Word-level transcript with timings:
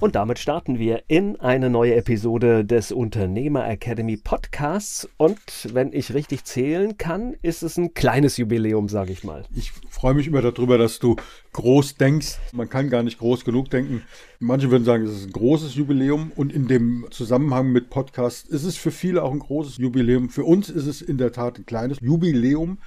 Und 0.00 0.14
damit 0.14 0.38
starten 0.38 0.78
wir 0.78 1.02
in 1.08 1.38
eine 1.40 1.68
neue 1.68 1.94
Episode 1.94 2.64
des 2.64 2.90
Unternehmer 2.90 3.68
Academy 3.68 4.16
Podcasts. 4.16 5.06
Und 5.18 5.38
wenn 5.74 5.92
ich 5.92 6.14
richtig 6.14 6.44
zählen 6.44 6.96
kann, 6.96 7.34
ist 7.42 7.62
es 7.62 7.76
ein 7.76 7.92
kleines 7.92 8.38
Jubiläum, 8.38 8.88
sage 8.88 9.12
ich 9.12 9.24
mal. 9.24 9.44
Ich 9.54 9.72
freue 9.90 10.14
mich 10.14 10.26
immer 10.26 10.40
darüber, 10.40 10.78
dass 10.78 11.00
du 11.00 11.16
groß 11.52 11.96
denkst. 11.96 12.38
Man 12.52 12.70
kann 12.70 12.88
gar 12.88 13.02
nicht 13.02 13.18
groß 13.18 13.44
genug 13.44 13.68
denken. 13.68 14.02
Manche 14.38 14.70
würden 14.70 14.84
sagen, 14.84 15.04
es 15.04 15.18
ist 15.18 15.26
ein 15.26 15.32
großes 15.32 15.74
Jubiläum. 15.74 16.32
Und 16.34 16.50
in 16.50 16.66
dem 16.66 17.06
Zusammenhang 17.10 17.70
mit 17.70 17.90
Podcast 17.90 18.48
ist 18.48 18.64
es 18.64 18.78
für 18.78 18.92
viele 18.92 19.22
auch 19.22 19.32
ein 19.32 19.40
großes 19.40 19.76
Jubiläum. 19.76 20.30
Für 20.30 20.44
uns 20.44 20.70
ist 20.70 20.86
es 20.86 21.02
in 21.02 21.18
der 21.18 21.32
Tat 21.32 21.58
ein 21.58 21.66
kleines 21.66 21.98
Jubiläum. 22.00 22.78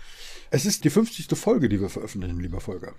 Es 0.50 0.66
ist 0.66 0.84
die 0.84 0.89
50. 0.89 1.28
Folge, 1.38 1.69
die 1.69 1.80
wir 1.80 1.89
veröffentlichen, 1.89 2.39
lieber 2.39 2.59
Folger. 2.59 2.94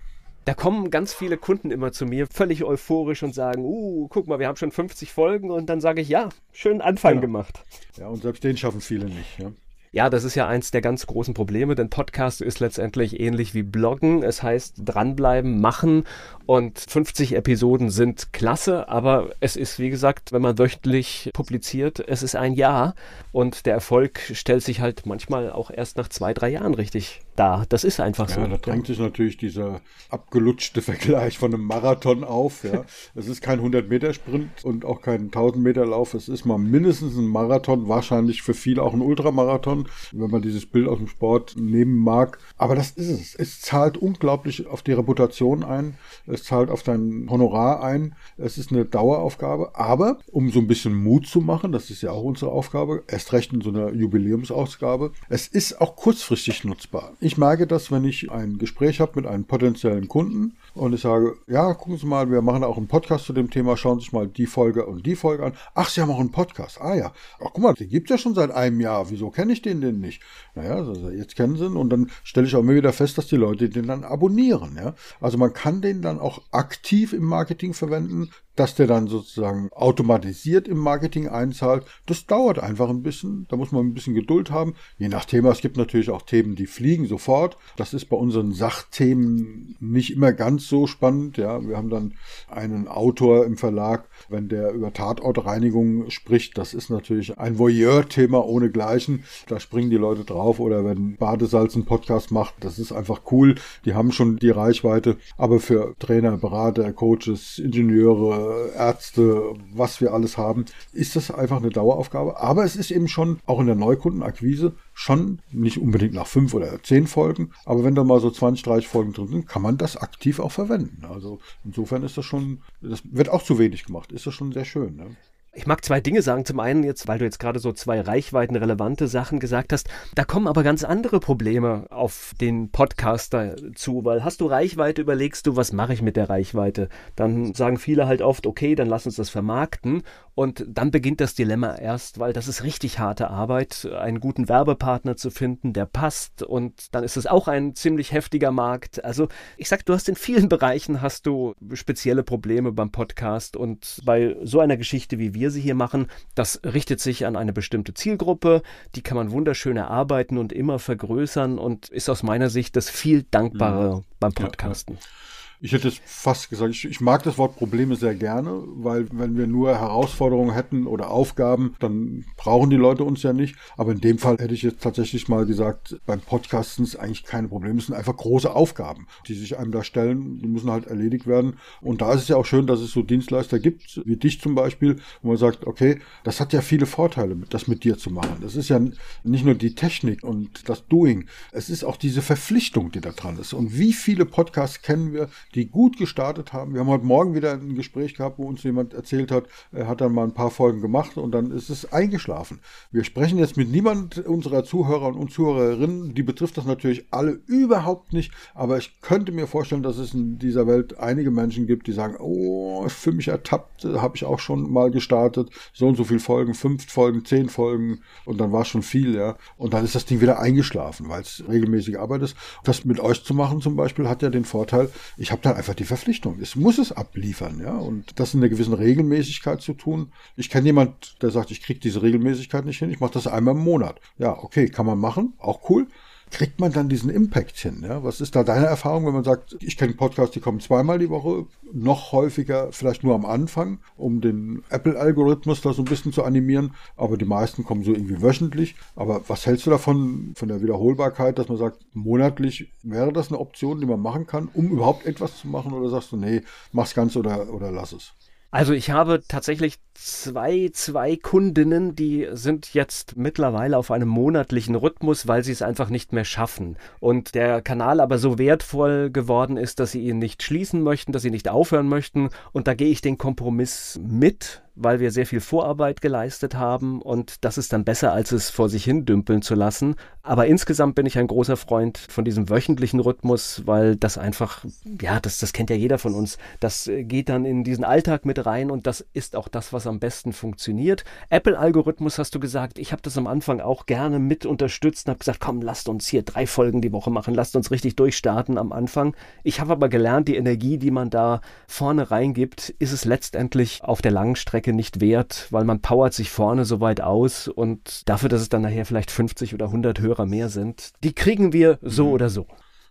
Da 0.45 0.53
kommen 0.53 0.91
ganz 0.91 1.15
viele 1.15 1.39
Kunden 1.39 1.71
immer 1.71 1.93
zu 1.93 2.05
mir, 2.05 2.27
völlig 2.27 2.65
euphorisch 2.65 3.23
und 3.23 3.35
sagen, 3.35 3.65
uh, 3.65 4.09
guck 4.09 4.27
mal, 4.27 4.39
wir 4.39 4.47
haben 4.47 4.57
schon 4.57 4.73
50 4.73 5.13
Folgen 5.13 5.51
und 5.51 5.67
dann 5.67 5.81
sage 5.81 6.03
ich, 6.03 6.09
ja, 6.09 6.29
schönen 6.53 6.83
Anfang 6.83 7.13
genau. 7.13 7.23
gemacht. 7.23 7.63
Ja, 7.97 8.09
und 8.09 8.23
selbst 8.23 8.45
den 8.45 8.57
schaffen 8.57 8.81
viele 8.81 9.07
nicht. 9.07 9.39
Ja. 9.39 9.53
Ja, 9.95 10.11
das 10.11 10.25
ist 10.25 10.35
ja 10.35 10.49
eins 10.49 10.73
der 10.73 10.81
ganz 10.81 11.07
großen 11.07 11.35
Probleme, 11.35 11.77
denn 11.77 11.89
Podcast 11.89 12.41
ist 12.41 12.59
letztendlich 12.59 13.21
ähnlich 13.21 13.55
wie 13.55 13.63
Bloggen. 13.63 14.25
Es 14.25 14.43
heißt 14.43 14.75
dranbleiben, 14.85 15.61
machen 15.61 16.03
und 16.47 16.81
50 16.81 17.37
Episoden 17.37 17.91
sind 17.91 18.33
klasse, 18.33 18.89
aber 18.89 19.31
es 19.39 19.55
ist, 19.55 19.79
wie 19.79 19.91
gesagt, 19.91 20.33
wenn 20.33 20.43
man 20.43 20.59
wöchentlich 20.59 21.31
publiziert, 21.33 22.01
es 22.09 22.25
ist 22.25 22.35
ein 22.35 22.55
Jahr 22.55 22.97
und 23.31 23.67
der 23.67 23.75
Erfolg 23.75 24.19
stellt 24.33 24.65
sich 24.65 24.81
halt 24.81 25.07
manchmal 25.07 25.53
auch 25.53 25.71
erst 25.71 25.97
nach 25.97 26.09
zwei, 26.09 26.35
drei 26.35 26.49
Jahren 26.49 26.75
richtig 26.75 27.21
dar. 27.37 27.67
Das 27.69 27.85
ist 27.85 28.01
einfach 28.01 28.29
ja, 28.31 28.37
so. 28.37 28.47
Da 28.47 28.57
drängt 28.57 28.87
sich 28.87 28.99
natürlich 28.99 29.37
dieser 29.37 29.81
abgelutschte 30.11 30.83
Vergleich 30.83 31.39
von 31.39 31.53
einem 31.53 31.65
Marathon 31.65 32.25
auf. 32.25 32.65
Ja. 32.65 32.85
es 33.15 33.29
ist 33.29 33.43
kein 33.43 33.61
100-Meter-Sprint 33.61 34.65
und 34.65 34.85
auch 34.85 35.01
kein 35.01 35.31
1000-Meter-Lauf. 35.31 36.15
Es 36.15 36.29
ist 36.29 36.45
mal 36.45 36.59
mindestens 36.59 37.17
ein 37.17 37.27
Marathon, 37.27 37.89
wahrscheinlich 37.89 38.43
für 38.43 38.55
viele 38.55 38.83
auch 38.83 38.95
ein 38.95 39.01
Ultramarathon 39.01 39.89
wenn 40.13 40.31
man 40.31 40.43
dieses 40.43 40.67
Bild 40.67 40.89
aus 40.89 40.99
dem 40.99 41.09
Sport 41.09 41.57
nehmen 41.57 41.99
mag. 41.99 42.39
Aber 42.57 42.75
das 42.75 42.91
ist 42.93 43.09
es. 43.09 43.35
Es 43.35 43.61
zahlt 43.61 43.97
unglaublich 43.97 44.67
auf 44.67 44.83
die 44.83 44.93
Reputation 44.93 45.63
ein. 45.63 45.97
Es 46.27 46.45
zahlt 46.45 46.71
auf 46.71 46.83
dein 46.83 47.27
Honorar 47.31 47.83
ein. 47.83 48.15
Es 48.37 48.59
ist 48.59 48.73
eine 48.73 48.85
Daueraufgabe. 48.85 49.75
Aber 49.75 50.19
um 50.31 50.51
so 50.51 50.61
ein 50.61 50.67
bisschen 50.67 50.95
Mut 50.95 51.27
zu 51.27 51.41
machen, 51.41 51.73
das 51.73 51.91
ist 51.91 52.03
ja 52.03 52.11
auch 52.11 52.23
unsere 52.23 52.53
Aufgabe, 52.53 53.05
erst 53.09 53.33
recht 53.33 53.53
in 53.53 53.61
so 53.61 53.71
einer 53.71 53.93
Jubiläumsausgabe, 53.93 55.13
es 55.29 55.49
ist 55.49 55.81
auch 55.81 55.97
kurzfristig 55.97 56.65
nutzbar. 56.65 57.13
Ich 57.25 57.39
merke 57.39 57.67
das, 57.67 57.91
wenn 57.91 58.05
ich 58.05 58.31
ein 58.31 58.59
Gespräch 58.59 59.01
habe 59.01 59.13
mit 59.15 59.27
einem 59.27 59.47
potenziellen 59.47 60.09
Kunden 60.09 60.59
und 60.75 60.93
ich 60.93 61.01
sage, 61.01 61.39
ja, 61.47 61.73
gucken 61.73 61.97
Sie 61.97 62.05
mal, 62.05 62.31
wir 62.31 62.43
machen 62.43 62.63
auch 62.63 62.77
einen 62.77 62.87
Podcast 62.87 63.25
zu 63.25 63.33
dem 63.33 63.49
Thema, 63.49 63.79
schauen 63.79 63.99
Sie 63.99 64.05
sich 64.05 64.13
mal 64.13 64.29
die 64.29 64.45
Folge 64.45 64.85
und 64.85 65.07
die 65.07 65.17
Folge 65.17 65.47
an. 65.47 65.55
Ach, 65.75 65.89
Sie 65.89 66.03
haben 66.03 66.11
auch 66.11 66.21
einen 66.21 66.33
Podcast. 66.33 66.83
Ah 66.83 66.95
ja. 66.95 67.15
Ach, 67.41 67.49
guck 67.55 67.61
mal, 67.61 67.73
den 67.73 67.89
gibt 67.89 68.11
es 68.11 68.17
ja 68.17 68.19
schon 68.19 68.35
seit 68.35 68.51
einem 68.51 68.79
Jahr. 68.79 69.09
Wieso 69.09 69.31
kenne 69.31 69.55
ich 69.55 69.63
den 69.63 69.81
denn 69.81 70.01
nicht? 70.01 70.21
Naja, 70.55 70.75
also 70.75 71.09
jetzt 71.09 71.35
kennen 71.35 71.57
Sie 71.57 71.65
ihn 71.65 71.77
und 71.77 71.89
dann 71.89 72.11
stelle 72.25 72.47
ich 72.47 72.55
auch 72.55 72.61
immer 72.61 72.75
wieder 72.75 72.93
fest, 72.93 73.17
dass 73.17 73.27
die 73.27 73.37
Leute 73.37 73.71
den 73.71 73.87
dann 73.87 74.05
abonnieren. 74.05 74.77
Ja? 74.77 74.95
Also 75.19 75.39
man 75.39 75.55
kann 75.55 75.81
den 75.81 76.03
dann 76.03 76.21
auch 76.21 76.43
aktiv 76.51 77.15
im 77.15 77.25
Marketing 77.25 77.73
verwenden 77.73 78.29
dass 78.57 78.75
der 78.75 78.87
dann 78.87 79.09
sozusagen 79.09 79.71
automatisiert 79.73 80.69
im 80.69 80.79
Marketing 80.79 81.29
einzahlt. 81.29 81.85
Das 82.07 82.27
dauert 82.27 82.59
einfach 82.59 82.89
ein 82.89 83.03
bisschen. 83.03 83.47
Da 83.49 83.57
muss 83.57 83.73
man 83.73 83.87
ein 83.87 83.95
bisschen 83.95 84.15
Geduld 84.15 84.51
haben. 84.51 84.75
Je 84.99 85.09
nach 85.09 85.25
Thema. 85.25 85.51
Es 85.51 85.61
gibt 85.61 85.77
natürlich 85.77 86.11
auch 86.11 86.23
Themen, 86.23 86.55
die 86.55 86.67
fliegen 86.67 87.07
sofort. 87.07 87.57
Das 87.77 87.95
ist 87.95 88.07
bei 88.07 88.17
unseren 88.17 88.53
Sachthemen 88.53 89.77
nicht 89.81 90.13
immer 90.13 90.33
ganz 90.33 90.69
so 90.69 90.87
spannend. 90.87 91.37
Ja, 91.37 91.67
wir 91.67 91.77
haben 91.77 91.91
dann 91.91 92.15
einen 92.49 92.87
Autor 92.89 93.45
im 93.45 93.57
Verlag, 93.57 94.09
wenn 94.29 94.49
der 94.49 94.73
über 94.73 94.93
Tatortreinigung 94.93 96.11
spricht. 96.11 96.57
Das 96.57 96.75
ist 96.75 96.91
natürlich 96.91 97.39
ein 97.39 97.59
Voyeur-Thema 97.59 98.47
ohnegleichen. 98.47 99.25
Da 99.49 99.59
springen 99.59 99.91
die 99.91 99.97
Leute 99.97 100.25
drauf. 100.25 100.61
Oder 100.61 100.85
wenn 100.85 101.17
Badesalz 101.17 101.75
einen 101.75 101.87
Podcast 101.87 102.31
macht, 102.31 102.55
das 102.61 102.79
ist 102.79 102.93
einfach 102.93 103.23
cool. 103.33 103.57
Die 103.85 103.95
haben 103.95 104.13
schon 104.13 104.37
die 104.37 104.51
Reichweite. 104.51 105.17
Aber 105.37 105.59
für 105.59 105.95
Trainer, 105.99 106.37
Berater, 106.37 106.93
Coaches, 106.93 107.59
Ingenieure, 107.59 108.44
Ärzte, 108.77 109.55
was 109.73 110.01
wir 110.01 110.13
alles 110.13 110.39
haben, 110.39 110.65
ist 110.93 111.17
das 111.17 111.31
einfach 111.31 111.59
eine 111.59 111.71
Daueraufgabe. 111.71 112.41
Aber 112.41 112.65
es 112.65 112.77
ist 112.77 112.91
eben 112.91 113.09
schon 113.09 113.41
auch 113.47 113.61
in 113.61 113.67
der 113.67 113.75
Neukundenakquise 113.75 114.73
schon 114.93 115.41
nicht 115.51 115.79
unbedingt 115.79 116.15
nach 116.15 116.27
fünf 116.27 116.55
oder 116.55 116.83
zehn 116.83 117.07
Folgen, 117.07 117.51
aber 117.65 117.85
wenn 117.85 117.95
da 117.95 118.05
mal 118.05 118.21
so 118.21 118.31
20, 118.31 118.65
30 118.65 118.89
Folgen 118.89 119.13
drin 119.13 119.29
sind, 119.29 119.49
kann 119.49 119.63
man 119.63 119.77
das 119.77 119.97
aktiv 119.97 120.39
auch 120.39 120.53
verwenden. 120.53 121.05
Also 121.05 121.41
insofern 121.65 122.03
ist 122.03 122.17
das 122.17 122.25
schon, 122.25 122.63
das 122.81 123.03
wird 123.05 123.29
auch 123.29 123.43
zu 123.43 123.59
wenig 123.59 123.85
gemacht, 123.85 124.13
ist 124.13 124.27
das 124.27 124.35
schon 124.35 124.53
sehr 124.53 124.65
schön. 124.65 124.97
Ne? 124.97 125.17
Ich 125.57 125.67
mag 125.67 125.85
zwei 125.85 126.01
Dinge 126.01 126.21
sagen. 126.21 126.45
Zum 126.45 126.59
einen 126.59 126.83
jetzt, 126.83 127.07
weil 127.07 127.19
du 127.19 127.25
jetzt 127.25 127.39
gerade 127.39 127.61
so 127.61 127.73
zwei 127.73 128.01
reichweitenrelevante 128.01 129.07
Sachen 129.07 129.39
gesagt 129.39 129.73
hast. 129.73 129.89
Da 130.15 130.25
kommen 130.25 130.49
aber 130.49 130.65
ganz 130.65 130.83
andere 130.83 131.21
Probleme 131.21 131.87
auf 131.91 132.33
den 132.41 132.71
Podcaster 132.71 133.55
zu, 133.75 134.05
weil 134.05 134.25
hast 134.25 134.41
du 134.41 134.47
Reichweite, 134.47 135.01
überlegst 135.01 135.47
du, 135.47 135.55
was 135.55 135.73
mache 135.73 135.93
ich 135.93 136.03
mit 136.03 136.17
der 136.17 136.29
Reichweite? 136.29 136.89
Dann 137.15 137.55
sagen 137.55 137.79
viele 137.79 138.07
halt 138.09 138.21
oft, 138.21 138.47
okay, 138.47 138.75
dann 138.75 138.89
lass 138.89 139.07
uns 139.07 139.17
das 139.17 139.31
vermarkten. 139.31 140.03
Und 140.35 140.65
dann 140.69 140.91
beginnt 140.91 141.21
das 141.21 141.35
Dilemma 141.35 141.77
erst, 141.77 142.19
weil 142.19 142.33
das 142.33 142.49
ist 142.49 142.65
richtig 142.65 142.99
harte 142.99 143.31
Arbeit, 143.31 143.89
einen 143.97 144.19
guten 144.19 144.49
Werbepartner 144.49 145.17
zu 145.17 145.31
finden, 145.31 145.73
der 145.73 145.87
passt. 145.87 146.43
Und 146.43 146.95
dann 146.95 147.05
ist 147.05 147.17
es 147.17 147.27
auch 147.27 147.47
ein 147.47 147.77
ziemlich 147.77 148.13
heftiger 148.13 148.51
Markt. 148.51 149.05
Also 149.05 149.29
ich 149.57 149.69
sag, 149.69 149.87
du 149.87 149.95
hast 149.95 150.09
in 150.09 150.17
vielen 150.17 150.49
Bereichen 150.55 151.03
hast 151.03 151.27
du 151.27 151.55
spezielle 151.73 152.25
Probleme 152.25 152.73
beim 152.73 152.91
Podcast 152.91 153.57
und 153.57 154.01
bei 154.05 154.37
so 154.43 154.61
einer 154.61 154.77
Geschichte 154.77 155.19
wie 155.19 155.35
wir 155.35 155.51
sie 155.51 155.61
hier 155.61 155.75
machen, 155.75 156.09
das 156.35 156.61
richtet 156.65 157.01
sich 157.01 157.27
an 157.27 157.37
eine 157.37 157.53
bestimmte 157.53 157.95
Zielgruppe, 157.95 158.63
die 158.95 159.03
kann 159.03 159.17
man 159.17 159.31
wunderschön 159.31 159.77
erarbeiten 159.77 160.39
und 160.39 160.53
immer 160.53 160.79
vergrößern 160.79 161.59
und 161.59 161.89
ist 161.89 162.09
aus 162.09 162.23
meiner 162.23 162.51
Sicht 162.51 162.77
das 162.77 162.91
viel 162.91 163.25
dankbare 163.31 163.97
mhm. 163.97 164.05
beim 164.19 164.33
Podcasten. 164.33 164.97
Ja, 164.97 165.01
ja. 165.01 165.34
Ich 165.65 165.73
hätte 165.73 165.89
es 165.89 165.99
fast 166.05 166.51
gesagt, 166.51 166.75
ich, 166.75 166.85
ich, 166.85 167.01
mag 167.01 167.23
das 167.23 167.39
Wort 167.39 167.57
Probleme 167.57 167.97
sehr 167.97 168.15
gerne, 168.15 168.65
weil 168.67 169.07
wenn 169.13 169.39
wir 169.39 169.47
nur 169.47 169.75
Herausforderungen 169.75 170.53
hätten 170.53 170.87
oder 170.87 171.11
Aufgaben, 171.11 171.75
dann 171.79 172.27
brauchen 172.37 172.69
die 172.69 172.77
Leute 172.77 173.03
uns 173.03 173.23
ja 173.23 173.33
nicht. 173.33 173.57
Aber 173.79 173.93
in 173.93 174.03
dem 174.03 174.19
Fall 174.19 174.37
hätte 174.37 174.53
ich 174.53 174.61
jetzt 174.61 174.83
tatsächlich 174.83 175.27
mal 175.27 175.47
gesagt, 175.47 175.99
beim 176.05 176.21
Podcasten 176.21 176.85
ist 176.85 176.97
eigentlich 176.97 177.25
keine 177.25 177.49
Probleme. 177.49 177.79
Es 177.79 177.87
sind 177.87 177.95
einfach 177.95 178.15
große 178.15 178.55
Aufgaben, 178.55 179.07
die 179.27 179.33
sich 179.33 179.57
einem 179.57 179.73
da 179.73 179.83
stellen. 179.83 180.39
Die 180.43 180.49
müssen 180.49 180.71
halt 180.71 180.87
erledigt 180.87 181.27
werden. 181.27 181.55
Und 181.81 182.03
da 182.03 182.13
ist 182.13 182.25
es 182.25 182.29
ja 182.29 182.37
auch 182.37 182.45
schön, 182.45 182.67
dass 182.67 182.81
es 182.81 182.91
so 182.91 183.01
Dienstleister 183.01 183.59
gibt, 183.59 184.03
wie 184.05 184.17
dich 184.17 184.43
zum 184.43 184.55
Beispiel, 184.55 184.97
wo 185.23 185.29
man 185.29 185.39
sagt, 185.39 185.67
okay, 185.67 185.99
das 186.25 186.41
hat 186.41 186.53
ja 186.53 186.61
viele 186.61 186.85
Vorteile, 186.85 187.37
das 187.49 187.69
mit 187.69 187.85
dir 187.85 187.97
zu 187.97 188.11
machen. 188.11 188.37
Das 188.43 188.55
ist 188.55 188.69
ja 188.69 188.79
nicht 189.23 189.47
nur 189.47 189.55
die 189.55 189.75
Technik 189.75 190.25
und 190.25 190.69
das 190.69 190.87
Doing. 190.89 191.25
Es 191.53 191.71
ist 191.71 191.85
auch 191.85 191.97
diese 191.97 192.21
Verpflichtung, 192.21 192.93
die 192.93 193.01
da 193.01 193.13
dran 193.13 193.39
ist. 193.39 193.55
Und 193.55 193.79
wie 193.79 193.95
viele 193.95 194.27
Podcasts 194.27 194.83
kennen 194.83 195.15
wir, 195.15 195.31
die 195.55 195.69
gut 195.69 195.97
gestartet 195.97 196.53
haben. 196.53 196.75
Wir 196.75 196.81
haben 196.81 196.89
heute 196.89 197.05
Morgen 197.05 197.35
wieder 197.35 197.53
ein 197.53 197.75
Gespräch 197.75 198.15
gehabt, 198.15 198.39
wo 198.39 198.47
uns 198.47 198.63
jemand 198.63 198.93
erzählt 198.93 199.31
hat, 199.31 199.45
er 199.73 199.87
hat 199.87 200.01
dann 200.01 200.13
mal 200.13 200.25
ein 200.25 200.35
paar 200.35 200.51
Folgen 200.51 200.81
gemacht 200.81 201.17
und 201.17 201.33
dann 201.33 201.51
ist 201.51 201.71
es 201.71 201.93
eingeschlafen. 201.93 202.61
Wir 202.91 203.05
sprechen 203.05 203.39
jetzt 203.39 203.57
mit 203.57 203.71
niemand 203.71 204.19
unserer 204.19 204.65
Zuhörer 204.65 205.15
und 205.15 205.31
Zuhörerinnen, 205.31 206.15
die 206.15 206.23
betrifft 206.23 206.57
das 206.57 206.65
natürlich 206.65 207.07
alle 207.11 207.41
überhaupt 207.47 208.13
nicht, 208.13 208.33
aber 208.55 208.79
ich 208.79 209.01
könnte 209.01 209.33
mir 209.33 209.47
vorstellen, 209.47 209.83
dass 209.83 209.99
es 209.99 210.15
in 210.15 210.39
dieser 210.39 210.67
Welt 210.67 210.99
einige 210.99 211.31
Menschen 211.31 211.67
gibt, 211.67 211.87
die 211.87 211.93
sagen, 211.93 212.17
oh, 212.19 212.89
fühle 212.89 213.17
mich 213.17 213.29
ertappt, 213.29 213.85
habe 213.85 214.17
ich 214.17 214.25
auch 214.25 214.41
schon 214.41 214.71
mal 214.71 214.91
gestartet, 214.91 215.51
so 215.73 215.87
und 215.87 215.97
so 215.97 216.05
viele 216.05 216.21
Folgen, 216.21 216.55
fünf 216.55 216.91
Folgen, 216.91 217.25
zehn 217.25 217.49
Folgen 217.49 218.01
und 218.25 218.39
dann 218.39 218.53
war 218.53 218.63
es 218.63 218.69
schon 218.69 218.83
viel, 218.83 219.15
ja. 219.15 219.37
Und 219.57 219.75
dann 219.75 219.85
ist 219.85 219.95
das 219.95 220.05
Ding 220.05 220.21
wieder 220.21 220.41
eingeschlafen, 220.41 221.09
weil 221.09 221.23
es 221.23 221.45
regelmäßige 221.49 221.97
Arbeit 221.97 222.23
ist. 222.23 222.37
Das 222.65 222.85
mit 222.85 222.99
euch 223.01 223.23
zu 223.25 223.35
machen 223.35 223.61
zum 223.61 223.77
Beispiel 223.77 224.09
hat 224.09 224.23
ja 224.23 224.31
den 224.31 224.45
Vorteil, 224.45 224.91
ich 225.17 225.31
habe 225.31 225.44
habe 225.45 225.55
dann 225.55 225.57
einfach 225.57 225.75
die 225.75 225.85
Verpflichtung. 225.85 226.39
Es 226.41 226.57
muss 226.57 226.79
es 226.79 226.93
abliefern, 226.93 227.61
ja. 227.61 227.77
Und 227.77 228.19
das 228.19 228.35
in 228.35 228.41
einer 228.41 228.49
gewissen 228.49 228.75
Regelmäßigkeit 228.75 229.61
zu 229.61 229.75
tun. 229.75 230.13
Ich 230.37 230.51
kenne 230.51 230.67
jemand, 230.67 231.23
der 231.23 231.31
sagt, 231.31 231.51
ich 231.51 231.63
kriege 231.63 231.81
diese 231.81 232.03
Regelmäßigkeit 232.03 232.65
nicht 232.65 232.79
hin, 232.79 232.91
ich 232.91 233.01
mache 233.01 233.13
das 233.13 233.27
einmal 233.27 233.55
im 233.55 233.61
Monat. 233.61 234.01
Ja, 234.19 234.37
okay, 234.37 234.69
kann 234.69 234.87
man 234.87 234.99
machen, 234.99 235.35
auch 235.39 235.69
cool 235.69 235.87
kriegt 236.31 236.61
man 236.61 236.73
dann 236.73 236.89
diesen 236.89 237.11
Impact 237.11 237.57
hin? 237.57 237.85
Ja? 237.87 238.03
Was 238.03 238.21
ist 238.21 238.35
da 238.35 238.43
deine 238.45 238.67
Erfahrung, 238.67 239.07
wenn 239.07 239.15
man 239.15 239.25
sagt, 239.25 239.57
ich 239.61 239.77
kenne 239.77 239.95
Podcasts, 239.95 240.33
die 240.35 240.41
kommen 240.41 240.61
zweimal 240.61 240.99
die 240.99 241.11
Woche, 241.11 241.47
noch 241.73 242.13
häufiger, 242.13 242.73
vielleicht 242.73 243.05
nur 243.05 243.15
am 243.15 243.25
Anfang, 243.25 243.79
um 243.97 244.21
den 244.21 244.63
Apple-Algorithmus 244.71 245.61
da 245.61 245.73
so 245.73 245.83
ein 245.83 245.87
bisschen 245.87 246.13
zu 246.13 246.25
animieren, 246.25 246.75
aber 246.97 247.17
die 247.17 247.25
meisten 247.25 247.65
kommen 247.65 247.85
so 247.85 247.93
irgendwie 247.93 248.23
wöchentlich. 248.23 248.75
Aber 248.97 249.23
was 249.29 249.47
hältst 249.47 249.67
du 249.67 249.71
davon, 249.71 250.33
von 250.35 250.49
der 250.49 250.63
Wiederholbarkeit, 250.63 251.39
dass 251.39 251.49
man 251.49 251.59
sagt, 251.59 251.85
monatlich 251.95 252.73
wäre 252.83 253.13
das 253.13 253.29
eine 253.29 253.41
Option, 253.41 253.81
die 253.81 253.87
man 253.87 254.01
machen 254.01 254.27
kann, 254.27 254.49
um 254.53 254.71
überhaupt 254.71 255.07
etwas 255.07 255.39
zu 255.39 255.49
machen? 255.49 255.73
Oder 255.73 255.91
sagst 255.91 256.13
du, 256.13 256.17
nee, 256.17 256.43
mach's 256.73 256.95
ganz 256.95 257.17
oder, 257.17 257.53
oder 257.53 257.71
lass 257.71 257.93
es? 257.93 258.13
Also 258.55 258.73
ich 258.73 258.93
habe 258.93 259.21
tatsächlich 259.27 259.81
zwei, 259.95 260.71
zwei 260.73 261.17
Kundinnen, 261.17 261.97
die 261.97 262.29
sind 262.35 262.73
jetzt 262.73 263.17
mittlerweile 263.17 263.77
auf 263.77 263.91
einem 263.91 264.07
monatlichen 264.07 264.77
Rhythmus, 264.77 265.27
weil 265.27 265.43
sie 265.43 265.51
es 265.51 265.61
einfach 265.61 265.91
nicht 265.91 266.13
mehr 266.13 266.25
schaffen. 266.25 266.77
Und 267.01 267.35
der 267.35 267.63
Kanal 267.63 267.99
aber 267.99 268.19
so 268.19 268.39
wertvoll 268.39 269.11
geworden 269.11 269.57
ist, 269.57 269.81
dass 269.81 269.91
sie 269.91 270.07
ihn 270.07 270.21
nicht 270.21 270.45
schließen 270.45 270.83
möchten, 270.85 271.11
dass 271.11 271.23
sie 271.23 271.33
nicht 271.33 271.49
aufhören 271.49 271.89
möchten. 271.89 272.29
Und 272.53 272.69
da 272.69 272.75
gehe 272.75 272.91
ich 272.91 273.01
den 273.01 273.19
Kompromiss 273.19 273.99
mit 274.01 274.63
weil 274.77 275.01
wir 275.01 275.11
sehr 275.11 275.27
viel 275.27 275.41
Vorarbeit 275.41 276.01
geleistet 276.01 276.55
haben 276.55 277.01
und 277.01 277.45
das 277.45 277.59
ist 277.59 277.73
dann 277.73 277.85
besser, 277.85 278.13
als 278.13 278.33
es 278.33 278.51
vor 278.51 278.69
sich 278.69 278.85
hin 278.85 279.05
dümpeln 279.05 279.43
zu 279.43 279.55
lassen. 279.55 279.95
Aber 280.23 280.47
insgesamt 280.47 280.95
bin 280.95 281.07
ich 281.07 281.19
ein 281.19 281.27
großer 281.27 281.57
Freund 281.57 281.99
von 281.99 282.25
diesem 282.25 282.49
wöchentlichen 282.49 282.99
Rhythmus, 282.99 283.63
weil 283.67 283.95
das 283.95 284.19
einfach, 284.19 284.65
ja, 285.01 285.21
das, 285.21 285.39
das 285.39 285.53
kennt 285.53 285.71
ja 285.71 285.77
jeder 285.77 285.99
von 285.99 286.15
uns. 286.15 286.39
Das 286.61 286.87
äh, 286.87 287.05
geht 287.05 287.29
dann 287.29 287.45
in 287.45 287.63
diesen 287.63 287.85
Alltag 287.85 288.25
mit 288.25 288.45
rein 288.47 288.71
und 288.71 288.87
das 288.87 289.07
ist 289.13 289.37
auch 289.37 289.49
das, 289.49 289.73
was 289.73 289.87
am 289.87 290.01
besten 290.01 290.33
funktioniert. 290.33 291.05
Apple-Algorithmus 291.29 292.19
hast 292.19 292.35
du 292.35 292.41
gesagt, 292.41 292.79
ich 292.79 292.91
habe 292.91 293.03
das 293.03 293.19
am 293.19 293.27
Anfang 293.27 293.61
auch 293.61 293.87
gerne 293.87 294.19
mit 294.19 294.47
unterstützt 294.47 295.07
und 295.07 295.11
habe 295.11 295.19
gesagt, 295.19 295.41
komm, 295.41 295.61
lasst 295.61 295.89
uns 295.89 296.07
hier 296.09 296.23
drei 296.23 296.47
Folgen 296.47 296.81
die 296.81 296.93
Woche 296.93 297.11
machen, 297.11 297.35
lasst 297.35 297.55
uns 297.55 297.71
richtig 297.71 297.97
durchstarten 297.97 298.59
am 298.59 298.73
Anfang. 298.73 299.15
Ich 299.43 299.61
habe 299.61 299.73
aber 299.73 299.89
gelernt, 299.89 300.27
die 300.29 300.37
Energie, 300.37 300.79
die 300.79 300.91
man 300.91 301.11
da 301.11 301.43
vorne 301.69 302.11
reingibt, 302.11 302.71
ist 302.79 302.93
es 302.93 303.05
letztendlich 303.05 303.85
auf 303.85 304.01
der 304.01 304.11
langen 304.11 304.37
Strecke 304.37 304.64
Strecke 304.65 304.73
nicht 304.75 305.01
wert, 305.03 305.49
weil 305.51 305.65
man 305.65 305.81
powert 305.81 306.15
sich 306.15 306.31
vorne 306.31 306.65
so 306.65 306.81
weit 306.81 307.03
aus 307.03 307.49
und 307.49 308.09
dafür, 308.09 308.31
dass 308.31 308.41
es 308.41 308.49
dann 308.49 308.63
nachher 308.63 308.87
vielleicht 308.87 309.11
50 309.11 309.53
oder 309.53 309.67
100 309.67 310.01
Hörer 310.01 310.25
mehr 310.25 310.49
sind, 310.49 310.93
die 311.03 311.13
kriegen 311.13 311.53
wir 311.53 311.79
so 311.83 312.07
mhm. 312.07 312.13
oder 312.13 312.31
so. 312.31 312.47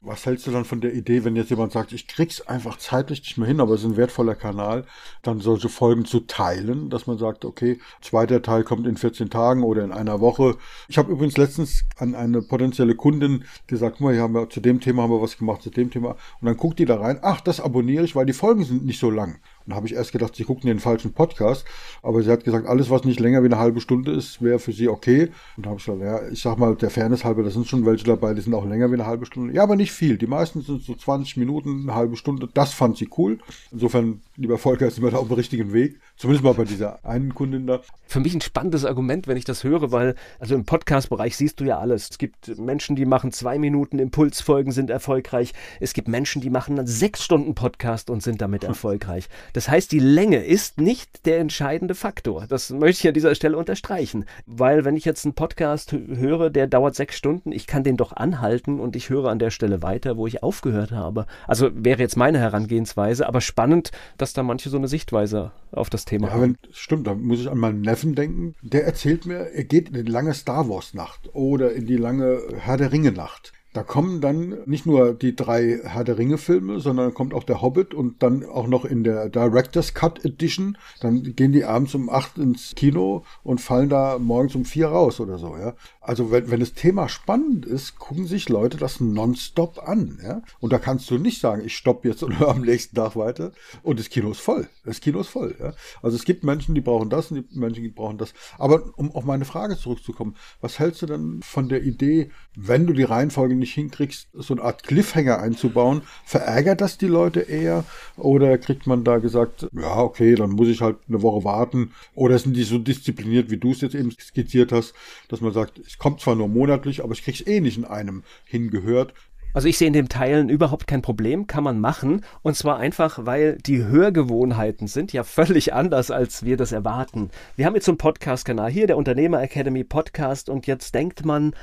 Was 0.05 0.25
hältst 0.25 0.45
du 0.45 0.51
dann 0.51 0.65
von 0.65 0.81
der 0.81 0.93
Idee, 0.93 1.23
wenn 1.23 1.37
jetzt 1.37 1.49
jemand 1.49 1.71
sagt, 1.71 1.93
ich 1.93 2.07
krieg's 2.07 2.41
einfach 2.41 2.77
zeitlich 2.77 3.21
nicht 3.21 3.37
mehr 3.37 3.47
hin, 3.47 3.61
aber 3.61 3.73
es 3.73 3.81
ist 3.81 3.87
ein 3.87 3.97
wertvoller 3.97 4.35
Kanal, 4.35 4.85
dann 5.21 5.39
solche 5.39 5.69
Folgen 5.69 6.03
zu 6.03 6.19
teilen, 6.19 6.89
dass 6.89 7.07
man 7.07 7.17
sagt, 7.17 7.45
okay, 7.45 7.79
zweiter 8.01 8.41
Teil 8.41 8.65
kommt 8.65 8.85
in 8.85 8.97
14 8.97 9.29
Tagen 9.29 9.63
oder 9.63 9.83
in 9.83 9.93
einer 9.93 10.19
Woche. 10.19 10.57
Ich 10.89 10.97
habe 10.97 11.11
übrigens 11.11 11.37
letztens 11.37 11.85
an 11.97 12.15
eine 12.15 12.41
potenzielle 12.41 12.95
Kundin 12.95 13.45
gesagt, 13.65 13.95
guck 13.97 14.07
mal, 14.07 14.13
hier 14.13 14.23
haben 14.23 14.35
wir, 14.35 14.49
zu 14.49 14.59
dem 14.59 14.81
Thema 14.81 15.03
haben 15.03 15.11
wir 15.11 15.21
was 15.21 15.37
gemacht, 15.37 15.61
zu 15.61 15.69
dem 15.69 15.89
Thema. 15.89 16.17
Und 16.41 16.47
dann 16.47 16.57
guckt 16.57 16.79
die 16.79 16.85
da 16.85 16.97
rein, 16.97 17.19
ach, 17.21 17.39
das 17.39 17.61
abonniere 17.61 18.03
ich, 18.03 18.13
weil 18.13 18.25
die 18.25 18.33
Folgen 18.33 18.65
sind 18.65 18.85
nicht 18.85 18.99
so 18.99 19.09
lang. 19.09 19.39
Und 19.65 19.71
da 19.71 19.75
habe 19.75 19.87
ich 19.87 19.93
erst 19.93 20.11
gedacht, 20.11 20.35
sie 20.35 20.43
gucken 20.43 20.67
den 20.67 20.79
falschen 20.79 21.13
Podcast. 21.13 21.65
Aber 22.01 22.21
sie 22.21 22.31
hat 22.31 22.43
gesagt, 22.43 22.67
alles, 22.67 22.89
was 22.89 23.03
nicht 23.03 23.19
länger 23.19 23.41
wie 23.43 23.47
eine 23.47 23.57
halbe 23.57 23.81
Stunde 23.81 24.11
ist, 24.11 24.41
wäre 24.41 24.59
für 24.59 24.73
sie 24.73 24.87
okay. 24.87 25.29
Und 25.57 25.65
da 25.65 25.69
habe 25.69 25.79
ich 25.79 25.85
gesagt, 25.85 26.01
ja, 26.01 26.27
ich 26.29 26.41
sag 26.41 26.57
mal, 26.57 26.75
der 26.75 26.89
Fairness 26.89 27.23
halber, 27.23 27.43
da 27.43 27.49
sind 27.49 27.67
schon 27.67 27.85
welche 27.85 28.05
dabei, 28.05 28.33
die 28.33 28.41
sind 28.41 28.53
auch 28.53 28.65
länger 28.65 28.89
wie 28.89 28.95
eine 28.95 29.05
halbe 29.05 29.25
Stunde. 29.25 29.53
Ja, 29.53 29.63
aber 29.63 29.75
nicht 29.75 29.91
viel. 29.91 30.17
Die 30.17 30.27
meisten 30.27 30.61
sind 30.61 30.83
so 30.83 30.95
20 30.95 31.37
Minuten, 31.37 31.83
eine 31.83 31.95
halbe 31.95 32.15
Stunde. 32.15 32.49
Das 32.53 32.73
fand 32.73 32.97
sie 32.97 33.09
cool. 33.17 33.39
Insofern, 33.71 34.21
lieber 34.35 34.57
Volker, 34.57 34.89
sind 34.91 35.03
wir 35.03 35.11
da 35.11 35.17
auf 35.17 35.27
dem 35.27 35.35
richtigen 35.35 35.73
Weg. 35.73 35.99
Zumindest 36.17 36.43
mal 36.43 36.53
bei 36.53 36.65
dieser 36.65 37.03
einen 37.05 37.33
Kundin 37.33 37.67
da. 37.67 37.81
Für 38.05 38.19
mich 38.19 38.33
ein 38.33 38.41
spannendes 38.41 38.85
Argument, 38.85 39.27
wenn 39.27 39.37
ich 39.37 39.45
das 39.45 39.63
höre, 39.63 39.91
weil, 39.91 40.15
also 40.39 40.55
im 40.55 40.65
Podcast-Bereich 40.65 41.35
siehst 41.37 41.59
du 41.59 41.63
ja 41.65 41.79
alles. 41.79 42.11
Es 42.11 42.17
gibt 42.17 42.57
Menschen, 42.59 42.95
die 42.95 43.05
machen 43.05 43.31
zwei 43.31 43.57
Minuten 43.57 43.99
Impulsfolgen, 43.99 44.71
sind 44.71 44.89
erfolgreich. 44.89 45.53
Es 45.79 45.93
gibt 45.93 46.07
Menschen, 46.07 46.41
die 46.41 46.49
machen 46.49 46.77
einen 46.77 46.87
sechs 46.87 47.23
Stunden 47.23 47.55
Podcast 47.55 48.09
und 48.09 48.21
sind 48.21 48.41
damit 48.41 48.63
erfolgreich. 48.73 49.29
Das 49.53 49.69
heißt, 49.69 49.91
die 49.91 49.99
Länge 49.99 50.43
ist 50.43 50.81
nicht 50.81 51.25
der 51.25 51.39
entscheidende 51.39 51.95
Faktor. 51.95 52.47
Das 52.47 52.71
möchte 52.71 53.01
ich 53.01 53.07
an 53.07 53.13
dieser 53.13 53.35
Stelle 53.35 53.57
unterstreichen. 53.57 54.25
Weil, 54.45 54.83
wenn 54.83 54.97
ich 54.97 55.05
jetzt 55.05 55.25
einen 55.25 55.35
Podcast 55.35 55.91
höre, 55.91 56.49
der 56.49 56.67
dauert 56.67 56.95
sechs 56.95 57.15
Stunden, 57.15 57.51
ich 57.51 57.67
kann 57.67 57.83
den 57.83 57.97
doch 57.97 58.13
anhalten 58.13 58.79
und 58.79 58.95
ich 58.95 59.09
höre 59.09 59.29
an 59.29 59.39
der 59.39 59.51
Stelle 59.51 59.81
weiter, 59.81 60.17
wo 60.17 60.27
ich 60.27 60.43
aufgehört 60.43 60.91
habe. 60.91 61.27
Also 61.47 61.69
wäre 61.73 62.01
jetzt 62.01 62.17
meine 62.17 62.39
Herangehensweise, 62.39 63.27
aber 63.27 63.41
spannend, 63.41 63.91
dass 64.17 64.33
da 64.33 64.43
manche 64.43 64.69
so 64.69 64.77
eine 64.77 64.87
Sichtweise 64.87 65.51
auf 65.71 65.89
das 65.89 66.05
Thema 66.05 66.29
ja, 66.29 66.41
wenn, 66.41 66.57
stimmt, 66.71 67.07
da 67.07 67.13
muss 67.13 67.39
ich 67.39 67.49
an 67.49 67.57
meinen 67.57 67.81
Neffen 67.81 68.15
denken. 68.15 68.55
Der 68.61 68.85
erzählt 68.85 69.25
mir, 69.25 69.51
er 69.53 69.63
geht 69.63 69.89
in 69.89 70.05
die 70.05 70.11
lange 70.11 70.33
Star 70.33 70.67
Wars 70.69 70.93
Nacht 70.93 71.29
oder 71.33 71.73
in 71.73 71.85
die 71.85 71.97
lange 71.97 72.41
Herr 72.57 72.77
der 72.77 72.91
Ringe 72.91 73.11
Nacht. 73.11 73.53
Da 73.73 73.81
kommen 73.81 74.21
dann 74.21 74.59
nicht 74.65 74.85
nur 74.85 75.15
die 75.15 75.35
drei 75.35 75.79
Herr 75.83 76.03
der 76.03 76.19
Ringe 76.19 76.37
Filme, 76.37 76.79
sondern 76.79 77.15
kommt 77.15 77.33
auch 77.33 77.43
der 77.43 77.63
Hobbit 77.63 77.95
und 77.95 78.21
dann 78.21 78.45
auch 78.45 78.67
noch 78.67 78.85
in 78.85 79.03
der 79.03 79.29
Director's 79.29 79.95
Cut 79.95 80.23
Edition. 80.23 80.77
Dann 81.01 81.23
gehen 81.35 81.51
die 81.51 81.65
abends 81.65 81.95
um 81.95 82.07
acht 82.07 82.37
ins 82.37 82.75
Kino 82.75 83.23
und 83.41 83.61
fallen 83.61 83.89
da 83.89 84.19
morgens 84.19 84.53
um 84.53 84.63
vier 84.63 84.89
raus 84.89 85.19
oder 85.19 85.39
so, 85.39 85.57
ja. 85.57 85.73
Also 86.01 86.29
wenn, 86.31 86.51
wenn 86.51 86.59
das 86.59 86.73
Thema 86.73 87.09
spannend 87.09 87.65
ist, 87.65 87.97
gucken 87.97 88.27
sich 88.27 88.47
Leute 88.47 88.77
das 88.77 88.99
nonstop 88.99 89.79
an, 89.87 90.19
ja. 90.23 90.43
Und 90.59 90.71
da 90.71 90.77
kannst 90.77 91.09
du 91.09 91.17
nicht 91.17 91.41
sagen, 91.41 91.63
ich 91.65 91.75
stopp 91.75 92.05
jetzt 92.05 92.21
und 92.21 92.37
höre 92.37 92.49
am 92.53 92.61
nächsten 92.61 92.95
Tag 92.95 93.15
weiter 93.15 93.53
und 93.81 93.99
das 93.99 94.09
Kino 94.09 94.29
ist 94.29 94.39
voll. 94.39 94.67
Das 94.85 95.01
Kino 95.01 95.19
ist 95.19 95.29
voll, 95.29 95.55
ja. 95.59 95.73
Also 96.03 96.15
es 96.15 96.25
gibt 96.25 96.43
Menschen, 96.43 96.75
die 96.75 96.81
brauchen 96.81 97.09
das 97.09 97.31
und 97.31 97.43
die 97.51 97.59
Menschen, 97.59 97.81
die 97.81 97.89
brauchen 97.89 98.19
das. 98.19 98.35
Aber 98.59 98.93
um 98.97 99.11
auf 99.15 99.25
meine 99.25 99.45
Frage 99.45 99.77
zurückzukommen, 99.77 100.35
was 100.61 100.77
hältst 100.77 101.01
du 101.01 101.07
denn 101.07 101.39
von 101.41 101.69
der 101.69 101.81
Idee, 101.81 102.29
wenn 102.55 102.85
du 102.85 102.93
die 102.93 103.03
Reihenfolge 103.03 103.55
nicht 103.63 103.73
hinkriegst, 103.73 104.27
so 104.33 104.53
eine 104.53 104.63
Art 104.63 104.83
Cliffhanger 104.83 105.39
einzubauen, 105.39 106.01
verärgert 106.25 106.81
das 106.81 106.97
die 106.97 107.07
Leute 107.07 107.39
eher? 107.39 107.85
Oder 108.17 108.57
kriegt 108.57 108.85
man 108.85 109.03
da 109.03 109.17
gesagt, 109.17 109.67
ja, 109.71 109.97
okay, 109.97 110.35
dann 110.35 110.51
muss 110.51 110.67
ich 110.67 110.81
halt 110.81 110.97
eine 111.07 111.21
Woche 111.21 111.43
warten? 111.43 111.91
Oder 112.13 112.37
sind 112.37 112.55
die 112.55 112.63
so 112.63 112.77
diszipliniert, 112.77 113.49
wie 113.49 113.57
du 113.57 113.71
es 113.71 113.81
jetzt 113.81 113.95
eben 113.95 114.11
skizziert 114.11 114.71
hast, 114.71 114.93
dass 115.29 115.41
man 115.41 115.53
sagt, 115.53 115.79
es 115.79 115.97
kommt 115.97 116.21
zwar 116.21 116.35
nur 116.35 116.47
monatlich, 116.47 117.03
aber 117.03 117.13
ich 117.13 117.23
krieg's 117.23 117.45
eh 117.45 117.61
nicht 117.61 117.77
in 117.77 117.85
einem 117.85 118.23
hingehört. 118.45 119.13
Also 119.55 119.67
ich 119.67 119.77
sehe 119.77 119.87
in 119.87 119.93
dem 119.93 120.09
Teilen 120.09 120.49
überhaupt 120.49 120.87
kein 120.87 121.03
Problem, 121.03 121.45
kann 121.45 121.63
man 121.63 121.79
machen. 121.79 122.25
Und 122.41 122.55
zwar 122.55 122.77
einfach, 122.79 123.27
weil 123.27 123.57
die 123.57 123.83
Hörgewohnheiten 123.83 124.87
sind 124.87 125.13
ja 125.13 125.23
völlig 125.23 125.73
anders, 125.73 126.09
als 126.09 126.43
wir 126.43 126.57
das 126.57 126.71
erwarten. 126.71 127.29
Wir 127.55 127.67
haben 127.67 127.75
jetzt 127.75 127.85
so 127.85 127.91
einen 127.91 127.99
Podcast-Kanal 127.99 128.71
hier, 128.71 128.87
der 128.87 128.97
Unternehmer 128.97 129.43
Academy 129.43 129.83
Podcast, 129.83 130.49
und 130.49 130.65
jetzt 130.65 130.95
denkt 130.95 131.23
man, 131.23 131.53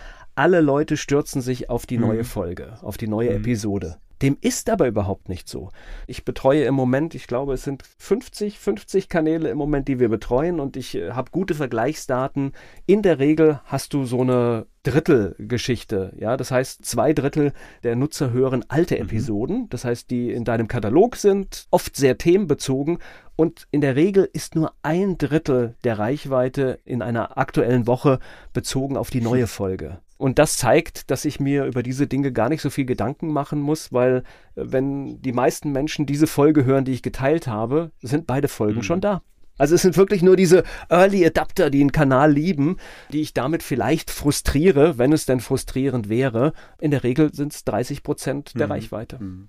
alle 0.41 0.63
Leute 0.63 0.97
stürzen 0.97 1.43
sich 1.43 1.69
auf 1.69 1.85
die 1.85 1.99
neue 1.99 2.21
mhm. 2.21 2.25
Folge, 2.25 2.79
auf 2.81 2.97
die 2.97 3.09
neue 3.09 3.29
mhm. 3.29 3.37
Episode. 3.37 3.99
Dem 4.23 4.39
ist 4.41 4.71
aber 4.71 4.87
überhaupt 4.87 5.29
nicht 5.29 5.51
so. 5.51 5.69
Ich 6.07 6.25
betreue 6.25 6.65
im 6.65 6.75
Moment, 6.75 7.15
ich 7.15 7.27
glaube, 7.27 7.53
es 7.53 7.65
sind 7.65 7.83
50, 7.99 8.59
50 8.59 9.11
Kanäle 9.11 9.51
im 9.51 9.59
Moment, 9.59 9.87
die 9.87 10.01
wir 10.01 10.09
betreuen 10.09 10.59
und 10.59 10.79
ich 10.79 10.95
äh, 10.95 11.11
habe 11.11 11.31
gute 11.31 11.55
Vergleichsdaten. 11.55 12.53
In 12.87 13.03
der 13.03 13.19
Regel 13.19 13.61
hast 13.67 13.93
du 13.93 14.07
so 14.07 14.23
eine 14.23 14.67
Drittelgeschichte. 14.83 16.15
Ja, 16.17 16.39
das 16.39 16.51
heißt, 16.51 16.87
zwei 16.87 17.13
Drittel 17.13 17.53
der 17.83 17.95
Nutzer 17.95 18.33
hören 18.33 18.65
alte 18.69 18.95
mhm. 18.95 19.03
Episoden. 19.03 19.69
Das 19.69 19.85
heißt, 19.85 20.11
die 20.11 20.33
in 20.33 20.45
deinem 20.45 20.69
Katalog 20.69 21.17
sind, 21.17 21.67
oft 21.71 21.97
sehr 21.97 22.17
themenbezogen. 22.17 22.99
Und 23.37 23.69
in 23.73 23.83
der 23.83 23.95
Regel 23.95 24.27
ist 24.33 24.55
nur 24.55 24.73
ein 24.83 25.19
Drittel 25.19 25.77
der 25.85 25.99
Reichweite 25.99 26.79
in 26.87 27.03
einer 27.03 27.37
aktuellen 27.37 27.87
Woche 27.87 28.21
bezogen 28.55 28.97
auf 28.97 29.11
die 29.11 29.21
neue 29.21 29.47
Folge. 29.47 29.99
Und 30.21 30.39
das 30.39 30.59
zeigt, 30.59 31.11
dass 31.11 31.25
ich 31.25 31.41
mir 31.41 31.65
über 31.65 31.83
diese 31.83 32.07
Dinge 32.07 32.31
gar 32.31 32.51
nicht 32.51 32.61
so 32.61 32.69
viel 32.69 32.85
Gedanken 32.85 33.33
machen 33.33 33.59
muss, 33.59 33.91
weil 33.91 34.17
äh, 34.55 34.65
wenn 34.67 35.23
die 35.23 35.33
meisten 35.33 35.73
Menschen 35.73 36.05
diese 36.05 36.27
Folge 36.27 36.67
hören, 36.67 36.85
die 36.85 36.93
ich 36.93 37.01
geteilt 37.01 37.47
habe, 37.47 37.91
sind 38.03 38.27
beide 38.27 38.49
Folgen 38.49 38.81
mhm. 38.81 38.83
schon 38.83 39.01
da. 39.01 39.23
Also 39.57 39.75
es 39.75 39.81
sind 39.81 39.97
wirklich 39.97 40.21
nur 40.21 40.37
diese 40.37 40.63
Early 40.91 41.25
Adapter, 41.25 41.71
die 41.71 41.81
einen 41.81 41.93
Kanal 41.93 42.33
lieben, 42.33 42.77
die 43.11 43.23
ich 43.23 43.33
damit 43.33 43.63
vielleicht 43.63 44.11
frustriere, 44.11 44.99
wenn 44.99 45.15
es 45.15 45.25
denn 45.25 45.41
frustrierend 45.41 46.11
wäre. 46.11 46.53
In 46.79 46.91
der 46.91 47.03
Regel 47.03 47.33
sind 47.33 47.55
es 47.55 47.65
30 47.65 48.03
Prozent 48.03 48.53
der 48.59 48.67
mhm. 48.67 48.73
Reichweite. 48.73 49.19
Mhm 49.23 49.49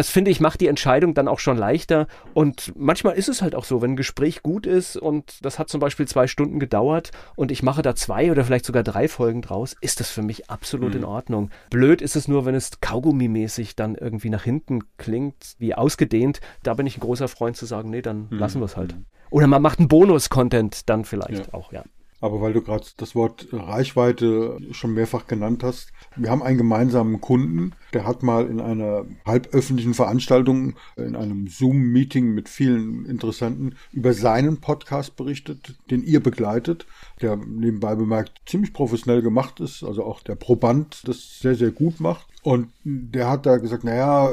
das 0.00 0.08
finde 0.08 0.30
ich 0.30 0.40
macht 0.40 0.62
die 0.62 0.66
Entscheidung 0.66 1.12
dann 1.12 1.28
auch 1.28 1.40
schon 1.40 1.58
leichter. 1.58 2.06
Und 2.32 2.72
manchmal 2.74 3.16
ist 3.16 3.28
es 3.28 3.42
halt 3.42 3.54
auch 3.54 3.66
so, 3.66 3.82
wenn 3.82 3.90
ein 3.90 3.96
Gespräch 3.96 4.42
gut 4.42 4.64
ist 4.64 4.96
und 4.96 5.44
das 5.44 5.58
hat 5.58 5.68
zum 5.68 5.78
Beispiel 5.78 6.08
zwei 6.08 6.26
Stunden 6.26 6.58
gedauert 6.58 7.10
und 7.36 7.50
ich 7.52 7.62
mache 7.62 7.82
da 7.82 7.94
zwei 7.94 8.30
oder 8.30 8.42
vielleicht 8.42 8.64
sogar 8.64 8.82
drei 8.82 9.08
Folgen 9.08 9.42
draus, 9.42 9.76
ist 9.82 10.00
das 10.00 10.10
für 10.10 10.22
mich 10.22 10.48
absolut 10.48 10.94
mhm. 10.94 11.00
in 11.00 11.04
Ordnung. 11.04 11.50
Blöd 11.68 12.00
ist 12.00 12.16
es 12.16 12.28
nur, 12.28 12.46
wenn 12.46 12.54
es 12.54 12.80
Kaugummi-mäßig 12.80 13.76
dann 13.76 13.94
irgendwie 13.94 14.30
nach 14.30 14.42
hinten 14.42 14.84
klingt, 14.96 15.56
wie 15.58 15.74
ausgedehnt. 15.74 16.40
Da 16.62 16.72
bin 16.72 16.86
ich 16.86 16.96
ein 16.96 17.00
großer 17.00 17.28
Freund 17.28 17.58
zu 17.58 17.66
sagen, 17.66 17.90
nee, 17.90 18.00
dann 18.00 18.28
mhm. 18.30 18.38
lassen 18.38 18.62
wir 18.62 18.64
es 18.64 18.78
halt. 18.78 18.96
Oder 19.28 19.48
man 19.48 19.60
macht 19.60 19.80
einen 19.80 19.88
Bonus-Content 19.88 20.88
dann 20.88 21.04
vielleicht 21.04 21.48
ja. 21.48 21.52
auch, 21.52 21.74
ja. 21.74 21.84
Aber 22.20 22.40
weil 22.40 22.52
du 22.52 22.60
gerade 22.62 22.86
das 22.98 23.14
Wort 23.14 23.48
Reichweite 23.50 24.58
schon 24.72 24.92
mehrfach 24.92 25.26
genannt 25.26 25.62
hast, 25.62 25.92
wir 26.16 26.30
haben 26.30 26.42
einen 26.42 26.58
gemeinsamen 26.58 27.20
Kunden, 27.20 27.72
Der 27.92 28.06
hat 28.06 28.22
mal 28.22 28.46
in 28.46 28.60
einer 28.60 29.04
halböffentlichen 29.26 29.94
Veranstaltung, 29.94 30.74
in 30.96 31.16
einem 31.16 31.48
Zoom-Meeting 31.48 32.32
mit 32.32 32.48
vielen 32.48 33.04
Interessenten 33.04 33.76
über 33.92 34.12
seinen 34.14 34.60
Podcast 34.60 35.16
berichtet, 35.16 35.74
den 35.90 36.02
ihr 36.02 36.22
begleitet, 36.22 36.86
der 37.20 37.36
nebenbei 37.36 37.94
bemerkt 37.94 38.40
ziemlich 38.46 38.72
professionell 38.72 39.22
gemacht 39.22 39.60
ist, 39.60 39.82
also 39.82 40.04
auch 40.04 40.20
der 40.22 40.36
Proband 40.36 41.06
das 41.08 41.40
sehr, 41.40 41.54
sehr 41.54 41.70
gut 41.70 42.00
macht. 42.00 42.26
Und 42.42 42.68
der 42.84 43.28
hat 43.28 43.44
da 43.44 43.58
gesagt, 43.58 43.84
naja, 43.84 44.30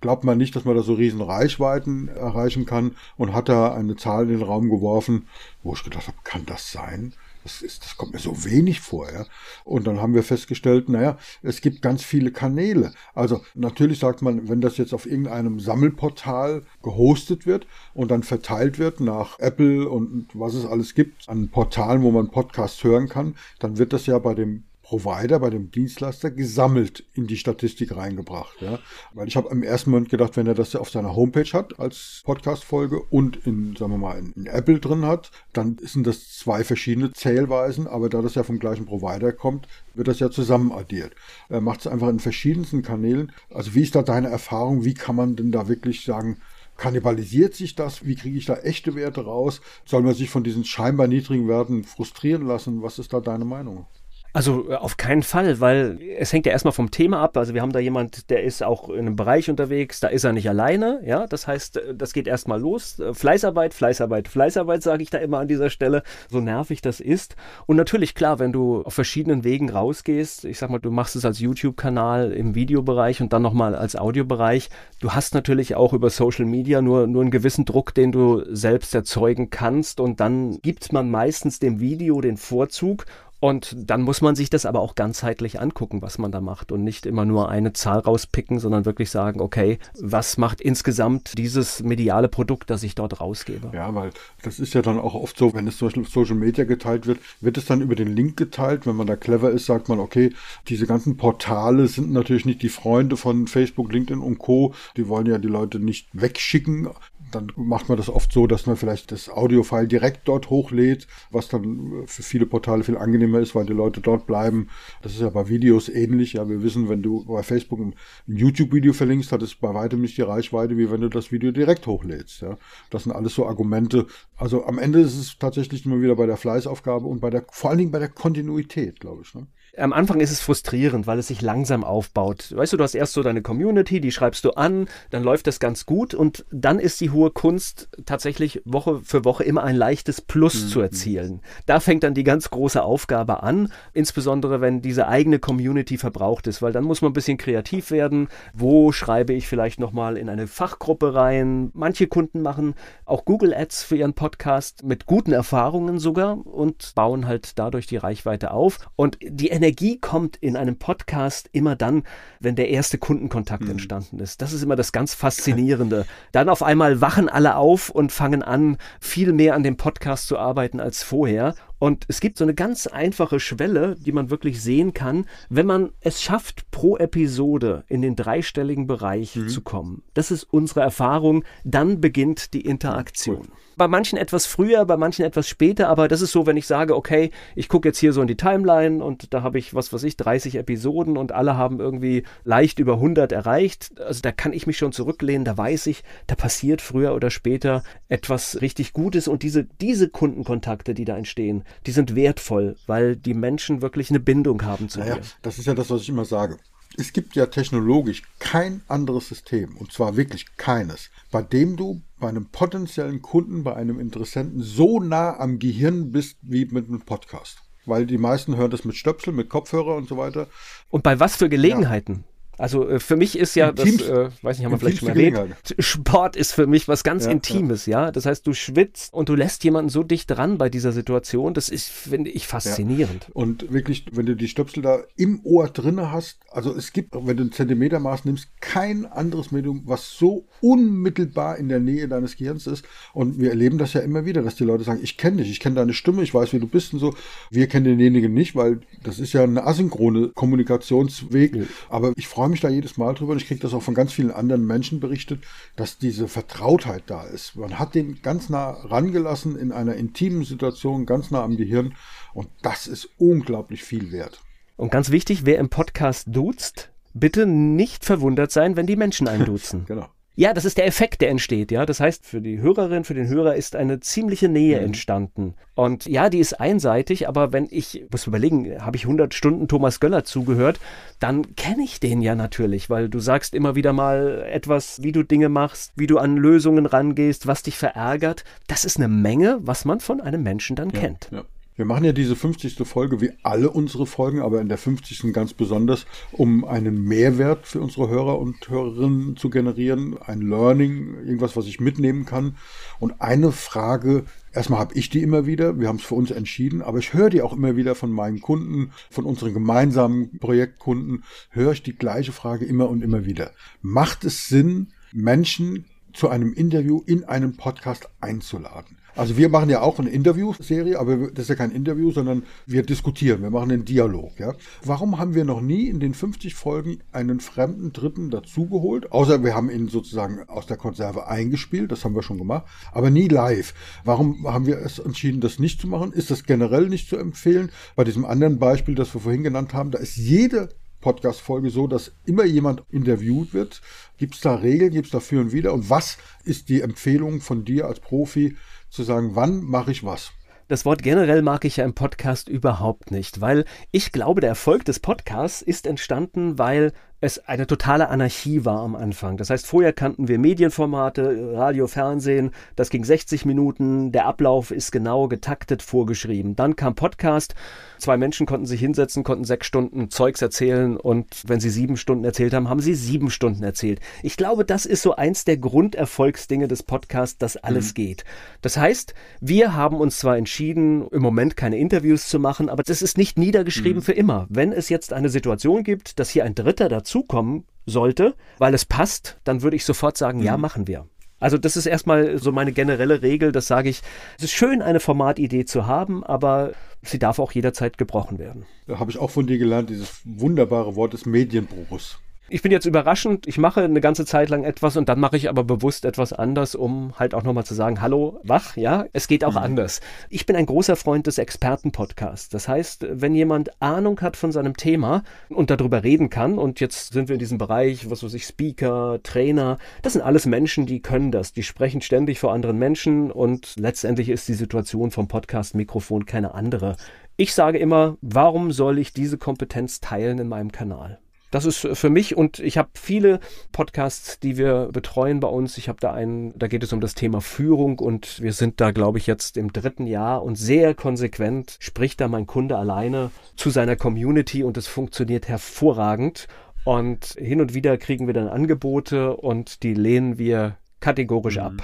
glaubt 0.00 0.24
man 0.24 0.38
nicht, 0.38 0.56
dass 0.56 0.64
man 0.64 0.76
da 0.76 0.82
so 0.82 0.94
riesen 0.94 1.20
Reichweiten 1.20 2.08
erreichen 2.08 2.64
kann 2.64 2.92
und 3.16 3.34
hat 3.34 3.48
da 3.48 3.74
eine 3.74 3.96
Zahl 3.96 4.24
in 4.24 4.38
den 4.38 4.42
Raum 4.42 4.70
geworfen, 4.70 5.26
wo 5.62 5.74
ich 5.74 5.84
gedacht 5.84 6.06
habe, 6.06 6.16
kann 6.24 6.46
das 6.46 6.72
sein? 6.72 7.12
Das, 7.44 7.62
ist, 7.62 7.84
das 7.84 7.96
kommt 7.96 8.12
mir 8.14 8.18
so 8.18 8.44
wenig 8.44 8.80
vor. 8.80 9.12
Ja? 9.12 9.26
Und 9.64 9.86
dann 9.86 10.00
haben 10.00 10.14
wir 10.14 10.22
festgestellt, 10.22 10.88
naja, 10.88 11.18
es 11.42 11.60
gibt 11.60 11.82
ganz 11.82 12.02
viele 12.02 12.32
Kanäle. 12.32 12.92
Also 13.14 13.42
natürlich 13.54 13.98
sagt 13.98 14.22
man, 14.22 14.48
wenn 14.48 14.60
das 14.60 14.78
jetzt 14.78 14.94
auf 14.94 15.06
irgendeinem 15.06 15.60
Sammelportal 15.60 16.62
gehostet 16.82 17.46
wird 17.46 17.66
und 17.92 18.10
dann 18.10 18.22
verteilt 18.22 18.78
wird 18.78 19.00
nach 19.00 19.38
Apple 19.38 19.88
und 19.88 20.28
was 20.32 20.54
es 20.54 20.64
alles 20.64 20.94
gibt 20.94 21.28
an 21.28 21.50
Portalen, 21.50 22.02
wo 22.02 22.10
man 22.10 22.30
Podcasts 22.30 22.82
hören 22.82 23.08
kann, 23.08 23.36
dann 23.58 23.78
wird 23.78 23.92
das 23.92 24.06
ja 24.06 24.18
bei 24.18 24.34
dem 24.34 24.64
Provider, 24.84 25.40
bei 25.40 25.50
dem 25.50 25.70
Dienstleister 25.70 26.30
gesammelt 26.30 27.04
in 27.14 27.26
die 27.26 27.38
Statistik 27.38 27.96
reingebracht. 27.96 28.60
Ja? 28.60 28.78
Weil 29.14 29.26
ich 29.26 29.36
habe 29.36 29.48
im 29.48 29.62
ersten 29.62 29.90
Moment 29.90 30.10
gedacht, 30.10 30.36
wenn 30.36 30.46
er 30.46 30.54
das 30.54 30.76
auf 30.76 30.90
seiner 30.90 31.16
Homepage 31.16 31.50
hat 31.52 31.80
als 31.80 32.22
Podcast-Folge 32.24 33.00
und 33.00 33.36
in, 33.46 33.74
sagen 33.74 33.92
wir 33.92 33.98
mal, 33.98 34.18
in, 34.18 34.46
Apple 34.46 34.78
drin 34.78 35.06
hat, 35.06 35.30
dann 35.52 35.78
sind 35.80 36.06
das 36.06 36.36
zwei 36.36 36.62
verschiedene 36.62 37.12
Zählweisen, 37.12 37.86
aber 37.88 38.08
da 38.08 38.22
das 38.22 38.34
ja 38.34 38.42
vom 38.42 38.58
gleichen 38.58 38.86
Provider 38.86 39.32
kommt, 39.32 39.66
wird 39.94 40.06
das 40.06 40.20
ja 40.20 40.30
zusammen 40.30 40.70
addiert. 40.70 41.14
Er 41.48 41.62
macht 41.62 41.80
es 41.80 41.86
einfach 41.86 42.08
in 42.08 42.20
verschiedensten 42.20 42.82
Kanälen. 42.82 43.32
Also 43.50 43.74
wie 43.74 43.82
ist 43.82 43.94
da 43.94 44.02
deine 44.02 44.28
Erfahrung? 44.28 44.84
Wie 44.84 44.94
kann 44.94 45.16
man 45.16 45.34
denn 45.34 45.50
da 45.50 45.66
wirklich 45.66 46.04
sagen, 46.04 46.38
Kannibalisiert 46.76 47.54
sich 47.54 47.76
das? 47.76 48.04
Wie 48.04 48.16
kriege 48.16 48.36
ich 48.36 48.46
da 48.46 48.56
echte 48.56 48.96
Werte 48.96 49.24
raus? 49.24 49.60
Soll 49.84 50.02
man 50.02 50.14
sich 50.14 50.28
von 50.28 50.42
diesen 50.42 50.64
scheinbar 50.64 51.06
niedrigen 51.06 51.46
Werten 51.46 51.84
frustrieren 51.84 52.46
lassen? 52.46 52.82
Was 52.82 52.98
ist 52.98 53.12
da 53.12 53.20
deine 53.20 53.44
Meinung? 53.44 53.86
Also 54.34 54.68
äh, 54.68 54.74
auf 54.74 54.96
keinen 54.96 55.22
Fall, 55.22 55.60
weil 55.60 56.00
es 56.18 56.32
hängt 56.32 56.44
ja 56.44 56.50
erstmal 56.50 56.72
vom 56.72 56.90
Thema 56.90 57.20
ab. 57.20 57.36
Also 57.36 57.54
wir 57.54 57.62
haben 57.62 57.72
da 57.72 57.78
jemand, 57.78 58.30
der 58.30 58.42
ist 58.42 58.64
auch 58.64 58.88
in 58.88 58.98
einem 58.98 59.14
Bereich 59.14 59.48
unterwegs, 59.48 60.00
da 60.00 60.08
ist 60.08 60.24
er 60.24 60.32
nicht 60.32 60.48
alleine. 60.48 61.00
Ja, 61.06 61.28
das 61.28 61.46
heißt, 61.46 61.76
äh, 61.76 61.94
das 61.94 62.12
geht 62.12 62.26
erstmal 62.26 62.60
los. 62.60 62.98
Äh, 62.98 63.14
Fleißarbeit, 63.14 63.74
Fleißarbeit, 63.74 64.26
Fleißarbeit, 64.26 64.82
sage 64.82 65.04
ich 65.04 65.10
da 65.10 65.18
immer 65.18 65.38
an 65.38 65.46
dieser 65.46 65.70
Stelle, 65.70 66.02
so 66.28 66.40
nervig 66.40 66.82
das 66.82 66.98
ist. 66.98 67.36
Und 67.66 67.76
natürlich, 67.76 68.16
klar, 68.16 68.40
wenn 68.40 68.52
du 68.52 68.82
auf 68.82 68.92
verschiedenen 68.92 69.44
Wegen 69.44 69.70
rausgehst, 69.70 70.44
ich 70.46 70.58
sag 70.58 70.68
mal, 70.68 70.80
du 70.80 70.90
machst 70.90 71.14
es 71.14 71.24
als 71.24 71.38
YouTube-Kanal 71.38 72.32
im 72.32 72.56
Videobereich 72.56 73.22
und 73.22 73.32
dann 73.32 73.42
nochmal 73.42 73.76
als 73.76 73.94
Audiobereich, 73.94 74.68
du 74.98 75.12
hast 75.12 75.34
natürlich 75.34 75.76
auch 75.76 75.92
über 75.92 76.10
Social 76.10 76.44
Media 76.44 76.82
nur, 76.82 77.06
nur 77.06 77.22
einen 77.22 77.30
gewissen 77.30 77.66
Druck, 77.66 77.94
den 77.94 78.10
du 78.10 78.42
selbst 78.52 78.96
erzeugen 78.96 79.50
kannst. 79.50 80.00
Und 80.00 80.18
dann 80.18 80.58
gibt 80.60 80.92
man 80.92 81.08
meistens 81.08 81.60
dem 81.60 81.78
Video 81.78 82.20
den 82.20 82.36
Vorzug 82.36 83.06
und 83.44 83.76
dann 83.76 84.00
muss 84.00 84.22
man 84.22 84.34
sich 84.34 84.48
das 84.48 84.64
aber 84.64 84.80
auch 84.80 84.94
ganzheitlich 84.94 85.60
angucken, 85.60 86.00
was 86.00 86.16
man 86.16 86.32
da 86.32 86.40
macht 86.40 86.72
und 86.72 86.82
nicht 86.82 87.04
immer 87.04 87.26
nur 87.26 87.50
eine 87.50 87.74
Zahl 87.74 87.98
rauspicken, 87.98 88.58
sondern 88.58 88.86
wirklich 88.86 89.10
sagen, 89.10 89.42
okay, 89.42 89.78
was 90.00 90.38
macht 90.38 90.62
insgesamt 90.62 91.36
dieses 91.36 91.82
mediale 91.82 92.28
Produkt, 92.28 92.70
das 92.70 92.82
ich 92.82 92.94
dort 92.94 93.20
rausgebe? 93.20 93.70
Ja, 93.74 93.94
weil 93.94 94.12
das 94.40 94.58
ist 94.58 94.72
ja 94.72 94.80
dann 94.80 94.98
auch 94.98 95.12
oft 95.12 95.36
so, 95.36 95.52
wenn 95.52 95.68
es 95.68 95.76
zum 95.76 95.88
Beispiel 95.88 96.04
auf 96.04 96.08
Social 96.08 96.36
Media 96.36 96.64
geteilt 96.64 97.06
wird, 97.06 97.18
wird 97.42 97.58
es 97.58 97.66
dann 97.66 97.82
über 97.82 97.94
den 97.94 98.16
Link 98.16 98.38
geteilt. 98.38 98.86
Wenn 98.86 98.96
man 98.96 99.06
da 99.06 99.14
clever 99.14 99.50
ist, 99.50 99.66
sagt 99.66 99.90
man, 99.90 100.00
okay, 100.00 100.32
diese 100.68 100.86
ganzen 100.86 101.18
Portale 101.18 101.86
sind 101.86 102.12
natürlich 102.12 102.46
nicht 102.46 102.62
die 102.62 102.70
Freunde 102.70 103.18
von 103.18 103.46
Facebook, 103.46 103.92
LinkedIn 103.92 104.22
und 104.22 104.38
Co. 104.38 104.72
Die 104.96 105.06
wollen 105.06 105.26
ja 105.26 105.36
die 105.36 105.48
Leute 105.48 105.80
nicht 105.80 106.08
wegschicken 106.14 106.88
dann 107.34 107.52
macht 107.56 107.88
man 107.88 107.98
das 107.98 108.08
oft 108.08 108.32
so, 108.32 108.46
dass 108.46 108.66
man 108.66 108.76
vielleicht 108.76 109.12
das 109.12 109.28
Audiofile 109.28 109.88
direkt 109.88 110.28
dort 110.28 110.50
hochlädt, 110.50 111.06
was 111.30 111.48
dann 111.48 112.04
für 112.06 112.22
viele 112.22 112.46
Portale 112.46 112.84
viel 112.84 112.96
angenehmer 112.96 113.40
ist, 113.40 113.54
weil 113.54 113.66
die 113.66 113.72
Leute 113.72 114.00
dort 114.00 114.26
bleiben. 114.26 114.68
Das 115.02 115.12
ist 115.12 115.20
ja 115.20 115.30
bei 115.30 115.48
Videos 115.48 115.88
ähnlich. 115.88 116.34
Ja, 116.34 116.48
wir 116.48 116.62
wissen, 116.62 116.88
wenn 116.88 117.02
du 117.02 117.24
bei 117.24 117.42
Facebook 117.42 117.80
ein 117.80 117.94
YouTube-Video 118.26 118.92
verlinkst, 118.92 119.32
hat 119.32 119.42
es 119.42 119.54
bei 119.54 119.72
weitem 119.74 120.00
nicht 120.00 120.16
die 120.16 120.22
Reichweite, 120.22 120.76
wie 120.76 120.90
wenn 120.90 121.00
du 121.00 121.08
das 121.08 121.32
Video 121.32 121.50
direkt 121.50 121.86
hochlädst. 121.86 122.42
Ja, 122.42 122.58
das 122.90 123.04
sind 123.04 123.12
alles 123.12 123.34
so 123.34 123.46
Argumente. 123.46 124.06
Also 124.36 124.64
am 124.66 124.78
Ende 124.78 125.00
ist 125.00 125.18
es 125.18 125.38
tatsächlich 125.38 125.86
immer 125.86 126.00
wieder 126.00 126.16
bei 126.16 126.26
der 126.26 126.36
Fleißaufgabe 126.36 127.06
und 127.06 127.20
bei 127.20 127.30
der, 127.30 127.44
vor 127.50 127.70
allen 127.70 127.78
Dingen 127.78 127.90
bei 127.90 127.98
der 127.98 128.08
Kontinuität, 128.08 129.00
glaube 129.00 129.22
ich. 129.24 129.34
Ne? 129.34 129.46
Am 129.76 129.92
Anfang 129.92 130.20
ist 130.20 130.30
es 130.30 130.40
frustrierend, 130.40 131.06
weil 131.06 131.18
es 131.18 131.28
sich 131.28 131.42
langsam 131.42 131.84
aufbaut. 131.84 132.54
Weißt 132.54 132.72
du, 132.72 132.76
du 132.76 132.84
hast 132.84 132.94
erst 132.94 133.12
so 133.12 133.22
deine 133.22 133.42
Community, 133.42 134.00
die 134.00 134.12
schreibst 134.12 134.44
du 134.44 134.52
an, 134.52 134.88
dann 135.10 135.22
läuft 135.22 135.46
das 135.46 135.60
ganz 135.60 135.86
gut 135.86 136.14
und 136.14 136.44
dann 136.50 136.78
ist 136.78 137.00
die 137.00 137.10
hohe 137.10 137.30
Kunst 137.30 137.88
tatsächlich 138.06 138.62
Woche 138.64 139.00
für 139.04 139.24
Woche 139.24 139.44
immer 139.44 139.64
ein 139.64 139.76
leichtes 139.76 140.20
Plus 140.20 140.64
mhm. 140.64 140.68
zu 140.68 140.80
erzielen. 140.80 141.40
Da 141.66 141.80
fängt 141.80 142.02
dann 142.02 142.14
die 142.14 142.24
ganz 142.24 142.50
große 142.50 142.82
Aufgabe 142.82 143.42
an, 143.42 143.72
insbesondere 143.92 144.60
wenn 144.60 144.82
diese 144.82 145.08
eigene 145.08 145.38
Community 145.38 145.98
verbraucht 145.98 146.46
ist, 146.46 146.62
weil 146.62 146.72
dann 146.72 146.84
muss 146.84 147.02
man 147.02 147.10
ein 147.10 147.14
bisschen 147.14 147.38
kreativ 147.38 147.90
werden. 147.90 148.28
Wo 148.52 148.92
schreibe 148.92 149.32
ich 149.32 149.48
vielleicht 149.48 149.80
nochmal 149.80 150.16
in 150.16 150.28
eine 150.28 150.46
Fachgruppe 150.46 151.14
rein? 151.14 151.70
Manche 151.74 152.06
Kunden 152.06 152.42
machen 152.42 152.74
auch 153.04 153.24
Google 153.24 153.54
Ads 153.54 153.82
für 153.82 153.96
ihren 153.96 154.14
Podcast 154.14 154.84
mit 154.84 155.06
guten 155.06 155.32
Erfahrungen 155.32 155.98
sogar 155.98 156.46
und 156.46 156.92
bauen 156.94 157.26
halt 157.26 157.58
dadurch 157.58 157.86
die 157.86 157.96
Reichweite 157.96 158.52
auf. 158.52 158.78
Und 158.96 159.18
die 159.22 159.48
Energie 159.48 159.63
kommt 160.00 160.36
in 160.36 160.56
einem 160.56 160.78
Podcast 160.78 161.48
immer 161.52 161.76
dann, 161.76 162.02
wenn 162.40 162.56
der 162.56 162.68
erste 162.68 162.98
Kundenkontakt 162.98 163.64
mhm. 163.64 163.72
entstanden 163.72 164.18
ist. 164.18 164.42
Das 164.42 164.52
ist 164.52 164.62
immer 164.62 164.76
das 164.76 164.92
ganz 164.92 165.14
Faszinierende. 165.14 166.06
Dann 166.32 166.48
auf 166.48 166.62
einmal 166.62 167.00
wachen 167.00 167.28
alle 167.28 167.56
auf 167.56 167.90
und 167.90 168.12
fangen 168.12 168.42
an, 168.42 168.76
viel 169.00 169.32
mehr 169.32 169.54
an 169.54 169.62
dem 169.62 169.76
Podcast 169.76 170.28
zu 170.28 170.38
arbeiten 170.38 170.80
als 170.80 171.02
vorher. 171.02 171.54
Und 171.84 172.06
es 172.08 172.20
gibt 172.20 172.38
so 172.38 172.46
eine 172.46 172.54
ganz 172.54 172.86
einfache 172.86 173.38
Schwelle, 173.38 173.96
die 173.96 174.12
man 174.12 174.30
wirklich 174.30 174.62
sehen 174.62 174.94
kann, 174.94 175.26
wenn 175.50 175.66
man 175.66 175.90
es 176.00 176.22
schafft, 176.22 176.70
pro 176.70 176.96
Episode 176.96 177.84
in 177.88 178.00
den 178.00 178.16
dreistelligen 178.16 178.86
Bereich 178.86 179.36
mhm. 179.36 179.50
zu 179.50 179.60
kommen. 179.60 180.02
Das 180.14 180.30
ist 180.30 180.44
unsere 180.44 180.80
Erfahrung. 180.80 181.44
Dann 181.62 182.00
beginnt 182.00 182.54
die 182.54 182.62
Interaktion. 182.62 183.40
Cool. 183.40 183.56
Bei 183.76 183.88
manchen 183.88 184.16
etwas 184.16 184.46
früher, 184.46 184.84
bei 184.86 184.96
manchen 184.96 185.24
etwas 185.24 185.48
später, 185.48 185.88
aber 185.88 186.08
das 186.08 186.22
ist 186.22 186.32
so, 186.32 186.46
wenn 186.46 186.56
ich 186.56 186.66
sage, 186.66 186.96
okay, 186.96 187.32
ich 187.56 187.68
gucke 187.68 187.88
jetzt 187.88 187.98
hier 187.98 188.12
so 188.12 188.22
in 188.22 188.28
die 188.28 188.36
Timeline 188.36 189.04
und 189.04 189.34
da 189.34 189.42
habe 189.42 189.58
ich, 189.58 189.74
was 189.74 189.92
weiß 189.92 190.04
ich, 190.04 190.16
30 190.16 190.54
Episoden 190.54 191.16
und 191.16 191.32
alle 191.32 191.56
haben 191.56 191.80
irgendwie 191.80 192.22
leicht 192.44 192.78
über 192.78 192.94
100 192.94 193.32
erreicht. 193.32 193.90
Also 194.00 194.20
da 194.22 194.32
kann 194.32 194.52
ich 194.52 194.66
mich 194.66 194.78
schon 194.78 194.92
zurücklehnen, 194.92 195.44
da 195.44 195.58
weiß 195.58 195.88
ich, 195.88 196.04
da 196.28 196.36
passiert 196.36 196.82
früher 196.82 197.14
oder 197.14 197.30
später 197.30 197.82
etwas 198.08 198.60
richtig 198.60 198.92
Gutes 198.92 199.26
und 199.26 199.42
diese, 199.42 199.64
diese 199.64 200.08
Kundenkontakte, 200.08 200.94
die 200.94 201.04
da 201.04 201.16
entstehen, 201.16 201.64
die 201.86 201.92
sind 201.92 202.14
wertvoll, 202.14 202.76
weil 202.86 203.16
die 203.16 203.34
Menschen 203.34 203.82
wirklich 203.82 204.10
eine 204.10 204.20
Bindung 204.20 204.62
haben 204.62 204.88
zu 204.88 205.00
naja, 205.00 205.16
dir. 205.16 205.22
Das 205.42 205.58
ist 205.58 205.66
ja 205.66 205.74
das, 205.74 205.90
was 205.90 206.02
ich 206.02 206.08
immer 206.08 206.24
sage. 206.24 206.58
Es 206.96 207.12
gibt 207.12 207.34
ja 207.34 207.46
technologisch 207.46 208.22
kein 208.38 208.82
anderes 208.86 209.28
System, 209.28 209.76
und 209.76 209.92
zwar 209.92 210.16
wirklich 210.16 210.56
keines, 210.56 211.10
bei 211.32 211.42
dem 211.42 211.76
du 211.76 212.02
bei 212.20 212.28
einem 212.28 212.46
potenziellen 212.46 213.20
Kunden, 213.20 213.64
bei 213.64 213.74
einem 213.74 213.98
Interessenten 213.98 214.62
so 214.62 215.00
nah 215.00 215.38
am 215.38 215.58
Gehirn 215.58 216.12
bist 216.12 216.36
wie 216.42 216.66
mit 216.66 216.88
einem 216.88 217.00
Podcast. 217.00 217.58
Weil 217.86 218.06
die 218.06 218.18
meisten 218.18 218.56
hören 218.56 218.70
das 218.70 218.84
mit 218.84 218.96
Stöpsel, 218.96 219.32
mit 219.32 219.50
Kopfhörer 219.50 219.96
und 219.96 220.08
so 220.08 220.16
weiter. 220.16 220.46
Und 220.88 221.02
bei 221.02 221.20
was 221.20 221.36
für 221.36 221.48
Gelegenheiten? 221.48 222.24
Ja. 222.26 222.33
Also 222.58 222.88
äh, 222.88 223.00
für 223.00 223.16
mich 223.16 223.38
ist 223.38 223.54
ja 223.56 223.72
das, 223.72 223.88
äh, 223.88 224.30
weiß 224.42 224.58
nicht, 224.58 224.64
haben 224.64 224.72
wir 224.72 224.78
vielleicht 224.78 224.98
schon 224.98 225.08
mal 225.08 225.18
erwähnt, 225.18 225.56
Sport 225.78 226.36
ist 226.36 226.52
für 226.52 226.66
mich 226.66 226.88
was 226.88 227.04
ganz 227.04 227.24
ja, 227.24 227.32
Intimes, 227.32 227.86
ja. 227.86 228.06
ja. 228.06 228.12
Das 228.12 228.26
heißt, 228.26 228.46
du 228.46 228.52
schwitzt 228.52 229.12
und 229.12 229.28
du 229.28 229.34
lässt 229.34 229.64
jemanden 229.64 229.88
so 229.88 230.02
dicht 230.02 230.30
dran 230.30 230.58
bei 230.58 230.68
dieser 230.68 230.92
Situation. 230.92 231.54
Das 231.54 231.68
ist, 231.68 231.88
finde 231.88 232.30
ich, 232.30 232.46
faszinierend. 232.46 233.24
Ja. 233.28 233.34
Und 233.34 233.72
wirklich, 233.72 234.06
wenn 234.12 234.26
du 234.26 234.36
die 234.36 234.48
Stöpsel 234.48 234.82
da 234.82 235.00
im 235.16 235.40
Ohr 235.44 235.68
drinne 235.68 236.12
hast, 236.12 236.38
also 236.50 236.74
es 236.74 236.92
gibt, 236.92 237.14
wenn 237.14 237.36
du 237.36 237.44
ein 237.44 237.52
Zentimetermaß 237.52 238.24
nimmst, 238.24 238.48
kein 238.60 239.06
anderes 239.06 239.50
Medium, 239.50 239.82
was 239.86 240.10
so 240.10 240.46
unmittelbar 240.60 241.58
in 241.58 241.68
der 241.68 241.80
Nähe 241.80 242.08
deines 242.08 242.36
Gehirns 242.36 242.66
ist. 242.66 242.84
Und 243.12 243.38
wir 243.38 243.50
erleben 243.50 243.78
das 243.78 243.92
ja 243.92 244.00
immer 244.00 244.24
wieder, 244.24 244.42
dass 244.42 244.54
die 244.54 244.64
Leute 244.64 244.84
sagen, 244.84 245.00
ich 245.02 245.16
kenne 245.16 245.38
dich, 245.38 245.50
ich 245.50 245.60
kenne 245.60 245.76
deine 245.76 245.92
Stimme, 245.92 246.22
ich 246.22 246.32
weiß, 246.32 246.52
wie 246.52 246.60
du 246.60 246.66
bist 246.66 246.92
und 246.92 247.00
so. 247.00 247.14
Wir 247.50 247.66
kennen 247.66 247.84
denjenigen 247.84 248.32
nicht, 248.32 248.54
weil 248.54 248.80
das 249.02 249.18
ist 249.18 249.32
ja 249.32 249.42
eine 249.42 249.64
asynchrone 249.66 250.30
Kommunikationsweg. 250.34 251.66
Aber 251.88 252.12
ich 252.16 252.28
freue 252.28 252.43
freue 252.44 252.50
mich 252.50 252.60
da 252.60 252.68
jedes 252.68 252.98
Mal 252.98 253.14
drüber 253.14 253.32
und 253.32 253.38
ich 253.38 253.46
kriege 253.46 253.60
das 253.60 253.72
auch 253.72 253.82
von 253.82 253.94
ganz 253.94 254.12
vielen 254.12 254.30
anderen 254.30 254.66
Menschen 254.66 255.00
berichtet, 255.00 255.42
dass 255.76 255.96
diese 255.96 256.28
Vertrautheit 256.28 257.04
da 257.06 257.24
ist. 257.24 257.56
Man 257.56 257.78
hat 257.78 257.94
den 257.94 258.20
ganz 258.20 258.50
nah 258.50 258.68
rangelassen 258.68 259.56
in 259.56 259.72
einer 259.72 259.94
intimen 259.94 260.44
Situation, 260.44 261.06
ganz 261.06 261.30
nah 261.30 261.42
am 261.42 261.56
Gehirn 261.56 261.94
und 262.34 262.48
das 262.60 262.86
ist 262.86 263.08
unglaublich 263.16 263.82
viel 263.82 264.12
wert. 264.12 264.42
Und 264.76 264.90
ganz 264.92 265.10
wichtig, 265.10 265.46
wer 265.46 265.56
im 265.56 265.70
Podcast 265.70 266.26
duzt, 266.32 266.90
bitte 267.14 267.46
nicht 267.46 268.04
verwundert 268.04 268.52
sein, 268.52 268.76
wenn 268.76 268.86
die 268.86 268.96
Menschen 268.96 269.26
einen 269.26 269.46
duzen. 269.46 269.84
genau. 269.86 270.10
Ja, 270.36 270.52
das 270.52 270.64
ist 270.64 270.78
der 270.78 270.86
Effekt, 270.86 271.20
der 271.20 271.30
entsteht, 271.30 271.70
ja. 271.70 271.86
Das 271.86 272.00
heißt, 272.00 272.26
für 272.26 272.40
die 272.40 272.60
Hörerin, 272.60 273.04
für 273.04 273.14
den 273.14 273.28
Hörer 273.28 273.54
ist 273.54 273.76
eine 273.76 274.00
ziemliche 274.00 274.48
Nähe 274.48 274.78
mhm. 274.78 274.86
entstanden. 274.86 275.54
Und 275.76 276.06
ja, 276.06 276.28
die 276.28 276.40
ist 276.40 276.60
einseitig, 276.60 277.28
aber 277.28 277.52
wenn 277.52 277.68
ich, 277.70 278.04
muss 278.10 278.26
überlegen, 278.26 278.84
habe 278.84 278.96
ich 278.96 279.04
100 279.04 279.32
Stunden 279.32 279.68
Thomas 279.68 280.00
Göller 280.00 280.24
zugehört, 280.24 280.80
dann 281.20 281.54
kenne 281.54 281.84
ich 281.84 282.00
den 282.00 282.20
ja 282.20 282.34
natürlich, 282.34 282.90
weil 282.90 283.08
du 283.08 283.20
sagst 283.20 283.54
immer 283.54 283.76
wieder 283.76 283.92
mal 283.92 284.44
etwas, 284.50 285.02
wie 285.02 285.12
du 285.12 285.22
Dinge 285.22 285.48
machst, 285.48 285.92
wie 285.94 286.08
du 286.08 286.18
an 286.18 286.36
Lösungen 286.36 286.86
rangehst, 286.86 287.46
was 287.46 287.62
dich 287.62 287.78
verärgert. 287.78 288.44
Das 288.66 288.84
ist 288.84 288.96
eine 288.96 289.08
Menge, 289.08 289.58
was 289.62 289.84
man 289.84 290.00
von 290.00 290.20
einem 290.20 290.42
Menschen 290.42 290.74
dann 290.74 290.90
ja, 290.90 291.00
kennt. 291.00 291.28
Ja. 291.30 291.44
Wir 291.76 291.86
machen 291.86 292.04
ja 292.04 292.12
diese 292.12 292.36
50. 292.36 292.86
Folge 292.86 293.20
wie 293.20 293.32
alle 293.42 293.68
unsere 293.68 294.06
Folgen, 294.06 294.40
aber 294.40 294.60
in 294.60 294.68
der 294.68 294.78
50. 294.78 295.32
ganz 295.32 295.54
besonders, 295.54 296.06
um 296.30 296.64
einen 296.64 297.02
Mehrwert 297.02 297.66
für 297.66 297.80
unsere 297.80 298.08
Hörer 298.08 298.38
und 298.38 298.68
Hörerinnen 298.68 299.36
zu 299.36 299.50
generieren, 299.50 300.16
ein 300.16 300.40
Learning, 300.40 301.14
irgendwas, 301.14 301.56
was 301.56 301.66
ich 301.66 301.80
mitnehmen 301.80 302.26
kann. 302.26 302.54
Und 303.00 303.20
eine 303.20 303.50
Frage, 303.50 304.24
erstmal 304.52 304.78
habe 304.78 304.94
ich 304.94 305.10
die 305.10 305.20
immer 305.20 305.46
wieder, 305.46 305.80
wir 305.80 305.88
haben 305.88 305.96
es 305.96 306.04
für 306.04 306.14
uns 306.14 306.30
entschieden, 306.30 306.80
aber 306.80 306.98
ich 306.98 307.12
höre 307.12 307.28
die 307.28 307.42
auch 307.42 307.52
immer 307.52 307.74
wieder 307.74 307.96
von 307.96 308.12
meinen 308.12 308.40
Kunden, 308.40 308.92
von 309.10 309.24
unseren 309.24 309.52
gemeinsamen 309.52 310.38
Projektkunden, 310.38 311.24
höre 311.50 311.72
ich 311.72 311.82
die 311.82 311.96
gleiche 311.96 312.30
Frage 312.30 312.64
immer 312.66 312.88
und 312.88 313.02
immer 313.02 313.24
wieder. 313.24 313.50
Macht 313.82 314.22
es 314.24 314.46
Sinn, 314.46 314.92
Menschen 315.12 315.86
zu 316.12 316.28
einem 316.28 316.52
Interview 316.52 317.02
in 317.04 317.24
einen 317.24 317.56
Podcast 317.56 318.08
einzuladen? 318.20 318.96
Also 319.16 319.36
wir 319.36 319.48
machen 319.48 319.70
ja 319.70 319.80
auch 319.80 319.98
eine 319.98 320.10
Interviewserie, 320.10 320.98
aber 320.98 321.30
das 321.30 321.44
ist 321.44 321.48
ja 321.48 321.54
kein 321.54 321.70
Interview, 321.70 322.10
sondern 322.10 322.44
wir 322.66 322.82
diskutieren, 322.82 323.42
wir 323.42 323.50
machen 323.50 323.70
einen 323.70 323.84
Dialog. 323.84 324.38
Ja? 324.38 324.54
Warum 324.82 325.18
haben 325.18 325.34
wir 325.34 325.44
noch 325.44 325.60
nie 325.60 325.88
in 325.88 326.00
den 326.00 326.14
50 326.14 326.54
Folgen 326.54 326.98
einen 327.12 327.40
fremden 327.40 327.92
Dritten 327.92 328.30
dazugeholt? 328.30 329.12
Außer 329.12 329.44
wir 329.44 329.54
haben 329.54 329.70
ihn 329.70 329.88
sozusagen 329.88 330.48
aus 330.48 330.66
der 330.66 330.76
Konserve 330.76 331.28
eingespielt, 331.28 331.92
das 331.92 332.04
haben 332.04 332.14
wir 332.14 332.22
schon 332.22 332.38
gemacht, 332.38 332.66
aber 332.92 333.10
nie 333.10 333.28
live. 333.28 333.74
Warum 334.04 334.46
haben 334.46 334.66
wir 334.66 334.78
es 334.78 334.98
entschieden, 334.98 335.40
das 335.40 335.58
nicht 335.58 335.80
zu 335.80 335.86
machen? 335.86 336.12
Ist 336.12 336.30
das 336.30 336.44
generell 336.44 336.88
nicht 336.88 337.08
zu 337.08 337.16
empfehlen? 337.16 337.70
Bei 337.94 338.04
diesem 338.04 338.24
anderen 338.24 338.58
Beispiel, 338.58 338.94
das 338.96 339.14
wir 339.14 339.20
vorhin 339.20 339.44
genannt 339.44 339.74
haben, 339.74 339.92
da 339.92 339.98
ist 339.98 340.16
jede 340.16 340.70
Podcast-Folge 341.04 341.68
so, 341.68 341.86
dass 341.86 342.12
immer 342.24 342.44
jemand 342.44 342.82
interviewt 342.90 343.52
wird. 343.52 343.82
Gibt 344.16 344.36
es 344.36 344.40
da 344.40 344.54
Regeln, 344.54 344.90
gibt 344.90 345.12
es 345.12 345.28
da 345.30 345.36
und 345.38 345.52
wieder? 345.52 345.74
Und 345.74 345.90
was 345.90 346.16
ist 346.44 346.70
die 346.70 346.80
Empfehlung 346.80 347.42
von 347.42 347.64
dir 347.66 347.86
als 347.86 348.00
Profi, 348.00 348.56
zu 348.94 349.02
sagen, 349.02 349.34
wann 349.34 349.62
mache 349.62 349.90
ich 349.90 350.04
was. 350.04 350.32
Das 350.68 350.86
Wort 350.86 351.02
generell 351.02 351.42
mag 351.42 351.66
ich 351.66 351.76
ja 351.76 351.84
im 351.84 351.94
Podcast 351.94 352.48
überhaupt 352.48 353.10
nicht, 353.10 353.42
weil 353.42 353.66
ich 353.90 354.12
glaube, 354.12 354.40
der 354.40 354.48
Erfolg 354.48 354.86
des 354.86 354.98
Podcasts 354.98 355.60
ist 355.60 355.86
entstanden, 355.86 356.58
weil 356.58 356.92
es 357.24 357.48
eine 357.48 357.66
totale 357.66 358.10
Anarchie 358.10 358.64
war 358.66 358.80
am 358.80 358.94
Anfang. 358.94 359.38
Das 359.38 359.48
heißt, 359.48 359.66
vorher 359.66 359.94
kannten 359.94 360.28
wir 360.28 360.38
Medienformate, 360.38 361.54
Radio, 361.54 361.86
Fernsehen, 361.86 362.50
das 362.76 362.90
ging 362.90 363.02
60 363.02 363.46
Minuten, 363.46 364.12
der 364.12 364.26
Ablauf 364.26 364.70
ist 364.70 364.92
genau 364.92 365.26
getaktet 365.26 365.82
vorgeschrieben. 365.82 366.54
Dann 366.54 366.76
kam 366.76 366.94
Podcast, 366.94 367.54
zwei 367.98 368.18
Menschen 368.18 368.46
konnten 368.46 368.66
sich 368.66 368.80
hinsetzen, 368.80 369.24
konnten 369.24 369.44
sechs 369.44 369.66
Stunden 369.66 370.10
Zeugs 370.10 370.42
erzählen 370.42 370.98
und 370.98 371.26
wenn 371.46 371.60
sie 371.60 371.70
sieben 371.70 371.96
Stunden 371.96 372.24
erzählt 372.24 372.52
haben, 372.52 372.68
haben 372.68 372.80
sie 372.80 372.94
sieben 372.94 373.30
Stunden 373.30 373.62
erzählt. 373.62 374.00
Ich 374.22 374.36
glaube, 374.36 374.66
das 374.66 374.84
ist 374.84 375.00
so 375.00 375.16
eins 375.16 375.46
der 375.46 375.56
Grunderfolgsdinge 375.56 376.68
des 376.68 376.82
Podcasts, 376.82 377.38
dass 377.38 377.56
alles 377.56 377.90
mhm. 377.90 377.94
geht. 377.94 378.24
Das 378.60 378.76
heißt, 378.76 379.14
wir 379.40 379.74
haben 379.74 379.96
uns 379.96 380.18
zwar 380.18 380.36
entschieden, 380.36 381.08
im 381.08 381.22
Moment 381.22 381.56
keine 381.56 381.78
Interviews 381.78 382.28
zu 382.28 382.38
machen, 382.38 382.68
aber 382.68 382.82
das 382.82 383.00
ist 383.00 383.16
nicht 383.16 383.38
niedergeschrieben 383.38 384.00
mhm. 384.00 384.04
für 384.04 384.12
immer. 384.12 384.46
Wenn 384.50 384.72
es 384.72 384.90
jetzt 384.90 385.14
eine 385.14 385.30
Situation 385.30 385.84
gibt, 385.84 386.18
dass 386.18 386.28
hier 386.28 386.44
ein 386.44 386.54
Dritter 386.54 386.90
dazu 386.90 387.13
dazukommen 387.14 387.64
sollte, 387.86 388.34
weil 388.58 388.74
es 388.74 388.84
passt, 388.84 389.38
dann 389.44 389.62
würde 389.62 389.76
ich 389.76 389.84
sofort 389.84 390.16
sagen, 390.16 390.38
mhm. 390.38 390.44
ja, 390.44 390.56
machen 390.56 390.86
wir. 390.86 391.06
Also 391.38 391.58
das 391.58 391.76
ist 391.76 391.86
erstmal 391.86 392.38
so 392.38 392.52
meine 392.52 392.72
generelle 392.72 393.20
Regel, 393.20 393.52
das 393.52 393.66
sage 393.66 393.90
ich. 393.90 394.00
Es 394.38 394.44
ist 394.44 394.52
schön, 394.52 394.80
eine 394.80 395.00
Formatidee 395.00 395.64
zu 395.64 395.86
haben, 395.86 396.24
aber 396.24 396.72
sie 397.02 397.18
darf 397.18 397.38
auch 397.38 397.52
jederzeit 397.52 397.98
gebrochen 397.98 398.38
werden. 398.38 398.64
Da 398.86 398.98
habe 398.98 399.10
ich 399.10 399.18
auch 399.18 399.30
von 399.30 399.46
dir 399.46 399.58
gelernt, 399.58 399.90
dieses 399.90 400.22
wunderbare 400.24 400.96
Wort 400.96 401.12
des 401.12 401.26
Medienbruchs 401.26 402.18
ich 402.48 402.60
bin 402.60 402.72
jetzt 402.72 402.84
überraschend, 402.84 403.46
ich 403.46 403.56
mache 403.56 403.82
eine 403.82 404.00
ganze 404.02 404.26
Zeit 404.26 404.50
lang 404.50 404.64
etwas 404.64 404.98
und 404.98 405.08
dann 405.08 405.18
mache 405.18 405.36
ich 405.36 405.48
aber 405.48 405.64
bewusst 405.64 406.04
etwas 406.04 406.34
anders, 406.34 406.74
um 406.74 407.18
halt 407.18 407.34
auch 407.34 407.42
nochmal 407.42 407.64
zu 407.64 407.74
sagen, 407.74 408.02
hallo, 408.02 408.40
wach, 408.42 408.76
ja, 408.76 409.06
es 409.14 409.28
geht 409.28 409.44
auch 409.44 409.52
mhm. 409.52 409.58
anders. 409.58 410.00
Ich 410.28 410.44
bin 410.44 410.54
ein 410.54 410.66
großer 410.66 410.96
Freund 410.96 411.26
des 411.26 411.38
Expertenpodcasts. 411.38 412.50
Das 412.50 412.68
heißt, 412.68 413.06
wenn 413.10 413.34
jemand 413.34 413.80
Ahnung 413.80 414.20
hat 414.20 414.36
von 414.36 414.52
seinem 414.52 414.76
Thema 414.76 415.22
und 415.48 415.70
darüber 415.70 416.04
reden 416.04 416.28
kann, 416.28 416.58
und 416.58 416.80
jetzt 416.80 417.14
sind 417.14 417.28
wir 417.28 417.34
in 417.34 417.38
diesem 417.38 417.56
Bereich, 417.56 418.10
was 418.10 418.22
weiß 418.22 418.34
ich, 418.34 418.44
Speaker, 418.44 419.20
Trainer, 419.22 419.78
das 420.02 420.12
sind 420.12 420.22
alles 420.22 420.44
Menschen, 420.44 420.84
die 420.84 421.00
können 421.00 421.32
das, 421.32 421.54
die 421.54 421.62
sprechen 421.62 422.02
ständig 422.02 422.38
vor 422.38 422.52
anderen 422.52 422.78
Menschen 422.78 423.30
und 423.30 423.74
letztendlich 423.76 424.28
ist 424.28 424.48
die 424.48 424.54
Situation 424.54 425.10
vom 425.10 425.28
Podcast-Mikrofon 425.28 426.26
keine 426.26 426.52
andere. 426.52 426.96
Ich 427.36 427.54
sage 427.54 427.78
immer, 427.78 428.18
warum 428.20 428.70
soll 428.70 428.98
ich 428.98 429.14
diese 429.14 429.38
Kompetenz 429.38 430.00
teilen 430.00 430.38
in 430.38 430.48
meinem 430.48 430.70
Kanal? 430.70 431.18
Das 431.54 431.66
ist 431.66 431.86
für 431.92 432.10
mich 432.10 432.36
und 432.36 432.58
ich 432.58 432.78
habe 432.78 432.88
viele 432.94 433.38
Podcasts, 433.70 434.40
die 434.40 434.56
wir 434.56 434.88
betreuen 434.92 435.38
bei 435.38 435.46
uns. 435.46 435.78
Ich 435.78 435.88
habe 435.88 436.00
da 436.00 436.12
einen, 436.12 436.52
da 436.58 436.66
geht 436.66 436.82
es 436.82 436.92
um 436.92 437.00
das 437.00 437.14
Thema 437.14 437.40
Führung 437.40 438.00
und 438.00 438.42
wir 438.42 438.52
sind 438.52 438.80
da, 438.80 438.90
glaube 438.90 439.18
ich, 439.18 439.28
jetzt 439.28 439.56
im 439.56 439.72
dritten 439.72 440.08
Jahr 440.08 440.42
und 440.42 440.56
sehr 440.56 440.96
konsequent 440.96 441.76
spricht 441.78 442.20
da 442.20 442.26
mein 442.26 442.48
Kunde 442.48 442.76
alleine 442.76 443.30
zu 443.54 443.70
seiner 443.70 443.94
Community 443.94 444.64
und 444.64 444.76
es 444.76 444.88
funktioniert 444.88 445.46
hervorragend. 445.46 446.48
Und 446.82 447.36
hin 447.38 447.60
und 447.60 447.72
wieder 447.72 447.98
kriegen 447.98 448.26
wir 448.26 448.34
dann 448.34 448.48
Angebote 448.48 449.36
und 449.36 449.84
die 449.84 449.94
lehnen 449.94 450.38
wir 450.38 450.76
kategorisch 450.98 451.58
mhm. 451.58 451.62
ab 451.62 451.74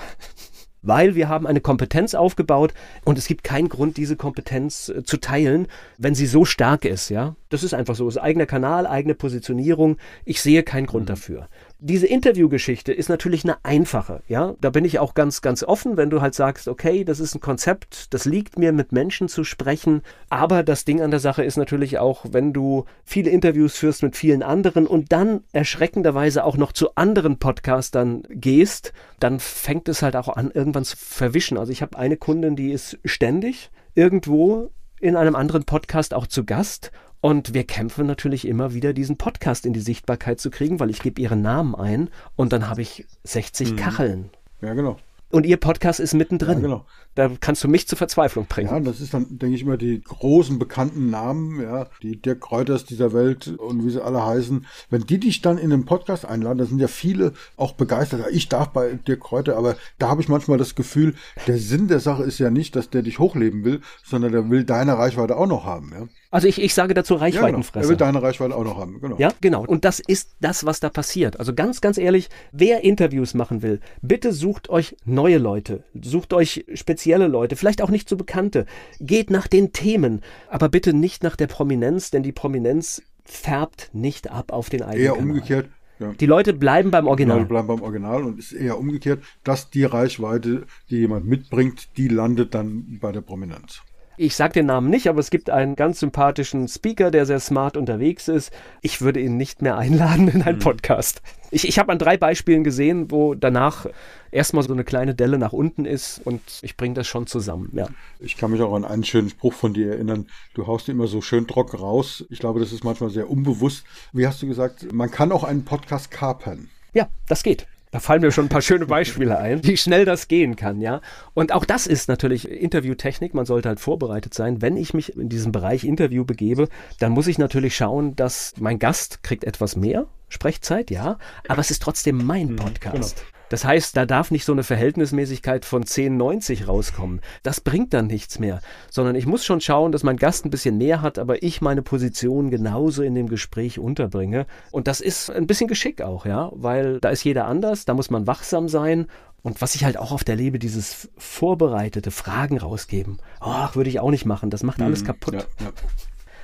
weil 0.82 1.14
wir 1.14 1.28
haben 1.28 1.46
eine 1.46 1.60
Kompetenz 1.60 2.14
aufgebaut 2.14 2.72
und 3.04 3.18
es 3.18 3.26
gibt 3.26 3.44
keinen 3.44 3.68
Grund, 3.68 3.96
diese 3.96 4.16
Kompetenz 4.16 4.88
äh, 4.88 5.02
zu 5.02 5.18
teilen, 5.18 5.68
wenn 5.98 6.14
sie 6.14 6.26
so 6.26 6.44
stark 6.44 6.84
ist, 6.84 7.08
ja. 7.10 7.36
Das 7.48 7.64
ist 7.64 7.74
einfach 7.74 7.96
so. 7.96 8.08
Es 8.08 8.16
ist 8.16 8.22
eigener 8.22 8.46
Kanal, 8.46 8.86
eigene 8.86 9.14
Positionierung. 9.14 9.96
Ich 10.24 10.40
sehe 10.40 10.62
keinen 10.62 10.86
Grund 10.86 11.04
mhm. 11.04 11.08
dafür. 11.08 11.48
Diese 11.82 12.06
Interviewgeschichte 12.06 12.92
ist 12.92 13.08
natürlich 13.08 13.44
eine 13.44 13.56
einfache, 13.64 14.22
ja. 14.28 14.54
Da 14.60 14.68
bin 14.68 14.84
ich 14.84 14.98
auch 14.98 15.14
ganz, 15.14 15.40
ganz 15.40 15.62
offen, 15.62 15.96
wenn 15.96 16.10
du 16.10 16.20
halt 16.20 16.34
sagst, 16.34 16.68
okay, 16.68 17.04
das 17.04 17.20
ist 17.20 17.34
ein 17.34 17.40
Konzept, 17.40 18.12
das 18.12 18.26
liegt 18.26 18.58
mir, 18.58 18.72
mit 18.72 18.92
Menschen 18.92 19.28
zu 19.28 19.44
sprechen. 19.44 20.02
Aber 20.28 20.62
das 20.62 20.84
Ding 20.84 21.00
an 21.00 21.10
der 21.10 21.20
Sache 21.20 21.42
ist 21.42 21.56
natürlich 21.56 21.98
auch, 21.98 22.26
wenn 22.30 22.52
du 22.52 22.84
viele 23.02 23.30
Interviews 23.30 23.76
führst 23.78 24.02
mit 24.02 24.14
vielen 24.14 24.42
anderen 24.42 24.86
und 24.86 25.10
dann 25.10 25.42
erschreckenderweise 25.52 26.44
auch 26.44 26.58
noch 26.58 26.72
zu 26.72 26.94
anderen 26.96 27.38
Podcastern 27.38 28.24
gehst, 28.28 28.92
dann 29.18 29.40
fängt 29.40 29.88
es 29.88 30.02
halt 30.02 30.16
auch 30.16 30.28
an, 30.28 30.50
irgendwann 30.50 30.84
zu 30.84 30.98
verwischen. 30.98 31.56
Also 31.56 31.72
ich 31.72 31.80
habe 31.80 31.96
eine 31.96 32.18
Kundin, 32.18 32.56
die 32.56 32.72
ist 32.72 32.98
ständig 33.06 33.70
irgendwo 33.94 34.70
in 35.00 35.16
einem 35.16 35.34
anderen 35.34 35.64
Podcast 35.64 36.12
auch 36.12 36.26
zu 36.26 36.44
Gast 36.44 36.92
und 37.20 37.54
wir 37.54 37.64
kämpfen 37.64 38.06
natürlich 38.06 38.46
immer 38.46 38.72
wieder, 38.74 38.92
diesen 38.92 39.16
Podcast 39.16 39.66
in 39.66 39.72
die 39.72 39.80
Sichtbarkeit 39.80 40.40
zu 40.40 40.50
kriegen, 40.50 40.80
weil 40.80 40.90
ich 40.90 41.00
gebe 41.00 41.20
ihren 41.20 41.42
Namen 41.42 41.74
ein 41.74 42.10
und 42.36 42.52
dann 42.52 42.68
habe 42.68 42.82
ich 42.82 43.06
60 43.24 43.72
mhm. 43.72 43.76
Kacheln. 43.76 44.30
Ja, 44.62 44.74
genau. 44.74 44.96
Und 45.30 45.46
ihr 45.46 45.58
Podcast 45.58 46.00
ist 46.00 46.14
mittendrin. 46.14 46.58
Ja, 46.58 46.60
genau. 46.60 46.86
Da 47.20 47.30
kannst 47.38 47.62
du 47.62 47.68
mich 47.68 47.86
zur 47.86 47.98
Verzweiflung 47.98 48.46
bringen. 48.46 48.70
Ja, 48.70 48.80
das 48.80 48.98
ist 49.02 49.12
dann, 49.12 49.26
denke 49.28 49.54
ich 49.54 49.60
immer, 49.60 49.76
die 49.76 50.00
großen 50.00 50.58
bekannten 50.58 51.10
Namen, 51.10 51.60
ja, 51.60 51.86
die 52.02 52.16
Dirk 52.16 52.40
Kräuters 52.40 52.86
dieser 52.86 53.12
Welt 53.12 53.48
und 53.58 53.84
wie 53.84 53.90
sie 53.90 54.02
alle 54.02 54.24
heißen. 54.24 54.64
Wenn 54.88 55.02
die 55.02 55.20
dich 55.20 55.42
dann 55.42 55.58
in 55.58 55.68
den 55.68 55.84
Podcast 55.84 56.24
einladen, 56.24 56.56
da 56.56 56.64
sind 56.64 56.78
ja 56.78 56.88
viele 56.88 57.34
auch 57.58 57.72
begeistert. 57.72 58.24
Ich 58.32 58.48
darf 58.48 58.68
bei 58.68 58.94
Dirk 59.06 59.20
Kräuter, 59.20 59.58
aber 59.58 59.76
da 59.98 60.08
habe 60.08 60.22
ich 60.22 60.30
manchmal 60.30 60.56
das 60.56 60.74
Gefühl, 60.74 61.14
der 61.46 61.58
Sinn 61.58 61.88
der 61.88 62.00
Sache 62.00 62.22
ist 62.22 62.38
ja 62.38 62.48
nicht, 62.48 62.74
dass 62.74 62.88
der 62.88 63.02
dich 63.02 63.18
hochleben 63.18 63.64
will, 63.64 63.82
sondern 64.02 64.32
der 64.32 64.48
will 64.48 64.64
deine 64.64 64.96
Reichweite 64.96 65.36
auch 65.36 65.46
noch 65.46 65.66
haben. 65.66 65.92
Ja. 65.92 66.08
Also 66.32 66.46
ich, 66.46 66.62
ich 66.62 66.74
sage 66.74 66.94
dazu 66.94 67.16
Reichweitenfresse. 67.16 67.78
Ja, 67.78 67.80
genau. 67.80 67.86
Er 67.86 67.88
will 67.90 67.96
deine 67.96 68.22
Reichweite 68.22 68.56
auch 68.56 68.62
noch 68.62 68.78
haben, 68.78 69.00
genau. 69.00 69.16
Ja, 69.18 69.32
genau. 69.40 69.64
Und 69.66 69.84
das 69.84 69.98
ist 69.98 70.30
das, 70.40 70.64
was 70.64 70.78
da 70.78 70.88
passiert. 70.88 71.40
Also 71.40 71.54
ganz, 71.54 71.80
ganz 71.80 71.98
ehrlich, 71.98 72.28
wer 72.52 72.84
Interviews 72.84 73.34
machen 73.34 73.62
will, 73.62 73.80
bitte 74.00 74.32
sucht 74.32 74.70
euch 74.70 74.96
neue 75.04 75.38
Leute, 75.38 75.82
sucht 76.00 76.32
euch 76.32 76.64
spezielle 77.10 77.28
Leute, 77.28 77.56
vielleicht 77.56 77.82
auch 77.82 77.90
nicht 77.90 78.08
so 78.08 78.16
bekannte. 78.16 78.66
Geht 79.00 79.30
nach 79.30 79.48
den 79.48 79.72
Themen, 79.72 80.20
aber 80.48 80.68
bitte 80.68 80.92
nicht 80.92 81.24
nach 81.24 81.34
der 81.34 81.48
Prominenz, 81.48 82.10
denn 82.10 82.22
die 82.22 82.30
Prominenz 82.30 83.02
färbt 83.24 83.90
nicht 83.92 84.30
ab 84.30 84.52
auf 84.52 84.70
den 84.70 84.82
eigenen 84.82 85.04
Eher 85.04 85.12
Kanal. 85.14 85.28
umgekehrt, 85.28 85.68
ja. 85.98 86.12
Die 86.12 86.26
Leute 86.26 86.54
bleiben 86.54 86.90
beim 86.90 87.06
Original. 87.06 87.40
Die 87.40 87.44
bleiben 87.44 87.66
beim 87.66 87.82
Original 87.82 88.22
und 88.22 88.38
es 88.38 88.52
ist 88.52 88.60
eher 88.60 88.78
umgekehrt, 88.78 89.22
dass 89.44 89.70
die 89.70 89.84
Reichweite, 89.84 90.66
die 90.88 90.98
jemand 90.98 91.26
mitbringt, 91.26 91.88
die 91.96 92.08
landet 92.08 92.54
dann 92.54 92.98
bei 93.00 93.12
der 93.12 93.20
Prominenz. 93.20 93.82
Ich 94.22 94.36
sage 94.36 94.52
den 94.52 94.66
Namen 94.66 94.90
nicht, 94.90 95.08
aber 95.08 95.18
es 95.18 95.30
gibt 95.30 95.48
einen 95.48 95.76
ganz 95.76 96.00
sympathischen 96.00 96.68
Speaker, 96.68 97.10
der 97.10 97.24
sehr 97.24 97.40
smart 97.40 97.78
unterwegs 97.78 98.28
ist. 98.28 98.52
Ich 98.82 99.00
würde 99.00 99.18
ihn 99.18 99.38
nicht 99.38 99.62
mehr 99.62 99.78
einladen 99.78 100.28
in 100.28 100.42
einen 100.42 100.58
mhm. 100.58 100.62
Podcast. 100.62 101.22
Ich, 101.50 101.66
ich 101.66 101.78
habe 101.78 101.90
an 101.90 101.98
drei 101.98 102.18
Beispielen 102.18 102.62
gesehen, 102.62 103.10
wo 103.10 103.34
danach 103.34 103.86
erstmal 104.30 104.62
so 104.62 104.74
eine 104.74 104.84
kleine 104.84 105.14
Delle 105.14 105.38
nach 105.38 105.54
unten 105.54 105.86
ist 105.86 106.20
und 106.22 106.42
ich 106.60 106.76
bringe 106.76 106.92
das 106.92 107.06
schon 107.06 107.26
zusammen. 107.28 107.70
Ja. 107.72 107.88
Ich 108.18 108.36
kann 108.36 108.50
mich 108.50 108.60
auch 108.60 108.74
an 108.74 108.84
einen 108.84 109.04
schönen 109.04 109.30
Spruch 109.30 109.54
von 109.54 109.72
dir 109.72 109.92
erinnern. 109.92 110.26
Du 110.52 110.66
haust 110.66 110.90
immer 110.90 111.06
so 111.06 111.22
schön 111.22 111.46
trocken 111.46 111.78
raus. 111.78 112.26
Ich 112.28 112.40
glaube, 112.40 112.60
das 112.60 112.72
ist 112.72 112.84
manchmal 112.84 113.08
sehr 113.08 113.30
unbewusst. 113.30 113.84
Wie 114.12 114.26
hast 114.26 114.42
du 114.42 114.46
gesagt, 114.46 114.92
man 114.92 115.10
kann 115.10 115.32
auch 115.32 115.44
einen 115.44 115.64
Podcast 115.64 116.10
kapern. 116.10 116.68
Ja, 116.92 117.08
das 117.26 117.42
geht. 117.42 117.66
Da 117.90 117.98
fallen 117.98 118.20
mir 118.20 118.30
schon 118.30 118.46
ein 118.46 118.50
paar 118.50 118.62
schöne 118.62 118.86
Beispiele 118.86 119.38
ein, 119.38 119.64
wie 119.64 119.76
schnell 119.76 120.04
das 120.04 120.28
gehen 120.28 120.54
kann, 120.54 120.80
ja. 120.80 121.00
Und 121.34 121.52
auch 121.52 121.64
das 121.64 121.86
ist 121.86 122.08
natürlich 122.08 122.48
Interviewtechnik. 122.48 123.34
Man 123.34 123.46
sollte 123.46 123.68
halt 123.68 123.80
vorbereitet 123.80 124.32
sein. 124.32 124.62
Wenn 124.62 124.76
ich 124.76 124.94
mich 124.94 125.16
in 125.16 125.28
diesen 125.28 125.50
Bereich 125.50 125.84
Interview 125.84 126.24
begebe, 126.24 126.68
dann 127.00 127.12
muss 127.12 127.26
ich 127.26 127.38
natürlich 127.38 127.74
schauen, 127.76 128.14
dass 128.14 128.54
mein 128.58 128.78
Gast 128.78 129.22
kriegt 129.22 129.44
etwas 129.44 129.74
mehr 129.74 130.06
Sprechzeit, 130.28 130.90
ja, 130.90 131.18
aber 131.48 131.60
es 131.60 131.72
ist 131.72 131.82
trotzdem 131.82 132.24
mein 132.24 132.52
mhm, 132.52 132.56
Podcast. 132.56 133.16
Genau. 133.16 133.39
Das 133.50 133.64
heißt, 133.64 133.96
da 133.96 134.06
darf 134.06 134.30
nicht 134.30 134.44
so 134.44 134.52
eine 134.52 134.62
Verhältnismäßigkeit 134.62 135.64
von 135.64 135.84
10,90 135.84 136.66
rauskommen. 136.66 137.20
Das 137.42 137.60
bringt 137.60 137.92
dann 137.92 138.06
nichts 138.06 138.38
mehr, 138.38 138.60
sondern 138.90 139.16
ich 139.16 139.26
muss 139.26 139.44
schon 139.44 139.60
schauen, 139.60 139.92
dass 139.92 140.04
mein 140.04 140.16
Gast 140.16 140.46
ein 140.46 140.50
bisschen 140.50 140.78
mehr 140.78 141.02
hat, 141.02 141.18
aber 141.18 141.42
ich 141.42 141.60
meine 141.60 141.82
Position 141.82 142.50
genauso 142.50 143.02
in 143.02 143.14
dem 143.14 143.28
Gespräch 143.28 143.78
unterbringe. 143.78 144.46
Und 144.70 144.86
das 144.86 145.00
ist 145.00 145.30
ein 145.30 145.46
bisschen 145.46 145.68
Geschick 145.68 146.00
auch, 146.00 146.24
ja, 146.24 146.50
weil 146.54 147.00
da 147.00 147.10
ist 147.10 147.24
jeder 147.24 147.46
anders, 147.46 147.84
da 147.84 147.92
muss 147.92 148.08
man 148.08 148.26
wachsam 148.26 148.68
sein 148.68 149.06
und 149.42 149.60
was 149.60 149.74
ich 149.74 149.84
halt 149.84 149.96
auch 149.96 150.12
auf 150.12 150.22
der 150.22 150.36
lebe, 150.36 150.58
dieses 150.58 151.10
vorbereitete 151.16 152.10
Fragen 152.10 152.58
rausgeben. 152.58 153.18
Ach, 153.40 153.74
würde 153.74 153.90
ich 153.90 153.98
auch 153.98 154.10
nicht 154.10 154.26
machen. 154.26 154.50
Das 154.50 154.62
macht 154.62 154.80
alles 154.80 155.02
mhm, 155.02 155.06
kaputt. 155.06 155.34
Ja, 155.34 155.40
ja. 155.40 155.72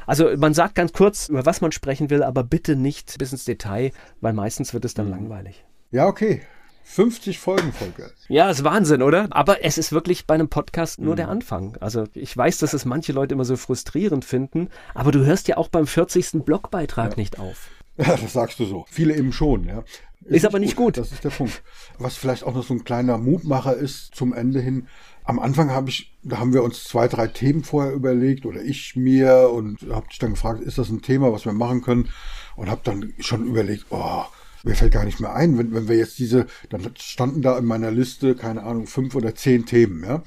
Also 0.06 0.36
man 0.36 0.54
sagt 0.54 0.74
ganz 0.74 0.92
kurz, 0.92 1.28
über 1.28 1.44
was 1.46 1.60
man 1.60 1.72
sprechen 1.72 2.10
will, 2.10 2.22
aber 2.22 2.42
bitte 2.42 2.74
nicht 2.74 3.18
bis 3.18 3.32
ins 3.32 3.44
Detail, 3.44 3.92
weil 4.20 4.32
meistens 4.32 4.72
wird 4.72 4.84
es 4.84 4.94
dann 4.94 5.06
mhm. 5.06 5.12
langweilig. 5.12 5.64
Ja, 5.90 6.06
okay. 6.06 6.42
50 6.88 7.40
Folgen 7.40 7.72
Folge. 7.72 8.12
Ja, 8.28 8.48
ist 8.48 8.62
Wahnsinn, 8.62 9.02
oder? 9.02 9.26
Aber 9.30 9.64
es 9.64 9.76
ist 9.76 9.90
wirklich 9.90 10.26
bei 10.26 10.34
einem 10.34 10.48
Podcast 10.48 11.00
nur 11.00 11.12
mhm. 11.12 11.16
der 11.16 11.28
Anfang. 11.28 11.76
Also 11.80 12.04
ich 12.14 12.34
weiß, 12.34 12.58
dass 12.58 12.72
es 12.74 12.84
manche 12.84 13.12
Leute 13.12 13.34
immer 13.34 13.44
so 13.44 13.56
frustrierend 13.56 14.24
finden, 14.24 14.68
aber 14.94 15.10
du 15.10 15.24
hörst 15.24 15.48
ja 15.48 15.56
auch 15.56 15.68
beim 15.68 15.86
40. 15.86 16.44
Blogbeitrag 16.44 17.10
ja. 17.10 17.16
nicht 17.16 17.38
auf. 17.38 17.68
Ja, 17.98 18.14
das 18.14 18.34
sagst 18.34 18.60
du 18.60 18.66
so. 18.66 18.84
Viele 18.90 19.16
eben 19.16 19.32
schon, 19.32 19.64
ja. 19.64 19.82
Ist, 20.26 20.36
ist 20.36 20.44
aber 20.44 20.58
nicht 20.58 20.76
gut. 20.76 20.96
gut. 20.96 20.98
Das 20.98 21.12
ist 21.12 21.24
der 21.24 21.30
Punkt. 21.30 21.62
Was 21.98 22.18
vielleicht 22.18 22.44
auch 22.44 22.54
noch 22.54 22.62
so 22.62 22.74
ein 22.74 22.84
kleiner 22.84 23.16
Mutmacher 23.16 23.74
ist 23.74 24.14
zum 24.14 24.34
Ende 24.34 24.60
hin. 24.60 24.86
Am 25.24 25.38
Anfang 25.38 25.70
habe 25.70 25.88
ich, 25.88 26.14
da 26.22 26.38
haben 26.38 26.52
wir 26.52 26.62
uns 26.62 26.84
zwei, 26.84 27.08
drei 27.08 27.26
Themen 27.26 27.64
vorher 27.64 27.94
überlegt 27.94 28.44
oder 28.44 28.62
ich 28.62 28.96
mir 28.96 29.48
und 29.50 29.80
habe 29.90 30.08
dich 30.08 30.18
dann 30.18 30.32
gefragt, 30.32 30.60
ist 30.60 30.76
das 30.76 30.90
ein 30.90 31.00
Thema, 31.00 31.32
was 31.32 31.46
wir 31.46 31.54
machen 31.54 31.80
können? 31.80 32.10
Und 32.54 32.68
habe 32.68 32.82
dann 32.84 33.14
schon 33.18 33.46
überlegt, 33.46 33.86
oh, 33.88 34.24
mir 34.66 34.74
fällt 34.74 34.92
gar 34.92 35.04
nicht 35.04 35.20
mehr 35.20 35.34
ein, 35.34 35.56
wenn, 35.58 35.72
wenn 35.72 35.88
wir 35.88 35.96
jetzt 35.96 36.18
diese, 36.18 36.46
dann 36.70 36.90
standen 36.98 37.40
da 37.40 37.56
in 37.56 37.64
meiner 37.64 37.92
Liste, 37.92 38.34
keine 38.34 38.64
Ahnung, 38.64 38.86
fünf 38.86 39.14
oder 39.14 39.34
zehn 39.34 39.64
Themen, 39.64 40.04
ja. 40.04 40.22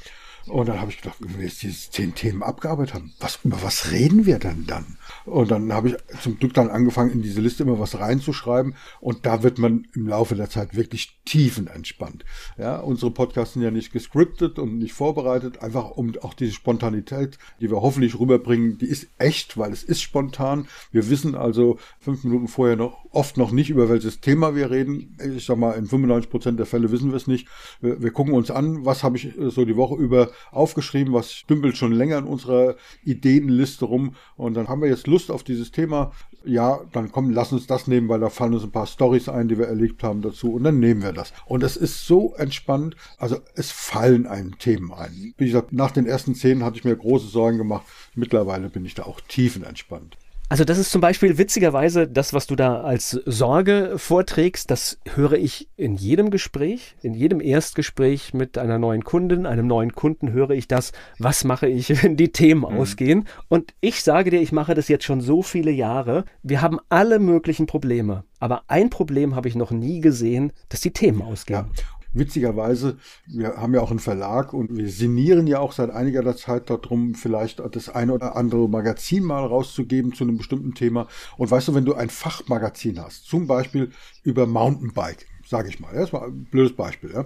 Und 0.47 0.67
dann 0.67 0.79
habe 0.79 0.91
ich 0.91 1.01
gedacht, 1.01 1.17
wenn 1.19 1.37
wir 1.37 1.45
jetzt 1.45 1.61
diese 1.61 1.91
zehn 1.91 2.15
Themen 2.15 2.43
abgearbeitet 2.43 2.93
haben, 2.95 3.13
was, 3.19 3.39
über 3.43 3.61
was 3.61 3.91
reden 3.91 4.25
wir 4.25 4.39
denn 4.39 4.65
dann? 4.65 4.97
Und 5.25 5.51
dann 5.51 5.71
habe 5.73 5.89
ich 5.89 5.95
zum 6.21 6.39
Glück 6.39 6.53
dann 6.53 6.69
angefangen, 6.69 7.11
in 7.11 7.21
diese 7.21 7.41
Liste 7.41 7.63
immer 7.63 7.79
was 7.79 7.99
reinzuschreiben. 7.99 8.75
Und 8.99 9.25
da 9.25 9.43
wird 9.43 9.59
man 9.59 9.87
im 9.93 10.07
Laufe 10.07 10.35
der 10.35 10.49
Zeit 10.49 10.75
wirklich 10.75 11.19
tiefenentspannt. 11.25 12.25
Ja, 12.57 12.79
unsere 12.79 13.11
Podcasts 13.11 13.53
sind 13.53 13.63
ja 13.63 13.71
nicht 13.71 13.91
gescriptet 13.91 14.57
und 14.59 14.77
nicht 14.77 14.93
vorbereitet, 14.93 15.61
einfach 15.61 15.91
um 15.91 16.13
auch 16.21 16.33
diese 16.33 16.53
Spontanität, 16.53 17.37
die 17.61 17.69
wir 17.69 17.81
hoffentlich 17.81 18.19
rüberbringen, 18.19 18.77
die 18.77 18.87
ist 18.87 19.07
echt, 19.17 19.57
weil 19.57 19.71
es 19.71 19.83
ist 19.83 20.01
spontan. 20.01 20.67
Wir 20.91 21.09
wissen 21.09 21.35
also 21.35 21.77
fünf 21.99 22.23
Minuten 22.23 22.47
vorher 22.47 22.75
noch 22.75 23.05
oft 23.11 23.37
noch 23.37 23.51
nicht, 23.51 23.69
über 23.69 23.89
welches 23.89 24.21
Thema 24.21 24.55
wir 24.55 24.71
reden. 24.71 25.17
Ich 25.35 25.45
sag 25.45 25.57
mal, 25.57 25.73
in 25.73 25.85
95 25.85 26.29
Prozent 26.29 26.59
der 26.59 26.65
Fälle 26.65 26.91
wissen 26.91 27.11
wir 27.11 27.17
es 27.17 27.27
nicht. 27.27 27.47
Wir, 27.81 28.01
wir 28.01 28.11
gucken 28.11 28.33
uns 28.33 28.51
an, 28.51 28.85
was 28.85 29.03
habe 29.03 29.17
ich 29.17 29.33
so 29.37 29.65
die 29.65 29.75
Woche 29.75 29.95
über 29.95 30.28
aufgeschrieben, 30.51 31.13
was 31.13 31.31
stümpelt 31.33 31.77
schon 31.77 31.91
länger 31.91 32.17
in 32.17 32.25
unserer 32.25 32.75
Ideenliste 33.03 33.85
rum. 33.85 34.15
Und 34.35 34.55
dann 34.55 34.67
haben 34.67 34.81
wir 34.81 34.89
jetzt 34.89 35.07
Lust 35.07 35.31
auf 35.31 35.43
dieses 35.43 35.71
Thema. 35.71 36.11
Ja, 36.45 36.81
dann 36.91 37.11
komm, 37.11 37.31
lass 37.31 37.51
uns 37.51 37.67
das 37.67 37.87
nehmen, 37.87 38.07
weil 38.09 38.19
da 38.19 38.29
fallen 38.29 38.53
uns 38.53 38.63
ein 38.63 38.71
paar 38.71 38.87
Stories 38.87 39.29
ein, 39.29 39.47
die 39.47 39.57
wir 39.57 39.67
erlebt 39.67 40.03
haben 40.03 40.21
dazu. 40.21 40.53
Und 40.53 40.63
dann 40.63 40.79
nehmen 40.79 41.03
wir 41.03 41.13
das. 41.13 41.33
Und 41.45 41.63
es 41.63 41.77
ist 41.77 42.05
so 42.07 42.33
entspannt. 42.35 42.95
Also 43.17 43.37
es 43.55 43.71
fallen 43.71 44.25
einem 44.25 44.57
Themen 44.57 44.93
ein. 44.93 45.33
Wie 45.37 45.45
gesagt, 45.45 45.73
nach 45.73 45.91
den 45.91 46.05
ersten 46.05 46.35
zehn 46.35 46.63
hatte 46.63 46.77
ich 46.77 46.85
mir 46.85 46.95
große 46.95 47.27
Sorgen 47.27 47.57
gemacht. 47.57 47.85
Mittlerweile 48.15 48.69
bin 48.69 48.85
ich 48.85 48.95
da 48.95 49.03
auch 49.03 49.19
tiefenentspannt. 49.21 50.17
Also 50.51 50.63
das 50.63 50.79
ist 50.79 50.89
zum 50.89 50.99
Beispiel 50.99 51.37
witzigerweise 51.37 52.07
das, 52.07 52.33
was 52.33 52.47
du 52.47 52.55
da 52.55 52.81
als 52.81 53.11
Sorge 53.11 53.93
vorträgst, 53.97 54.71
das 54.71 54.99
höre 55.13 55.33
ich 55.33 55.69
in 55.77 55.95
jedem 55.95 56.31
Gespräch, 56.31 56.95
in 57.03 57.13
jedem 57.13 57.39
Erstgespräch 57.39 58.33
mit 58.33 58.57
einer 58.57 58.79
neuen 58.79 59.03
Kundin, 59.03 59.45
einem 59.45 59.67
neuen 59.67 59.93
Kunden 59.93 60.31
höre 60.31 60.49
ich 60.49 60.67
das, 60.67 60.91
was 61.19 61.43
mache 61.43 61.67
ich, 61.67 61.89
wenn 62.03 62.17
die 62.17 62.31
Themen 62.31 62.61
mhm. 62.61 62.79
ausgehen. 62.79 63.27
Und 63.47 63.75
ich 63.79 64.01
sage 64.01 64.31
dir, 64.31 64.41
ich 64.41 64.51
mache 64.51 64.73
das 64.73 64.87
jetzt 64.87 65.05
schon 65.05 65.21
so 65.21 65.43
viele 65.43 65.69
Jahre. 65.69 66.25
Wir 66.41 66.63
haben 66.63 66.79
alle 66.89 67.19
möglichen 67.19 67.67
Probleme. 67.67 68.23
Aber 68.39 68.63
ein 68.67 68.89
Problem 68.89 69.35
habe 69.35 69.49
ich 69.49 69.55
noch 69.55 69.69
nie 69.69 70.01
gesehen, 70.01 70.51
dass 70.69 70.81
die 70.81 70.93
Themen 70.93 71.21
ausgehen. 71.21 71.65
Ja. 71.77 71.98
Witzigerweise, 72.11 72.97
wir 73.27 73.57
haben 73.57 73.73
ja 73.75 73.81
auch 73.81 73.91
einen 73.91 73.99
Verlag 73.99 74.53
und 74.53 74.75
wir 74.75 74.89
sinnieren 74.89 75.45
ja 75.45 75.59
auch 75.59 75.73
seit 75.73 75.91
einiger 75.91 76.35
Zeit 76.35 76.69
darum, 76.69 77.13
vielleicht 77.13 77.61
das 77.71 77.89
eine 77.89 78.13
oder 78.13 78.35
andere 78.35 78.67
Magazin 78.67 79.23
mal 79.23 79.45
rauszugeben 79.45 80.13
zu 80.13 80.23
einem 80.23 80.37
bestimmten 80.37 80.73
Thema. 80.73 81.07
Und 81.37 81.51
weißt 81.51 81.67
du, 81.67 81.75
wenn 81.75 81.85
du 81.85 81.93
ein 81.93 82.09
Fachmagazin 82.09 82.99
hast, 82.99 83.25
zum 83.25 83.45
Beispiel 83.45 83.91
über 84.23 84.47
Mountainbike, 84.47 85.27
sage 85.45 85.69
ich 85.69 85.79
mal, 85.79 85.93
ja, 85.95 86.21
ein 86.23 86.45
blödes 86.45 86.75
Beispiel, 86.75 87.11
ja, 87.13 87.25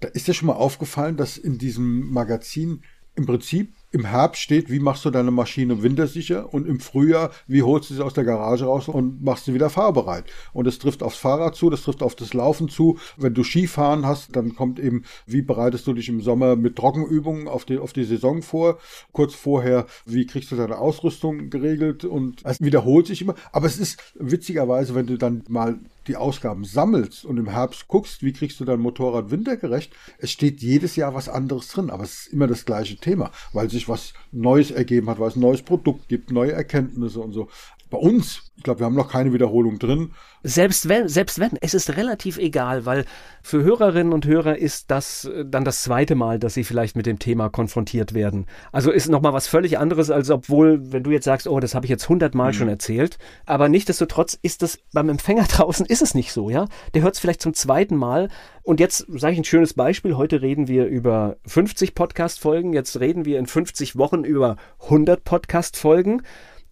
da 0.00 0.08
ist 0.08 0.28
dir 0.28 0.34
schon 0.34 0.48
mal 0.48 0.54
aufgefallen, 0.54 1.16
dass 1.16 1.38
in 1.38 1.56
diesem 1.56 2.10
Magazin 2.10 2.82
im 3.14 3.24
Prinzip 3.24 3.72
im 3.90 4.04
Herbst 4.04 4.42
steht, 4.42 4.70
wie 4.70 4.80
machst 4.80 5.04
du 5.04 5.10
deine 5.10 5.30
Maschine 5.30 5.82
wintersicher 5.82 6.52
und 6.52 6.66
im 6.66 6.80
Frühjahr, 6.80 7.30
wie 7.46 7.62
holst 7.62 7.90
du 7.90 7.94
sie 7.94 8.04
aus 8.04 8.14
der 8.14 8.24
Garage 8.24 8.66
raus 8.66 8.88
und 8.88 9.22
machst 9.22 9.46
sie 9.46 9.54
wieder 9.54 9.70
fahrbereit. 9.70 10.24
Und 10.52 10.66
das 10.66 10.78
trifft 10.78 11.02
aufs 11.02 11.16
Fahrrad 11.16 11.54
zu, 11.54 11.70
das 11.70 11.82
trifft 11.82 12.02
auf 12.02 12.14
das 12.14 12.34
Laufen 12.34 12.68
zu. 12.68 12.98
Wenn 13.16 13.34
du 13.34 13.42
Skifahren 13.42 14.06
hast, 14.06 14.36
dann 14.36 14.54
kommt 14.54 14.78
eben, 14.78 15.04
wie 15.26 15.42
bereitest 15.42 15.86
du 15.86 15.94
dich 15.94 16.08
im 16.08 16.20
Sommer 16.20 16.56
mit 16.56 16.76
Trockenübungen 16.76 17.48
auf 17.48 17.64
die, 17.64 17.78
auf 17.78 17.92
die 17.92 18.04
Saison 18.04 18.42
vor. 18.42 18.78
Kurz 19.12 19.34
vorher, 19.34 19.86
wie 20.04 20.26
kriegst 20.26 20.52
du 20.52 20.56
deine 20.56 20.78
Ausrüstung 20.78 21.50
geregelt 21.50 22.04
und 22.04 22.42
es 22.44 22.60
wiederholt 22.60 23.06
sich 23.06 23.22
immer. 23.22 23.34
Aber 23.52 23.66
es 23.66 23.78
ist 23.78 23.98
witzigerweise, 24.18 24.94
wenn 24.94 25.06
du 25.06 25.16
dann 25.16 25.44
mal 25.48 25.78
die 26.08 26.16
Ausgaben 26.16 26.64
sammelst 26.64 27.24
und 27.24 27.36
im 27.36 27.48
Herbst 27.48 27.86
guckst, 27.88 28.22
wie 28.22 28.32
kriegst 28.32 28.58
du 28.60 28.64
dein 28.64 28.80
Motorrad 28.80 29.30
wintergerecht, 29.30 29.92
es 30.18 30.30
steht 30.30 30.60
jedes 30.60 30.96
Jahr 30.96 31.14
was 31.14 31.28
anderes 31.28 31.68
drin, 31.68 31.90
aber 31.90 32.04
es 32.04 32.22
ist 32.22 32.32
immer 32.32 32.46
das 32.46 32.64
gleiche 32.64 32.96
Thema, 32.96 33.30
weil 33.52 33.70
sich 33.70 33.88
was 33.88 34.14
Neues 34.32 34.70
ergeben 34.70 35.08
hat, 35.08 35.18
weil 35.18 35.28
es 35.28 35.36
ein 35.36 35.40
neues 35.40 35.62
Produkt 35.62 36.08
gibt, 36.08 36.32
neue 36.32 36.52
Erkenntnisse 36.52 37.20
und 37.20 37.32
so. 37.32 37.48
Bei 37.90 37.98
uns, 37.98 38.52
ich 38.56 38.64
glaube, 38.64 38.80
wir 38.80 38.86
haben 38.86 38.94
noch 38.94 39.10
keine 39.10 39.32
Wiederholung 39.32 39.78
drin. 39.78 40.12
Selbst 40.42 40.88
wenn, 40.88 41.08
selbst 41.08 41.38
wenn, 41.38 41.52
es 41.60 41.72
ist 41.74 41.96
relativ 41.96 42.36
egal, 42.36 42.84
weil 42.84 43.06
für 43.42 43.62
Hörerinnen 43.62 44.12
und 44.12 44.26
Hörer 44.26 44.58
ist 44.58 44.90
das 44.90 45.24
äh, 45.24 45.44
dann 45.46 45.64
das 45.64 45.82
zweite 45.82 46.14
Mal, 46.14 46.38
dass 46.38 46.54
sie 46.54 46.64
vielleicht 46.64 46.96
mit 46.96 47.06
dem 47.06 47.18
Thema 47.18 47.48
konfrontiert 47.48 48.14
werden. 48.14 48.46
Also 48.70 48.90
ist 48.90 49.08
nochmal 49.08 49.32
was 49.32 49.48
völlig 49.48 49.78
anderes, 49.78 50.10
als 50.10 50.28
obwohl, 50.30 50.92
wenn 50.92 51.02
du 51.02 51.10
jetzt 51.10 51.24
sagst, 51.24 51.48
oh, 51.48 51.60
das 51.60 51.74
habe 51.74 51.86
ich 51.86 51.90
jetzt 51.90 52.08
hundertmal 52.08 52.52
mhm. 52.52 52.56
schon 52.56 52.68
erzählt. 52.68 53.18
Aber 53.46 53.68
nichtsdestotrotz 53.68 54.38
ist 54.42 54.62
das 54.62 54.78
beim 54.92 55.08
Empfänger 55.08 55.44
draußen, 55.48 55.86
ist 55.86 56.02
es 56.02 56.14
nicht 56.14 56.32
so, 56.32 56.50
ja? 56.50 56.66
Der 56.94 57.02
hört 57.02 57.14
es 57.14 57.20
vielleicht 57.20 57.42
zum 57.42 57.54
zweiten 57.54 57.96
Mal. 57.96 58.28
Und 58.62 58.80
jetzt 58.80 59.06
sage 59.08 59.32
ich 59.32 59.38
ein 59.38 59.44
schönes 59.44 59.72
Beispiel. 59.72 60.16
Heute 60.16 60.42
reden 60.42 60.68
wir 60.68 60.86
über 60.86 61.36
50 61.46 61.94
Podcast-Folgen. 61.94 62.74
Jetzt 62.74 63.00
reden 63.00 63.24
wir 63.24 63.38
in 63.38 63.46
50 63.46 63.96
Wochen 63.96 64.24
über 64.24 64.56
100 64.82 65.24
Podcast-Folgen. 65.24 66.22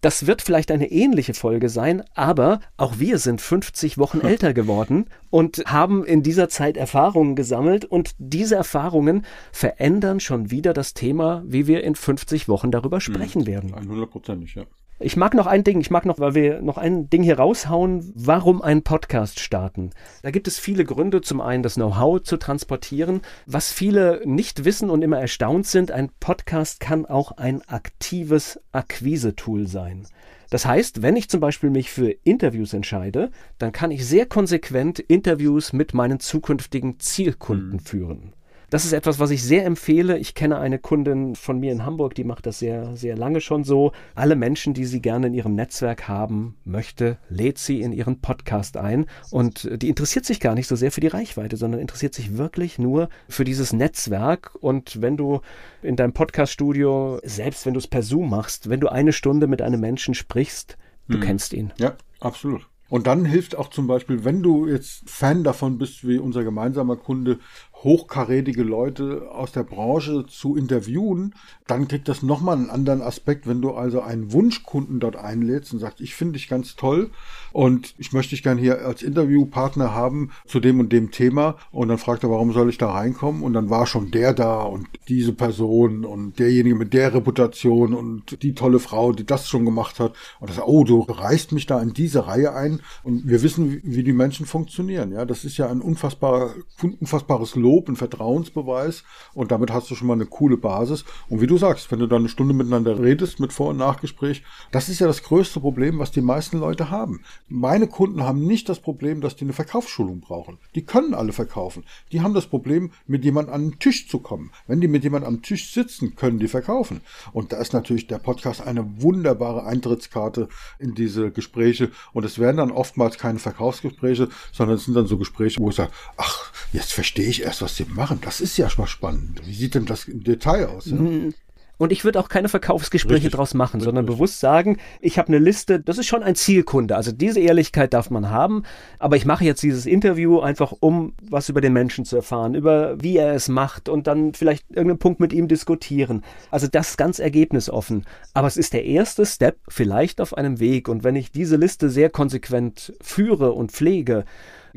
Das 0.07 0.25
wird 0.25 0.41
vielleicht 0.41 0.71
eine 0.71 0.89
ähnliche 0.89 1.33
Folge 1.33 1.67
sein, 1.67 2.01
aber 2.13 2.61
auch 2.77 2.97
wir 2.97 3.17
sind 3.17 3.41
50 3.41 3.97
Wochen 3.97 4.21
älter 4.23 4.53
geworden 4.53 5.07
und 5.29 5.65
haben 5.67 6.05
in 6.05 6.23
dieser 6.23 6.47
Zeit 6.47 6.77
Erfahrungen 6.77 7.35
gesammelt 7.35 7.83
und 7.83 8.15
diese 8.17 8.55
Erfahrungen 8.55 9.25
verändern 9.51 10.21
schon 10.21 10.49
wieder 10.49 10.71
das 10.71 10.93
Thema, 10.93 11.43
wie 11.45 11.67
wir 11.67 11.83
in 11.83 11.93
50 11.93 12.47
Wochen 12.47 12.71
darüber 12.71 13.01
sprechen 13.01 13.41
mhm. 13.41 13.47
werden. 13.47 13.75
100%, 13.75 14.55
ja. 14.55 14.63
Ich 14.99 15.15
mag 15.15 15.35
noch 15.35 15.45
ein 15.45 15.63
Ding, 15.63 15.79
ich 15.79 15.91
mag 15.91 16.05
noch, 16.07 16.17
weil 16.17 16.33
wir 16.33 16.59
noch 16.59 16.79
ein 16.79 17.07
Ding 17.07 17.21
hier 17.21 17.37
raushauen, 17.37 18.11
warum 18.15 18.63
einen 18.63 18.81
Podcast 18.81 19.39
starten. 19.39 19.91
Da 20.23 20.31
gibt 20.31 20.47
es 20.47 20.57
viele 20.57 20.85
Gründe. 20.85 21.21
Zum 21.21 21.39
einen 21.39 21.61
das 21.61 21.75
Know-how 21.75 22.23
zu 22.23 22.37
transportieren. 22.37 23.21
Was 23.45 23.71
viele 23.71 24.21
nicht 24.25 24.65
wissen 24.65 24.89
und 24.89 25.03
immer 25.03 25.19
erstaunt 25.19 25.67
sind, 25.67 25.91
ein 25.91 26.09
Podcast 26.19 26.79
kann 26.79 27.05
auch 27.05 27.33
ein 27.33 27.61
aktives 27.67 28.59
Akquise-Tool 28.71 29.67
sein. 29.67 30.07
Das 30.49 30.65
heißt, 30.65 31.03
wenn 31.03 31.15
ich 31.15 31.29
zum 31.29 31.41
Beispiel 31.41 31.69
mich 31.69 31.91
für 31.91 32.09
Interviews 32.23 32.73
entscheide, 32.73 33.29
dann 33.59 33.71
kann 33.71 33.91
ich 33.91 34.03
sehr 34.03 34.25
konsequent 34.25 34.97
Interviews 34.97 35.73
mit 35.73 35.93
meinen 35.93 36.19
zukünftigen 36.19 36.99
Zielkunden 36.99 37.73
mhm. 37.73 37.79
führen. 37.79 38.33
Das 38.69 38.83
ist 38.83 38.91
etwas, 38.91 39.17
was 39.19 39.31
ich 39.31 39.43
sehr 39.43 39.65
empfehle. 39.65 40.17
Ich 40.17 40.35
kenne 40.35 40.59
eine 40.59 40.77
Kundin 40.77 41.35
von 41.35 41.57
mir 41.57 41.71
in 41.71 41.85
Hamburg, 41.85 42.15
die 42.15 42.25
macht 42.25 42.45
das 42.45 42.59
sehr, 42.59 42.97
sehr 42.97 43.15
lange 43.15 43.39
schon 43.39 43.63
so. 43.63 43.93
Alle 44.13 44.35
Menschen, 44.35 44.73
die 44.73 44.83
sie 44.83 45.01
gerne 45.01 45.27
in 45.27 45.33
ihrem 45.33 45.55
Netzwerk 45.55 46.09
haben 46.09 46.57
möchte, 46.65 47.17
lädt 47.29 47.59
sie 47.59 47.81
in 47.81 47.93
ihren 47.93 48.19
Podcast 48.19 48.75
ein. 48.75 49.05
Und 49.31 49.69
die 49.81 49.87
interessiert 49.87 50.25
sich 50.25 50.41
gar 50.41 50.53
nicht 50.53 50.67
so 50.67 50.75
sehr 50.75 50.91
für 50.91 50.99
die 50.99 51.07
Reichweite, 51.07 51.55
sondern 51.55 51.79
interessiert 51.79 52.13
sich 52.13 52.37
wirklich 52.37 52.77
nur 52.77 53.07
für 53.29 53.45
dieses 53.45 53.71
Netzwerk. 53.71 54.53
Und 54.59 55.01
wenn 55.01 55.15
du 55.15 55.39
in 55.81 55.95
deinem 55.95 56.11
Podcaststudio, 56.11 57.21
selbst 57.23 57.65
wenn 57.65 57.73
du 57.73 57.79
es 57.79 57.87
per 57.87 58.03
Zoom 58.03 58.29
machst, 58.29 58.69
wenn 58.69 58.81
du 58.81 58.89
eine 58.89 59.13
Stunde 59.13 59.47
mit 59.47 59.61
einem 59.61 59.79
Menschen 59.79 60.13
sprichst, 60.13 60.77
du 61.07 61.15
hm. 61.15 61.21
kennst 61.21 61.53
ihn. 61.53 61.71
Ja, 61.77 61.95
absolut. 62.19 62.67
Und 62.89 63.07
dann 63.07 63.25
hilft 63.25 63.57
auch 63.57 63.69
zum 63.69 63.87
Beispiel, 63.87 64.23
wenn 64.23 64.41
du 64.41 64.67
jetzt 64.67 65.09
Fan 65.09 65.43
davon 65.43 65.77
bist, 65.77 66.07
wie 66.07 66.19
unser 66.19 66.43
gemeinsamer 66.43 66.95
Kunde 66.95 67.39
hochkarätige 67.83 68.63
Leute 68.63 69.29
aus 69.31 69.51
der 69.51 69.63
Branche 69.63 70.25
zu 70.27 70.55
interviewen, 70.55 71.35
dann 71.67 71.87
kriegt 71.87 72.07
das 72.07 72.23
nochmal 72.23 72.57
einen 72.57 72.69
anderen 72.69 73.01
Aspekt, 73.01 73.45
wenn 73.45 73.61
du 73.61 73.71
also 73.71 74.01
einen 74.01 74.31
Wunschkunden 74.31 74.99
dort 74.99 75.15
einlädst 75.15 75.73
und 75.73 75.79
sagst, 75.79 76.01
ich 76.01 76.15
finde 76.15 76.33
dich 76.33 76.47
ganz 76.47 76.75
toll 76.75 77.11
und 77.51 77.93
ich 77.97 78.13
möchte 78.13 78.31
dich 78.31 78.43
gerne 78.43 78.59
hier 78.59 78.85
als 78.85 79.03
Interviewpartner 79.03 79.93
haben 79.93 80.31
zu 80.45 80.59
dem 80.59 80.79
und 80.79 80.91
dem 80.91 81.11
Thema. 81.11 81.57
Und 81.71 81.89
dann 81.89 81.97
fragt 81.97 82.23
er, 82.23 82.31
warum 82.31 82.51
soll 82.51 82.69
ich 82.69 82.77
da 82.77 82.91
reinkommen? 82.91 83.43
Und 83.43 83.53
dann 83.53 83.69
war 83.69 83.85
schon 83.85 84.11
der 84.11 84.33
da 84.33 84.61
und 84.63 84.87
diese 85.07 85.33
Person 85.33 86.03
und 86.03 86.39
derjenige 86.39 86.75
mit 86.75 86.93
der 86.93 87.13
Reputation 87.13 87.93
und 87.93 88.41
die 88.41 88.55
tolle 88.55 88.79
Frau, 88.79 89.11
die 89.11 89.25
das 89.25 89.47
schon 89.47 89.65
gemacht 89.65 89.99
hat. 89.99 90.13
Und 90.39 90.49
das, 90.49 90.59
oh, 90.59 90.83
du 90.83 91.01
reißt 91.01 91.51
mich 91.51 91.65
da 91.65 91.81
in 91.81 91.93
diese 91.93 92.27
Reihe 92.27 92.53
ein. 92.53 92.79
Und 93.03 93.27
wir 93.27 93.43
wissen, 93.43 93.81
wie 93.83 94.03
die 94.03 94.13
Menschen 94.13 94.45
funktionieren, 94.45 95.11
ja, 95.11 95.25
das 95.25 95.45
ist 95.45 95.57
ja 95.57 95.69
ein 95.69 95.81
unfassbar, 95.81 96.55
unfassbares 96.81 97.55
Lob 97.55 97.66
Lob, 97.67 97.89
ein 97.89 97.97
Vertrauensbeweis 97.97 99.03
und 99.33 99.51
damit 99.51 99.73
hast 99.73 99.91
du 99.91 99.95
schon 99.95 100.07
mal 100.07 100.13
eine 100.13 100.25
coole 100.25 100.55
Basis. 100.55 101.03
Und 101.27 101.41
wie 101.41 101.47
du 101.47 101.57
sagst, 101.57 101.91
wenn 101.91 101.99
du 101.99 102.07
dann 102.07 102.19
eine 102.21 102.29
Stunde 102.29 102.53
miteinander 102.53 102.97
redest 102.97 103.41
mit 103.41 103.51
Vor- 103.51 103.71
und 103.71 103.77
Nachgespräch, 103.77 104.43
das 104.71 104.87
ist 104.87 104.99
ja 104.99 105.07
das 105.07 105.21
größte 105.21 105.59
Problem, 105.59 105.99
was 105.99 106.11
die 106.11 106.21
meisten 106.21 106.59
Leute 106.59 106.89
haben. 106.89 107.23
Meine 107.49 107.87
Kunden 107.87 108.23
haben 108.23 108.45
nicht 108.47 108.69
das 108.69 108.79
Problem, 108.79 109.19
dass 109.19 109.35
die 109.35 109.43
eine 109.43 109.51
Verkaufsschulung 109.51 110.21
brauchen. 110.21 110.59
Die 110.75 110.85
können 110.85 111.13
alle 111.13 111.33
verkaufen. 111.33 111.83
Die 112.13 112.21
haben 112.21 112.33
das 112.33 112.47
Problem, 112.47 112.91
mit 113.05 113.25
jemand 113.25 113.49
an 113.49 113.71
den 113.71 113.79
Tisch 113.79 114.07
zu 114.07 114.19
kommen. 114.19 114.51
Wenn 114.67 114.79
die 114.79 114.87
mit 114.87 115.03
jemand 115.03 115.25
am 115.25 115.41
Tisch 115.41 115.73
sitzen, 115.73 116.15
können 116.15 116.39
die 116.39 116.47
verkaufen. 116.47 117.01
Und 117.33 117.51
da 117.51 117.57
ist 117.57 117.73
natürlich 117.73 118.07
der 118.07 118.19
Podcast 118.19 118.65
eine 118.65 119.01
wunderbare 119.01 119.65
Eintrittskarte 119.65 120.47
in 120.79 120.95
diese 120.95 121.31
Gespräche. 121.31 121.91
Und 122.13 122.23
es 122.23 122.39
werden 122.39 122.57
dann 122.57 122.71
oftmals 122.71 123.17
keine 123.17 123.39
Verkaufsgespräche, 123.39 124.29
sondern 124.53 124.77
es 124.77 124.85
sind 124.85 124.93
dann 124.93 125.07
so 125.07 125.17
Gespräche, 125.17 125.59
wo 125.59 125.69
ich 125.69 125.75
sage, 125.75 125.91
ach, 126.15 126.53
jetzt 126.73 126.93
verstehe 126.93 127.27
ich 127.27 127.43
erst, 127.43 127.61
was 127.61 127.75
sie 127.75 127.85
machen, 127.85 128.19
das 128.21 128.41
ist 128.41 128.57
ja 128.57 128.69
schon 128.69 128.87
spannend. 128.87 129.41
Wie 129.45 129.53
sieht 129.53 129.75
denn 129.75 129.85
das 129.85 130.05
im 130.05 130.23
Detail 130.23 130.67
aus? 130.67 130.87
Ja? 130.87 130.95
Mhm. 130.95 131.33
Und 131.77 131.91
ich 131.91 132.03
würde 132.03 132.19
auch 132.19 132.29
keine 132.29 132.49
Verkaufsgespräche 132.49 133.15
Richtig. 133.15 133.33
draus 133.33 133.53
machen, 133.53 133.79
sondern 133.79 134.05
Richtig. 134.05 134.17
bewusst 134.17 134.39
sagen, 134.39 134.77
ich 134.99 135.19
habe 135.19 135.27
eine 135.27 135.37
Liste, 135.37 135.79
das 135.79 135.97
ist 135.97 136.07
schon 136.07 136.23
ein 136.23 136.35
Zielkunde. 136.35 136.95
Also 136.95 137.11
diese 137.11 137.39
Ehrlichkeit 137.39 137.93
darf 137.93 138.09
man 138.09 138.29
haben, 138.29 138.63
aber 138.97 139.15
ich 139.15 139.25
mache 139.25 139.45
jetzt 139.45 139.61
dieses 139.61 139.85
Interview 139.85 140.39
einfach, 140.39 140.73
um 140.79 141.13
was 141.21 141.49
über 141.49 141.61
den 141.61 141.73
Menschen 141.73 142.03
zu 142.03 142.15
erfahren, 142.15 142.55
über 142.55 143.01
wie 143.01 143.17
er 143.17 143.33
es 143.33 143.47
macht 143.47 143.89
und 143.89 144.07
dann 144.07 144.33
vielleicht 144.33 144.65
irgendeinen 144.69 144.99
Punkt 144.99 145.19
mit 145.19 145.33
ihm 145.33 145.47
diskutieren. 145.47 146.23
Also 146.49 146.67
das 146.67 146.97
ganz 146.97 147.19
ergebnisoffen. 147.19 148.05
Aber 148.33 148.47
es 148.47 148.57
ist 148.57 148.73
der 148.73 148.85
erste 148.85 149.25
Step 149.25 149.57
vielleicht 149.67 150.19
auf 150.19 150.35
einem 150.35 150.59
Weg. 150.59 150.89
Und 150.89 151.03
wenn 151.03 151.15
ich 151.15 151.31
diese 151.31 151.57
Liste 151.57 151.89
sehr 151.89 152.09
konsequent 152.09 152.93
führe 153.01 153.51
und 153.51 153.71
pflege, 153.71 154.25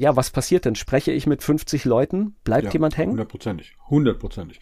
ja, 0.00 0.16
was 0.16 0.30
passiert 0.30 0.64
denn? 0.64 0.76
Spreche 0.76 1.12
ich 1.12 1.26
mit 1.26 1.42
50 1.42 1.84
Leuten? 1.84 2.34
Bleibt 2.42 2.64
ja, 2.64 2.72
jemand 2.72 2.96
hängen? 2.96 3.12
Hundertprozentig. 3.12 3.76
Hundertprozentig. 3.90 4.60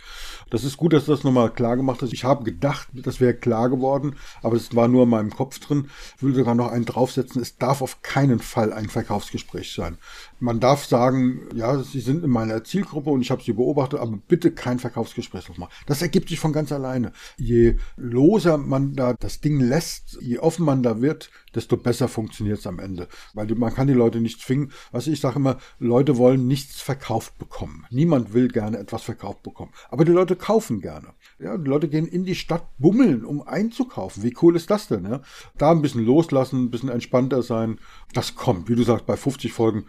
Das 0.49 0.65
ist 0.65 0.79
gut, 0.79 0.95
dass 0.95 1.05
du 1.05 1.13
das 1.13 1.23
nochmal 1.23 1.53
klar 1.53 1.77
gemacht 1.77 2.01
hast. 2.01 2.15
Ich 2.15 2.25
habe 2.25 2.45
gedacht, 2.45 2.89
das 2.95 3.21
wäre 3.21 3.35
klar 3.35 3.69
geworden, 3.69 4.17
aber 4.43 4.57
es 4.57 4.75
war 4.75 4.89
nur 4.89 5.03
in 5.03 5.11
meinem 5.11 5.31
Kopf 5.31 5.59
drin. 5.59 5.91
Ich 6.17 6.23
will 6.23 6.35
sogar 6.35 6.55
noch 6.55 6.73
einen 6.73 6.87
draufsetzen. 6.87 7.43
Es 7.43 7.59
darf 7.59 7.83
auf 7.83 8.01
keinen 8.01 8.39
Fall 8.39 8.73
ein 8.73 8.89
Verkaufsgespräch 8.89 9.75
sein. 9.75 9.99
Man 10.41 10.61
darf 10.61 10.87
sagen, 10.87 11.49
ja, 11.55 11.83
Sie 11.83 12.01
sind 12.01 12.25
in 12.25 12.31
meiner 12.31 12.65
Zielgruppe 12.65 13.11
und 13.11 13.21
ich 13.21 13.31
habe 13.31 13.43
Sie 13.43 13.53
beobachtet, 13.53 14.01
aber 14.01 14.19
bitte 14.29 14.51
kein 14.51 14.79
Verkaufsgespräch 14.79 15.49
nochmal. 15.49 15.69
Das 15.87 16.01
ergibt 16.01 16.31
sich 16.31 16.41
von 16.41 16.53
ganz 16.53 16.73
alleine. 16.73 17.13
Je 17.37 17.77
loser 17.97 18.57
man 18.57 18.95
da 18.95 19.13
das 19.13 19.41
Ding 19.41 19.61
lässt, 19.61 20.19
je 20.23 20.39
offen 20.39 20.65
man 20.65 20.83
da 20.83 21.03
wird, 21.03 21.31
desto 21.55 21.77
besser 21.77 22.09
funktioniert 22.09 22.61
es 22.61 22.67
am 22.67 22.79
Ende. 22.79 23.09
Weil 23.35 23.47
man 23.55 23.75
kann 23.75 23.89
die 23.89 23.93
Leute 23.93 24.21
nicht 24.21 24.41
zwingen. 24.41 24.73
Was 24.93 25.07
ich 25.07 25.21
sage 25.21 25.37
immer, 25.37 25.59
Leute 25.79 26.17
wollen 26.17 26.47
nichts 26.47 26.81
verkauft 26.81 27.37
bekommen. 27.39 27.85
Niemand 27.91 28.33
will 28.33 28.49
gerne 28.49 28.79
etwas 28.79 29.03
verkauft 29.19 29.43
bekommen. 29.43 29.73
Aber 29.91 30.05
die 30.05 30.13
Leute 30.13 30.37
kaufen 30.37 30.81
gerne. 30.81 31.09
Ja, 31.39 31.57
die 31.57 31.69
Leute 31.69 31.89
gehen 31.89 32.07
in 32.07 32.25
die 32.25 32.35
Stadt 32.35 32.67
bummeln, 32.79 33.25
um 33.25 33.43
einzukaufen. 33.43 34.23
Wie 34.23 34.35
cool 34.43 34.57
ist 34.57 34.71
das 34.71 34.89
denn? 34.89 35.05
Ja? 35.05 35.21
Da 35.57 35.71
ein 35.71 35.83
bisschen 35.83 36.05
loslassen, 36.05 36.65
ein 36.65 36.71
bisschen 36.71 36.89
entspannter 36.89 37.43
sein. 37.43 37.79
Das 38.15 38.35
kommt. 38.35 38.69
Wie 38.69 38.75
du 38.75 38.83
sagst, 38.83 39.07
bei 39.07 39.17
50 39.17 39.53
Folgen 39.53 39.87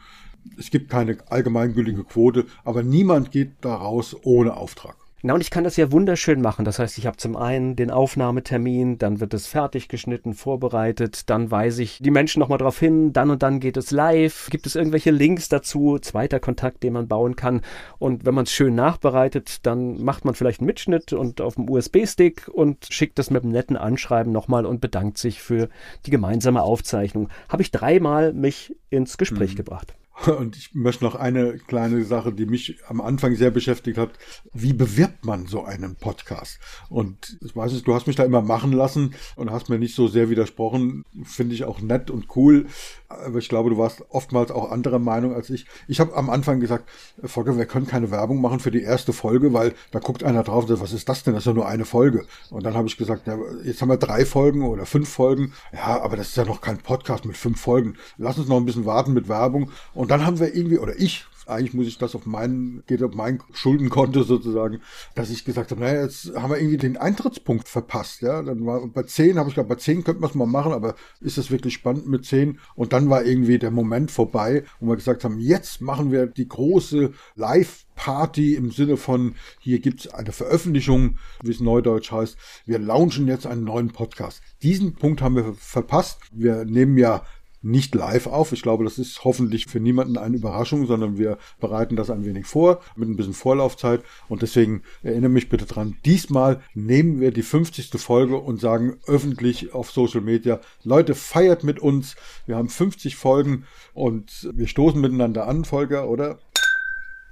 es 0.57 0.71
gibt 0.71 0.89
keine 0.89 1.17
allgemeingültige 1.29 2.03
Quote, 2.03 2.45
aber 2.63 2.81
niemand 2.81 3.31
geht 3.31 3.53
da 3.61 3.75
raus 3.75 4.15
ohne 4.23 4.55
Auftrag. 4.55 4.95
Na, 5.21 5.33
und 5.33 5.41
ich 5.41 5.49
kann 5.49 5.65
das 5.65 5.75
ja 5.75 5.91
wunderschön 5.91 6.41
machen. 6.41 6.63
Das 6.63 6.79
heißt, 6.79 6.97
ich 6.97 7.05
habe 7.05 7.17
zum 7.17 7.35
einen 7.35 7.75
den 7.75 7.91
Aufnahmetermin, 7.91 8.97
dann 8.99 9.19
wird 9.19 9.33
es 9.33 9.47
fertig 9.47 9.89
geschnitten, 9.89 10.33
vorbereitet, 10.33 11.29
dann 11.29 11.51
weise 11.51 11.83
ich 11.83 11.99
die 11.99 12.09
Menschen 12.11 12.39
nochmal 12.39 12.57
darauf 12.57 12.79
hin, 12.79 13.11
dann 13.11 13.29
und 13.29 13.43
dann 13.43 13.59
geht 13.59 13.75
es 13.75 13.91
live. 13.91 14.49
Gibt 14.49 14.65
es 14.65 14.75
irgendwelche 14.75 15.11
Links 15.11 15.49
dazu, 15.49 15.99
zweiter 15.99 16.39
Kontakt, 16.39 16.83
den 16.83 16.93
man 16.93 17.09
bauen 17.09 17.35
kann. 17.35 17.61
Und 17.97 18.25
wenn 18.25 18.33
man 18.33 18.45
es 18.45 18.53
schön 18.53 18.75
nachbereitet, 18.75 19.65
dann 19.65 20.01
macht 20.01 20.23
man 20.23 20.35
vielleicht 20.35 20.61
einen 20.61 20.67
Mitschnitt 20.67 21.11
und 21.11 21.41
auf 21.41 21.55
dem 21.55 21.69
USB-Stick 21.69 22.47
und 22.47 22.87
schickt 22.89 23.19
das 23.19 23.29
mit 23.29 23.43
einem 23.43 23.51
netten 23.51 23.75
Anschreiben 23.75 24.31
nochmal 24.31 24.65
und 24.65 24.79
bedankt 24.79 25.17
sich 25.17 25.41
für 25.41 25.67
die 26.05 26.11
gemeinsame 26.11 26.61
Aufzeichnung. 26.61 27.27
Habe 27.49 27.61
ich 27.61 27.71
dreimal 27.71 28.31
mich 28.31 28.73
ins 28.89 29.17
Gespräch 29.17 29.51
mhm. 29.51 29.57
gebracht. 29.57 29.95
Und 30.37 30.57
ich 30.57 30.73
möchte 30.73 31.03
noch 31.03 31.15
eine 31.15 31.57
kleine 31.57 32.03
Sache, 32.03 32.33
die 32.33 32.45
mich 32.45 32.77
am 32.87 32.99
Anfang 33.01 33.35
sehr 33.35 33.51
beschäftigt 33.51 33.97
hat. 33.97 34.11
Wie 34.53 34.73
bewirbt 34.73 35.25
man 35.25 35.47
so 35.47 35.63
einen 35.63 35.95
Podcast? 35.95 36.59
Und 36.89 37.37
ich 37.41 37.55
weiß 37.55 37.71
nicht, 37.71 37.87
du 37.87 37.93
hast 37.93 38.07
mich 38.07 38.15
da 38.15 38.23
immer 38.23 38.41
machen 38.41 38.71
lassen 38.71 39.13
und 39.35 39.51
hast 39.51 39.69
mir 39.69 39.79
nicht 39.79 39.95
so 39.95 40.07
sehr 40.07 40.29
widersprochen. 40.29 41.05
Finde 41.23 41.55
ich 41.55 41.63
auch 41.63 41.81
nett 41.81 42.11
und 42.11 42.35
cool. 42.35 42.65
Aber 43.07 43.39
ich 43.39 43.49
glaube, 43.49 43.69
du 43.69 43.77
warst 43.77 44.03
oftmals 44.09 44.51
auch 44.51 44.71
anderer 44.71 44.99
Meinung 44.99 45.33
als 45.33 45.49
ich. 45.49 45.65
Ich 45.87 45.99
habe 45.99 46.15
am 46.15 46.29
Anfang 46.29 46.59
gesagt, 46.59 46.89
Volker, 47.23 47.57
wir 47.57 47.65
können 47.65 47.87
keine 47.87 48.11
Werbung 48.11 48.39
machen 48.39 48.59
für 48.59 48.71
die 48.71 48.83
erste 48.83 49.13
Folge, 49.13 49.53
weil 49.53 49.73
da 49.91 49.99
guckt 49.99 50.23
einer 50.23 50.43
drauf 50.43 50.63
und 50.63 50.67
sagt, 50.67 50.81
was 50.81 50.93
ist 50.93 51.09
das 51.09 51.23
denn? 51.23 51.33
Das 51.33 51.41
ist 51.41 51.47
ja 51.47 51.53
nur 51.53 51.67
eine 51.67 51.85
Folge. 51.85 52.25
Und 52.51 52.65
dann 52.65 52.75
habe 52.75 52.87
ich 52.87 52.97
gesagt, 52.97 53.25
ja, 53.25 53.37
jetzt 53.63 53.81
haben 53.81 53.89
wir 53.89 53.97
drei 53.97 54.25
Folgen 54.25 54.63
oder 54.63 54.85
fünf 54.85 55.09
Folgen. 55.09 55.53
Ja, 55.73 56.01
aber 56.01 56.17
das 56.17 56.29
ist 56.29 56.37
ja 56.37 56.45
noch 56.45 56.61
kein 56.61 56.77
Podcast 56.77 57.25
mit 57.25 57.37
fünf 57.37 57.59
Folgen. 57.59 57.95
Lass 58.17 58.37
uns 58.37 58.47
noch 58.47 58.57
ein 58.57 58.65
bisschen 58.65 58.85
warten 58.85 59.13
mit 59.13 59.27
Werbung. 59.27 59.71
Und 59.95 60.08
dann 60.09 60.25
haben 60.25 60.39
wir 60.39 60.55
irgendwie, 60.55 60.77
oder 60.77 60.99
ich 60.99 61.25
eigentlich 61.49 61.73
muss 61.73 61.87
ich 61.87 61.97
das 61.97 62.15
auf 62.15 62.25
meinen, 62.25 62.83
geht 62.87 63.03
auf 63.03 63.13
mein 63.15 63.41
Schuldenkonto 63.53 64.23
sozusagen, 64.23 64.81
dass 65.15 65.29
ich 65.29 65.45
gesagt 65.45 65.71
habe, 65.71 65.81
naja, 65.81 66.03
jetzt 66.03 66.33
haben 66.35 66.51
wir 66.51 66.59
irgendwie 66.59 66.77
den 66.77 66.97
Eintrittspunkt 66.97 67.67
verpasst, 67.67 68.21
ja. 68.21 68.41
Dann 68.41 68.65
war 68.65 68.85
bei 68.87 69.03
10, 69.03 69.37
habe 69.37 69.49
ich 69.49 69.55
gedacht, 69.55 69.69
bei 69.69 69.75
10 69.75 70.03
könnte 70.03 70.21
man 70.21 70.29
es 70.29 70.35
mal 70.35 70.45
machen, 70.45 70.71
aber 70.71 70.95
ist 71.19 71.37
das 71.37 71.51
wirklich 71.51 71.73
spannend 71.73 72.07
mit 72.07 72.25
10? 72.25 72.59
Und 72.75 72.93
dann 72.93 73.09
war 73.09 73.25
irgendwie 73.25 73.59
der 73.59 73.71
Moment 73.71 74.11
vorbei, 74.11 74.63
wo 74.79 74.87
wir 74.87 74.95
gesagt 74.95 75.23
haben, 75.23 75.39
jetzt 75.39 75.81
machen 75.81 76.11
wir 76.11 76.27
die 76.27 76.47
große 76.47 77.11
Live- 77.35 77.85
Party 77.99 78.55
im 78.55 78.71
Sinne 78.71 78.95
von, 78.95 79.35
hier 79.59 79.79
gibt 79.79 79.99
es 79.99 80.13
eine 80.13 80.31
Veröffentlichung, 80.31 81.17
wie 81.43 81.51
es 81.51 81.59
neudeutsch 81.59 82.13
heißt. 82.13 82.37
Wir 82.65 82.79
launchen 82.79 83.27
jetzt 83.27 83.45
einen 83.45 83.65
neuen 83.65 83.89
Podcast. 83.89 84.41
Diesen 84.63 84.95
Punkt 84.95 85.21
haben 85.21 85.35
wir 85.35 85.53
verpasst. 85.55 86.21
Wir 86.31 86.63
nehmen 86.63 86.97
ja 86.97 87.25
nicht 87.61 87.95
live 87.95 88.27
auf. 88.27 88.51
Ich 88.51 88.61
glaube, 88.61 88.83
das 88.83 88.97
ist 88.97 89.23
hoffentlich 89.23 89.65
für 89.65 89.79
niemanden 89.79 90.17
eine 90.17 90.37
Überraschung, 90.37 90.85
sondern 90.85 91.17
wir 91.17 91.37
bereiten 91.59 91.95
das 91.95 92.09
ein 92.09 92.25
wenig 92.25 92.45
vor 92.45 92.81
mit 92.95 93.09
ein 93.09 93.15
bisschen 93.15 93.33
Vorlaufzeit. 93.33 94.01
Und 94.27 94.41
deswegen 94.41 94.83
erinnere 95.03 95.29
mich 95.29 95.49
bitte 95.49 95.65
dran, 95.65 95.97
diesmal 96.05 96.61
nehmen 96.73 97.19
wir 97.19 97.31
die 97.31 97.43
50. 97.43 97.89
Folge 97.99 98.37
und 98.37 98.59
sagen 98.59 98.97
öffentlich 99.05 99.73
auf 99.73 99.91
Social 99.91 100.21
Media, 100.21 100.59
Leute, 100.83 101.15
feiert 101.15 101.63
mit 101.63 101.79
uns. 101.79 102.15
Wir 102.45 102.55
haben 102.55 102.69
50 102.69 103.15
Folgen 103.15 103.65
und 103.93 104.49
wir 104.53 104.67
stoßen 104.67 104.99
miteinander 104.99 105.47
an, 105.47 105.65
Folger, 105.65 106.09
oder? 106.09 106.39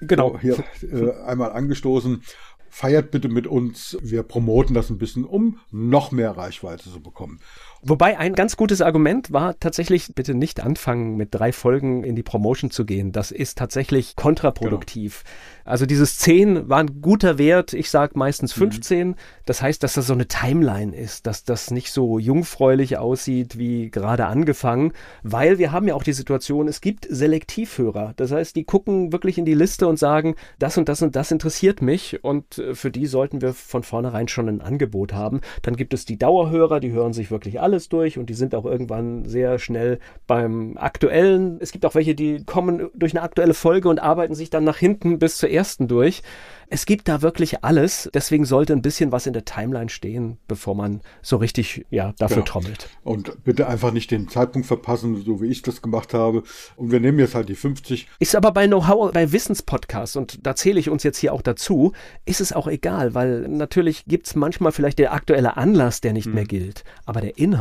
Genau. 0.01 0.37
Hier 0.39 0.63
äh, 0.83 1.11
einmal 1.25 1.51
angestoßen 1.51 2.21
feiert 2.69 3.09
bitte 3.09 3.27
mit 3.27 3.47
uns. 3.47 3.97
Wir 4.01 4.21
promoten 4.21 4.75
das 4.75 4.91
ein 4.91 4.99
bisschen, 4.99 5.25
um 5.25 5.59
noch 5.71 6.11
mehr 6.11 6.37
Reichweite 6.37 6.91
zu 6.91 6.99
bekommen. 6.99 7.39
Wobei 7.81 8.17
ein 8.17 8.33
ganz 8.33 8.57
gutes 8.57 8.81
Argument 8.81 9.31
war 9.31 9.59
tatsächlich, 9.59 10.13
bitte 10.15 10.33
nicht 10.33 10.61
anfangen, 10.61 11.15
mit 11.15 11.29
drei 11.31 11.51
Folgen 11.51 12.03
in 12.03 12.15
die 12.15 12.23
Promotion 12.23 12.71
zu 12.71 12.85
gehen. 12.85 13.11
Das 13.11 13.31
ist 13.31 13.57
tatsächlich 13.57 14.15
kontraproduktiv. 14.15 15.23
Genau. 15.23 15.37
Also 15.67 15.85
dieses 15.85 16.17
10 16.19 16.69
war 16.69 16.79
ein 16.79 17.01
guter 17.01 17.37
Wert, 17.37 17.73
ich 17.73 17.89
sage 17.89 18.17
meistens 18.17 18.53
15. 18.53 19.09
Mhm. 19.09 19.15
Das 19.45 19.61
heißt, 19.61 19.83
dass 19.83 19.95
das 19.95 20.07
so 20.07 20.13
eine 20.13 20.27
Timeline 20.27 20.95
ist, 20.95 21.27
dass 21.27 21.43
das 21.43 21.71
nicht 21.71 21.91
so 21.91 22.19
jungfräulich 22.19 22.97
aussieht 22.97 23.57
wie 23.57 23.91
gerade 23.91 24.27
angefangen, 24.27 24.93
weil 25.23 25.57
wir 25.57 25.73
haben 25.73 25.87
ja 25.87 25.95
auch 25.95 26.03
die 26.03 26.13
Situation, 26.13 26.69
es 26.69 26.79
gibt 26.79 27.05
Selektivhörer. 27.09 28.13
Das 28.15 28.31
heißt, 28.31 28.55
die 28.55 28.63
gucken 28.63 29.11
wirklich 29.11 29.37
in 29.37 29.45
die 29.45 29.53
Liste 29.53 29.87
und 29.87 29.99
sagen, 29.99 30.35
das 30.57 30.77
und 30.77 30.87
das 30.87 31.01
und 31.01 31.17
das 31.17 31.31
interessiert 31.31 31.81
mich 31.81 32.23
und 32.23 32.57
äh, 32.57 32.73
für 32.73 32.89
die 32.89 33.05
sollten 33.05 33.41
wir 33.41 33.53
von 33.53 33.83
vornherein 33.83 34.29
schon 34.29 34.47
ein 34.47 34.61
Angebot 34.61 35.11
haben. 35.11 35.41
Dann 35.63 35.75
gibt 35.75 35.93
es 35.93 36.05
die 36.05 36.17
Dauerhörer, 36.17 36.79
die 36.79 36.91
hören 36.91 37.11
sich 37.11 37.29
wirklich 37.29 37.59
alle 37.59 37.76
alles 37.77 37.89
durch 37.89 38.17
und 38.17 38.27
die 38.27 38.33
sind 38.33 38.55
auch 38.55 38.65
irgendwann 38.65 39.25
sehr 39.25 39.59
schnell 39.59 39.99
beim 40.25 40.77
aktuellen. 40.77 41.57
Es 41.61 41.71
gibt 41.71 41.85
auch 41.85 41.93
welche, 41.93 42.15
die 42.15 42.43
kommen 42.43 42.89
durch 42.95 43.13
eine 43.13 43.21
aktuelle 43.21 43.53
Folge 43.53 43.87
und 43.87 43.99
arbeiten 43.99 44.33
sich 44.33 44.49
dann 44.49 44.63
nach 44.63 44.77
hinten 44.77 45.19
bis 45.19 45.37
zur 45.37 45.49
ersten 45.49 45.87
durch. 45.87 46.23
Es 46.69 46.85
gibt 46.85 47.07
da 47.07 47.21
wirklich 47.21 47.63
alles. 47.63 48.09
Deswegen 48.13 48.43
sollte 48.43 48.73
ein 48.73 48.81
bisschen 48.81 49.11
was 49.11 49.25
in 49.25 49.33
der 49.33 49.45
Timeline 49.45 49.89
stehen, 49.89 50.37
bevor 50.47 50.75
man 50.75 51.01
so 51.21 51.37
richtig 51.37 51.85
ja, 51.89 52.13
dafür 52.17 52.39
ja. 52.39 52.43
trommelt. 52.43 52.89
Und 53.03 53.43
bitte 53.45 53.67
einfach 53.67 53.93
nicht 53.93 54.11
den 54.11 54.27
Zeitpunkt 54.27 54.67
verpassen, 54.67 55.23
so 55.23 55.41
wie 55.41 55.47
ich 55.47 55.61
das 55.61 55.81
gemacht 55.81 56.13
habe. 56.13 56.43
Und 56.75 56.91
wir 56.91 56.99
nehmen 56.99 57.19
jetzt 57.19 57.35
halt 57.35 57.47
die 57.47 57.55
50. 57.55 58.09
Ist 58.19 58.35
aber 58.35 58.51
bei 58.51 58.67
Know-how, 58.67 59.13
bei 59.13 59.31
Wissenspodcasts, 59.31 60.17
und 60.17 60.45
da 60.45 60.55
zähle 60.55 60.79
ich 60.79 60.89
uns 60.89 61.03
jetzt 61.03 61.19
hier 61.19 61.33
auch 61.33 61.41
dazu, 61.41 61.93
ist 62.25 62.41
es 62.41 62.51
auch 62.51 62.67
egal, 62.67 63.13
weil 63.13 63.47
natürlich 63.47 64.05
gibt 64.05 64.27
es 64.27 64.35
manchmal 64.35 64.73
vielleicht 64.73 64.99
der 64.99 65.13
aktuelle 65.13 65.55
Anlass, 65.55 66.01
der 66.01 66.11
nicht 66.11 66.25
hm. 66.25 66.33
mehr 66.33 66.45
gilt. 66.45 66.83
Aber 67.05 67.21
der 67.21 67.37
Inhalt, 67.37 67.56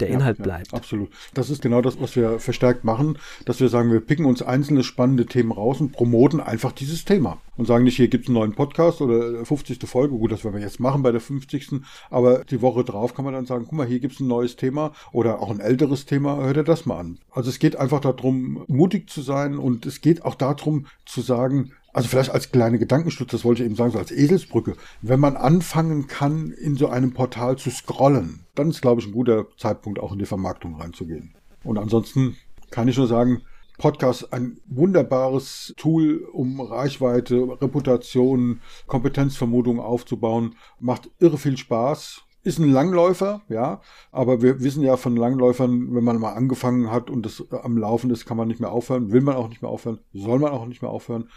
der 0.00 0.08
ja, 0.08 0.14
Inhalt 0.14 0.38
bleibt. 0.38 0.72
Ja, 0.72 0.78
absolut. 0.78 1.10
Das 1.34 1.50
ist 1.50 1.62
genau 1.62 1.80
das, 1.80 2.00
was 2.00 2.16
wir 2.16 2.38
verstärkt 2.38 2.84
machen, 2.84 3.18
dass 3.44 3.60
wir 3.60 3.68
sagen, 3.68 3.92
wir 3.92 4.00
picken 4.00 4.26
uns 4.26 4.42
einzelne 4.42 4.84
spannende 4.84 5.26
Themen 5.26 5.52
raus 5.52 5.80
und 5.80 5.92
promoten 5.92 6.40
einfach 6.40 6.72
dieses 6.72 7.04
Thema. 7.04 7.38
Und 7.56 7.66
sagen 7.66 7.84
nicht, 7.84 7.96
hier 7.96 8.08
gibt 8.08 8.24
es 8.24 8.28
einen 8.28 8.36
neuen 8.36 8.54
Podcast 8.54 9.00
oder 9.00 9.44
50. 9.44 9.78
Folge. 9.88 10.16
Gut, 10.16 10.30
das 10.30 10.44
werden 10.44 10.54
wir 10.54 10.62
jetzt 10.62 10.78
machen 10.78 11.02
bei 11.02 11.10
der 11.10 11.20
50. 11.20 11.80
Aber 12.08 12.44
die 12.44 12.62
Woche 12.62 12.84
drauf 12.84 13.14
kann 13.14 13.24
man 13.24 13.34
dann 13.34 13.46
sagen, 13.46 13.64
guck 13.64 13.72
mal, 13.72 13.86
hier 13.86 13.98
gibt 13.98 14.14
es 14.14 14.20
ein 14.20 14.28
neues 14.28 14.54
Thema 14.56 14.92
oder 15.12 15.40
auch 15.40 15.50
ein 15.50 15.60
älteres 15.60 16.06
Thema, 16.06 16.36
hört 16.36 16.56
ihr 16.56 16.62
das 16.62 16.86
mal 16.86 16.98
an. 16.98 17.18
Also 17.32 17.50
es 17.50 17.58
geht 17.58 17.76
einfach 17.76 18.00
darum, 18.00 18.64
mutig 18.68 19.10
zu 19.10 19.22
sein 19.22 19.58
und 19.58 19.86
es 19.86 20.00
geht 20.00 20.24
auch 20.24 20.36
darum 20.36 20.86
zu 21.04 21.20
sagen, 21.20 21.72
also 21.98 22.08
vielleicht 22.08 22.30
als 22.30 22.52
kleine 22.52 22.78
Gedankenstütze, 22.78 23.36
das 23.36 23.44
wollte 23.44 23.62
ich 23.62 23.66
eben 23.66 23.74
sagen, 23.74 23.90
so 23.90 23.98
als 23.98 24.12
Eselsbrücke. 24.12 24.76
Wenn 25.02 25.18
man 25.18 25.36
anfangen 25.36 26.06
kann, 26.06 26.52
in 26.52 26.76
so 26.76 26.88
einem 26.88 27.12
Portal 27.12 27.56
zu 27.56 27.70
scrollen, 27.70 28.46
dann 28.54 28.70
ist, 28.70 28.82
glaube 28.82 29.00
ich, 29.00 29.08
ein 29.08 29.12
guter 29.12 29.46
Zeitpunkt, 29.56 29.98
auch 29.98 30.12
in 30.12 30.20
die 30.20 30.26
Vermarktung 30.26 30.80
reinzugehen. 30.80 31.34
Und 31.64 31.76
ansonsten 31.76 32.36
kann 32.70 32.86
ich 32.86 32.96
nur 32.96 33.08
sagen, 33.08 33.42
Podcast 33.78 34.32
ein 34.32 34.58
wunderbares 34.66 35.74
Tool, 35.76 36.24
um 36.32 36.60
Reichweite, 36.60 37.36
Reputation, 37.60 38.60
Kompetenzvermutungen 38.86 39.80
aufzubauen. 39.80 40.54
Macht 40.78 41.10
irre 41.18 41.38
viel 41.38 41.56
Spaß. 41.56 42.22
Ist 42.48 42.58
ein 42.58 42.72
Langläufer, 42.72 43.42
ja, 43.50 43.82
aber 44.10 44.40
wir 44.40 44.62
wissen 44.62 44.82
ja 44.82 44.96
von 44.96 45.14
Langläufern, 45.14 45.94
wenn 45.94 46.02
man 46.02 46.18
mal 46.18 46.32
angefangen 46.32 46.90
hat 46.90 47.10
und 47.10 47.26
es 47.26 47.44
am 47.52 47.76
Laufen 47.76 48.08
ist, 48.08 48.24
kann 48.24 48.38
man 48.38 48.48
nicht 48.48 48.58
mehr 48.58 48.72
aufhören, 48.72 49.12
will 49.12 49.20
man 49.20 49.36
auch 49.36 49.50
nicht 49.50 49.60
mehr 49.60 49.70
aufhören, 49.70 49.98
soll 50.14 50.38
man 50.38 50.52
auch 50.52 50.64
nicht 50.64 50.80
mehr 50.80 50.90
aufhören. 50.90 51.28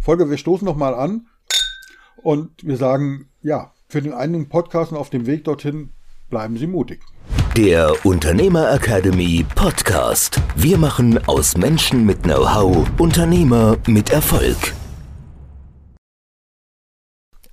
Folge, 0.00 0.30
wir 0.30 0.38
stoßen 0.38 0.64
nochmal 0.64 0.94
an 0.94 1.26
und 2.22 2.50
wir 2.62 2.76
sagen, 2.76 3.26
ja, 3.42 3.72
für 3.88 4.00
den 4.00 4.12
einigen 4.12 4.48
Podcast 4.48 4.92
und 4.92 4.98
auf 4.98 5.10
dem 5.10 5.26
Weg 5.26 5.42
dorthin 5.42 5.90
bleiben 6.28 6.56
Sie 6.56 6.68
mutig. 6.68 7.00
Der 7.56 7.92
Unternehmer 8.06 8.72
Academy 8.72 9.44
Podcast. 9.56 10.40
Wir 10.54 10.78
machen 10.78 11.18
aus 11.26 11.56
Menschen 11.56 12.06
mit 12.06 12.22
Know-how 12.22 12.88
Unternehmer 12.96 13.76
mit 13.88 14.10
Erfolg. 14.10 14.72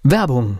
Werbung. 0.04 0.60